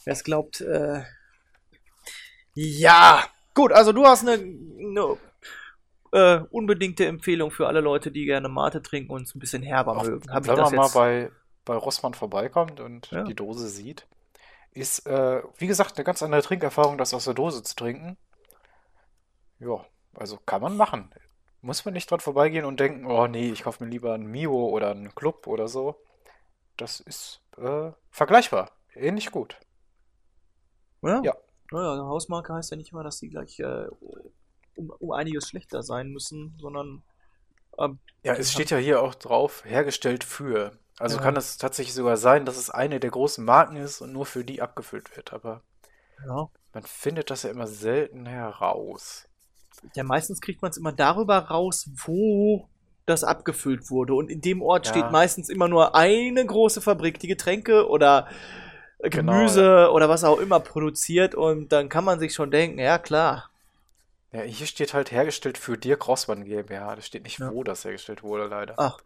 Wer 0.04 0.12
es 0.14 0.24
glaubt, 0.24 0.62
äh. 0.62 1.02
Ja! 2.54 3.22
Gut, 3.52 3.72
also 3.72 3.92
du 3.92 4.04
hast 4.06 4.26
eine, 4.26 4.32
eine 4.42 5.16
äh, 6.12 6.40
unbedingte 6.50 7.06
Empfehlung 7.06 7.50
für 7.50 7.66
alle 7.66 7.80
Leute, 7.80 8.10
die 8.10 8.24
gerne 8.24 8.48
Mate 8.48 8.82
trinken 8.82 9.12
und 9.12 9.22
es 9.24 9.34
ein 9.34 9.38
bisschen 9.38 9.62
herber 9.62 10.02
mögen. 10.02 10.32
Hab 10.32 10.46
Wenn 10.46 10.56
man 10.56 10.74
mal 10.74 10.88
bei, 10.94 11.30
bei 11.64 11.76
Rossmann 11.76 12.14
vorbeikommt 12.14 12.80
und 12.80 13.10
Ja. 13.10 13.24
die 13.24 13.34
Dose 13.34 13.68
sieht, 13.68 14.06
ist, 14.74 15.06
äh, 15.06 15.42
wie 15.58 15.66
gesagt, 15.66 15.96
eine 15.96 16.04
ganz 16.04 16.22
andere 16.22 16.42
Trinkerfahrung, 16.42 16.98
das 16.98 17.14
aus 17.14 17.24
der 17.24 17.34
Dose 17.34 17.62
zu 17.62 17.74
trinken. 17.76 18.16
Ja, 19.58 19.84
also 20.14 20.38
kann 20.46 20.62
man 20.62 20.76
machen. 20.76 21.12
Muss 21.60 21.84
man 21.84 21.94
nicht 21.94 22.10
dran 22.10 22.20
vorbeigehen 22.20 22.64
und 22.66 22.78
denken, 22.80 23.06
oh 23.06 23.26
nee, 23.26 23.50
ich 23.50 23.62
kaufe 23.62 23.82
mir 23.84 23.90
lieber 23.90 24.14
einen 24.14 24.26
Mio 24.26 24.68
oder 24.68 24.90
einen 24.90 25.14
Club 25.14 25.46
oder 25.46 25.68
so. 25.68 25.96
Das 26.76 27.00
ist 27.00 27.40
äh, 27.56 27.92
vergleichbar. 28.10 28.70
Ähnlich 28.94 29.30
gut. 29.30 29.58
Ja. 31.02 31.22
Ja. 31.22 31.34
Naja, 31.70 31.92
eine 31.92 32.04
Hausmarke 32.04 32.52
heißt 32.52 32.70
ja 32.70 32.76
nicht 32.76 32.92
immer, 32.92 33.02
dass 33.02 33.18
sie 33.18 33.28
gleich 33.30 33.58
äh, 33.60 33.86
um, 34.76 34.90
um 34.90 35.12
einiges 35.12 35.48
schlechter 35.48 35.82
sein 35.82 36.10
müssen, 36.10 36.56
sondern. 36.60 37.02
Ähm, 37.78 37.98
Ja, 38.22 38.34
es 38.34 38.52
steht 38.52 38.70
ja 38.70 38.76
hier 38.76 39.02
auch 39.02 39.14
drauf, 39.14 39.64
hergestellt 39.64 40.24
für. 40.24 40.78
Also 40.98 41.16
Ja. 41.16 41.22
kann 41.22 41.36
es 41.36 41.58
tatsächlich 41.58 41.94
sogar 41.94 42.16
sein, 42.16 42.46
dass 42.46 42.56
es 42.56 42.70
eine 42.70 43.00
der 43.00 43.10
großen 43.10 43.44
Marken 43.44 43.76
ist 43.76 44.00
und 44.00 44.12
nur 44.12 44.26
für 44.26 44.44
die 44.44 44.62
abgefüllt 44.62 45.16
wird. 45.16 45.32
Aber 45.32 45.62
Ja. 46.26 46.48
man 46.72 46.82
findet 46.84 47.30
das 47.30 47.42
ja 47.42 47.50
immer 47.50 47.66
selten 47.66 48.26
heraus. 48.26 49.26
Ja, 49.94 50.04
meistens 50.04 50.40
kriegt 50.40 50.62
man 50.62 50.70
es 50.70 50.76
immer 50.76 50.92
darüber 50.92 51.36
raus, 51.38 51.88
wo 52.06 52.68
das 53.06 53.24
abgefüllt 53.24 53.90
wurde. 53.90 54.14
Und 54.14 54.30
in 54.30 54.40
dem 54.40 54.62
Ort 54.62 54.86
Ja. 54.86 54.92
steht 54.92 55.10
meistens 55.10 55.48
immer 55.50 55.68
nur 55.68 55.94
eine 55.94 56.46
große 56.46 56.80
Fabrik, 56.80 57.18
die 57.18 57.28
Getränke 57.28 57.88
oder 57.88 58.28
Genau, 59.00 59.32
Gemüse 59.32 59.90
oder 59.92 60.08
was 60.08 60.24
auch 60.24 60.38
immer 60.38 60.60
produziert. 60.60 61.34
Und 61.34 61.70
dann 61.72 61.88
kann 61.90 62.04
man 62.04 62.18
sich 62.18 62.32
schon 62.32 62.50
denken, 62.50 62.78
ja 62.78 62.98
klar. 62.98 63.50
Ja, 64.32 64.40
hier 64.42 64.66
steht 64.66 64.94
halt 64.94 65.10
hergestellt 65.12 65.58
für 65.58 65.76
Dirk 65.76 66.08
Rossmann 66.08 66.44
GmbH. 66.44 66.96
Da 66.96 67.02
steht 67.02 67.24
nicht, 67.24 67.38
Ja. 67.40 67.52
wo 67.52 67.62
das 67.62 67.84
hergestellt 67.84 68.22
wurde, 68.22 68.46
leider. 68.46 68.74
Ach. 68.78 68.98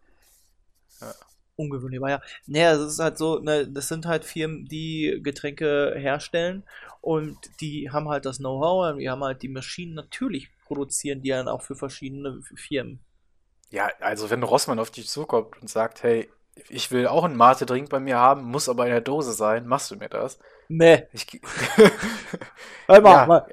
Ja. 1.01 1.13
Ungewöhnlich, 1.59 1.99
aber 1.99 2.09
ja. 2.09 2.21
Naja, 2.47 2.73
es 2.73 2.93
ist 2.93 2.99
halt 2.99 3.17
so, 3.17 3.39
ne, 3.39 3.67
das 3.67 3.89
sind 3.89 4.05
halt 4.05 4.23
Firmen, 4.23 4.65
die 4.65 5.19
Getränke 5.21 5.93
herstellen 5.97 6.63
und 7.01 7.37
die 7.59 7.91
haben 7.91 8.07
halt 8.07 8.25
das 8.25 8.37
Know-how, 8.37 8.97
die 8.97 9.09
haben 9.09 9.23
halt 9.23 9.41
die 9.41 9.49
Maschinen 9.49 9.93
natürlich 9.93 10.49
produzieren, 10.65 11.21
die 11.21 11.29
dann 11.29 11.47
auch 11.49 11.61
für 11.61 11.75
verschiedene 11.75 12.41
Firmen. 12.55 12.99
Ja, 13.71 13.89
also 13.99 14.29
wenn 14.29 14.41
Rossmann 14.43 14.79
auf 14.79 14.89
dich 14.89 15.09
zukommt 15.09 15.61
und 15.61 15.69
sagt, 15.69 16.01
hey, 16.03 16.29
ich 16.69 16.91
will 16.91 17.07
auch 17.07 17.23
einen 17.25 17.35
Mate-Drink 17.35 17.89
bei 17.89 17.99
mir 17.99 18.17
haben, 18.17 18.43
muss 18.45 18.69
aber 18.69 18.85
in 18.85 18.91
der 18.91 19.01
Dose 19.01 19.33
sein, 19.33 19.67
machst 19.67 19.91
du 19.91 19.95
mir 19.97 20.09
das? 20.09 20.39
Nee. 20.69 21.03
Ich, 21.13 21.27
Hey, 21.27 21.89
mach 22.87 23.03
Ja, 23.03 23.25
mal. 23.25 23.45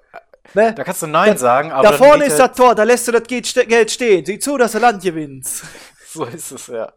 Ne? 0.54 0.72
Da 0.74 0.84
kannst 0.84 1.02
du 1.02 1.06
Nein 1.08 1.32
Da- 1.32 1.38
sagen, 1.38 1.72
aber 1.72 1.88
da 1.90 1.96
vorne 1.96 2.24
ist 2.24 2.38
das 2.38 2.56
Tor, 2.56 2.74
da 2.74 2.84
lässt 2.84 3.08
du 3.08 3.12
das 3.12 3.24
Geld 3.24 3.46
stehen. 3.90 4.24
Sieh 4.24 4.38
zu, 4.38 4.56
dass 4.56 4.72
du 4.72 4.78
Land 4.78 5.02
gewinnst. 5.02 5.64
So 6.08 6.24
ist 6.24 6.50
es, 6.50 6.68
ja. 6.68 6.94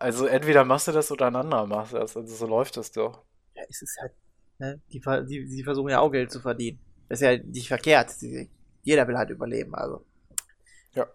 Also 0.00 0.26
entweder 0.26 0.64
machst 0.64 0.88
du 0.88 0.92
das 0.92 1.12
oder 1.12 1.26
ein 1.28 1.36
anderer 1.36 1.66
macht 1.66 1.92
das. 1.92 2.16
Also 2.16 2.34
so 2.34 2.46
läuft 2.46 2.76
das 2.76 2.90
doch. 2.90 3.22
Ja, 3.54 3.62
es 3.68 3.82
ist 3.82 3.96
halt, 4.00 4.12
ne? 4.58 4.80
Die, 4.92 5.00
die, 5.28 5.44
die 5.46 5.62
versuchen 5.62 5.90
ja 5.90 6.00
auch 6.00 6.10
Geld 6.10 6.32
zu 6.32 6.40
verdienen. 6.40 6.80
Das 7.08 7.20
ist 7.20 7.26
ja 7.26 7.36
nicht 7.36 7.68
verkehrt. 7.68 8.10
Jeder 8.82 9.06
will 9.06 9.16
halt 9.18 9.30
überleben, 9.30 9.74
also. 9.74 10.04
Ja. 10.94 11.06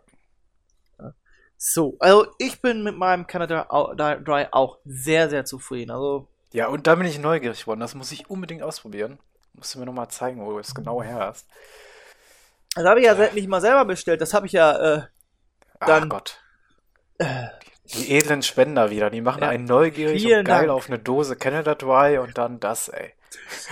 So, 1.57 1.95
also 1.99 2.27
ich 2.37 2.61
bin 2.61 2.83
mit 2.83 2.95
meinem 2.97 3.25
Canada 3.27 3.65
Dry 3.95 4.47
auch 4.51 4.77
sehr, 4.85 5.29
sehr 5.29 5.45
zufrieden. 5.45 5.89
Also, 5.91 6.27
Ja, 6.51 6.67
und 6.67 6.85
da 6.85 6.95
bin 6.95 7.07
ich 7.07 7.17
neugierig 7.17 7.61
geworden. 7.61 7.79
Das 7.79 7.95
muss 7.95 8.11
ich 8.11 8.29
unbedingt 8.29 8.61
ausprobieren. 8.61 9.19
Musst 9.53 9.73
du 9.73 9.79
mir 9.79 9.85
nochmal 9.85 10.09
zeigen, 10.09 10.45
wo 10.45 10.51
du 10.51 10.59
es 10.59 10.75
genau 10.75 11.01
her 11.01 11.15
hast. 11.19 11.47
das 12.75 12.85
habe 12.85 12.99
ich 12.99 13.05
ja 13.05 13.15
se- 13.15 13.31
nicht 13.33 13.47
mal 13.47 13.61
selber 13.61 13.85
bestellt. 13.85 14.19
Das 14.21 14.33
habe 14.33 14.45
ich 14.45 14.51
ja, 14.51 14.95
äh, 14.97 15.01
Ach 15.79 15.87
Dann- 15.87 16.09
Gott. 16.09 16.39
Die 17.93 18.11
edlen 18.17 18.41
Spender 18.41 18.89
wieder. 18.89 19.09
Die 19.09 19.21
machen 19.21 19.43
Ja, 19.43 19.49
einen 19.49 19.65
neugierig 19.65 20.23
und 20.25 20.29
geil 20.29 20.43
Dank. 20.43 20.69
auf 20.69 20.87
eine 20.89 20.99
Dose 20.99 21.35
Canada 21.35 21.75
Dry 21.75 22.17
und 22.17 22.37
dann 22.37 22.59
das, 22.59 22.89
ey. 22.89 23.13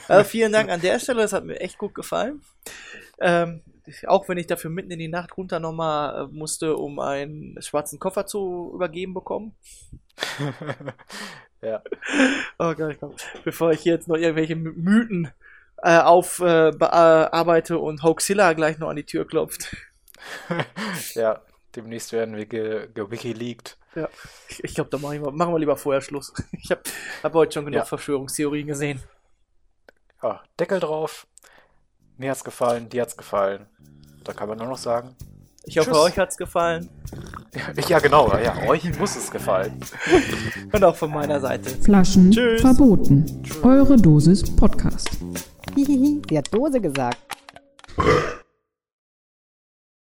Also 0.07 0.23
vielen 0.29 0.51
Dank 0.51 0.69
an 0.69 0.81
der 0.81 0.99
Stelle, 0.99 1.21
das 1.21 1.33
hat 1.33 1.45
mir 1.45 1.59
echt 1.59 1.77
gut 1.77 1.95
gefallen. 1.95 2.41
Ähm, 3.19 3.61
auch 4.07 4.29
wenn 4.29 4.37
ich 4.37 4.47
dafür 4.47 4.69
mitten 4.69 4.91
in 4.91 4.99
die 4.99 5.07
Nacht 5.07 5.35
runter 5.37 5.59
nochmal 5.59 6.25
äh, 6.25 6.27
musste, 6.31 6.75
um 6.77 6.99
einen 6.99 7.59
schwarzen 7.61 7.99
Koffer 7.99 8.25
zu 8.25 8.71
übergeben 8.75 9.13
bekommen. 9.13 9.55
ja. 11.61 11.81
Oh 12.59 12.73
Gott, 12.75 12.97
komm. 12.99 13.15
Bevor 13.43 13.71
ich 13.71 13.83
jetzt 13.85 14.07
noch 14.07 14.15
irgendwelche 14.17 14.55
My- 14.55 14.73
Mythen 14.75 15.31
äh, 15.81 15.97
aufarbeite 15.99 17.77
und 17.79 18.03
Hoaxilla 18.03 18.53
gleich 18.53 18.77
noch 18.77 18.89
an 18.89 18.95
die 18.95 19.05
Tür 19.05 19.25
klopft. 19.27 19.75
ja, 21.15 21.41
demnächst 21.75 22.13
werden 22.13 22.35
wir 22.37 22.45
ge 22.45 22.87
gewikileakt. 22.93 23.77
Ja, 23.95 24.09
ich, 24.49 24.63
ich 24.63 24.73
glaube, 24.75 24.89
da 24.89 24.97
machen 24.97 25.21
wir, 25.23 25.31
machen 25.31 25.53
wir 25.53 25.59
lieber 25.59 25.77
vorher 25.77 26.01
Schluss. 26.01 26.33
Ich 26.51 26.71
habe 26.71 26.81
hab 27.21 27.33
heute 27.33 27.53
schon 27.53 27.65
genug 27.65 27.77
Ja. 27.79 27.85
Verschwörungstheorien 27.85 28.67
gesehen. 28.67 29.01
Ja, 30.21 30.41
Deckel 30.59 30.79
drauf. 30.79 31.27
Mir 32.17 32.31
hat's 32.31 32.43
gefallen, 32.43 32.89
dir 32.89 33.01
hat's 33.01 33.17
gefallen. 33.17 33.65
Da 34.23 34.33
kann 34.33 34.47
man 34.47 34.57
nur 34.57 34.67
noch 34.67 34.77
sagen. 34.77 35.15
Ich 35.65 35.77
hoffe, 35.77 35.91
Tschüss. 35.91 35.99
euch 35.99 36.17
hat's 36.17 36.37
gefallen. 36.37 36.89
Ja, 37.87 37.99
genau. 37.99 38.35
Ja, 38.39 38.67
euch 38.67 38.83
muss 38.97 39.15
es 39.15 39.29
gefallen. 39.29 39.79
Und 40.73 40.83
auch 40.83 40.95
von 40.95 41.11
meiner 41.11 41.39
Seite. 41.39 41.69
Flaschen 41.69 42.31
Tschüss. 42.31 42.61
verboten. 42.61 43.43
Eure 43.61 43.95
Dosis 43.95 44.43
Podcast. 44.55 45.07
Hihihi, 45.75 46.19
sie 46.27 46.37
hat 46.39 46.51
Dose 46.51 46.81
gesagt. 46.81 47.19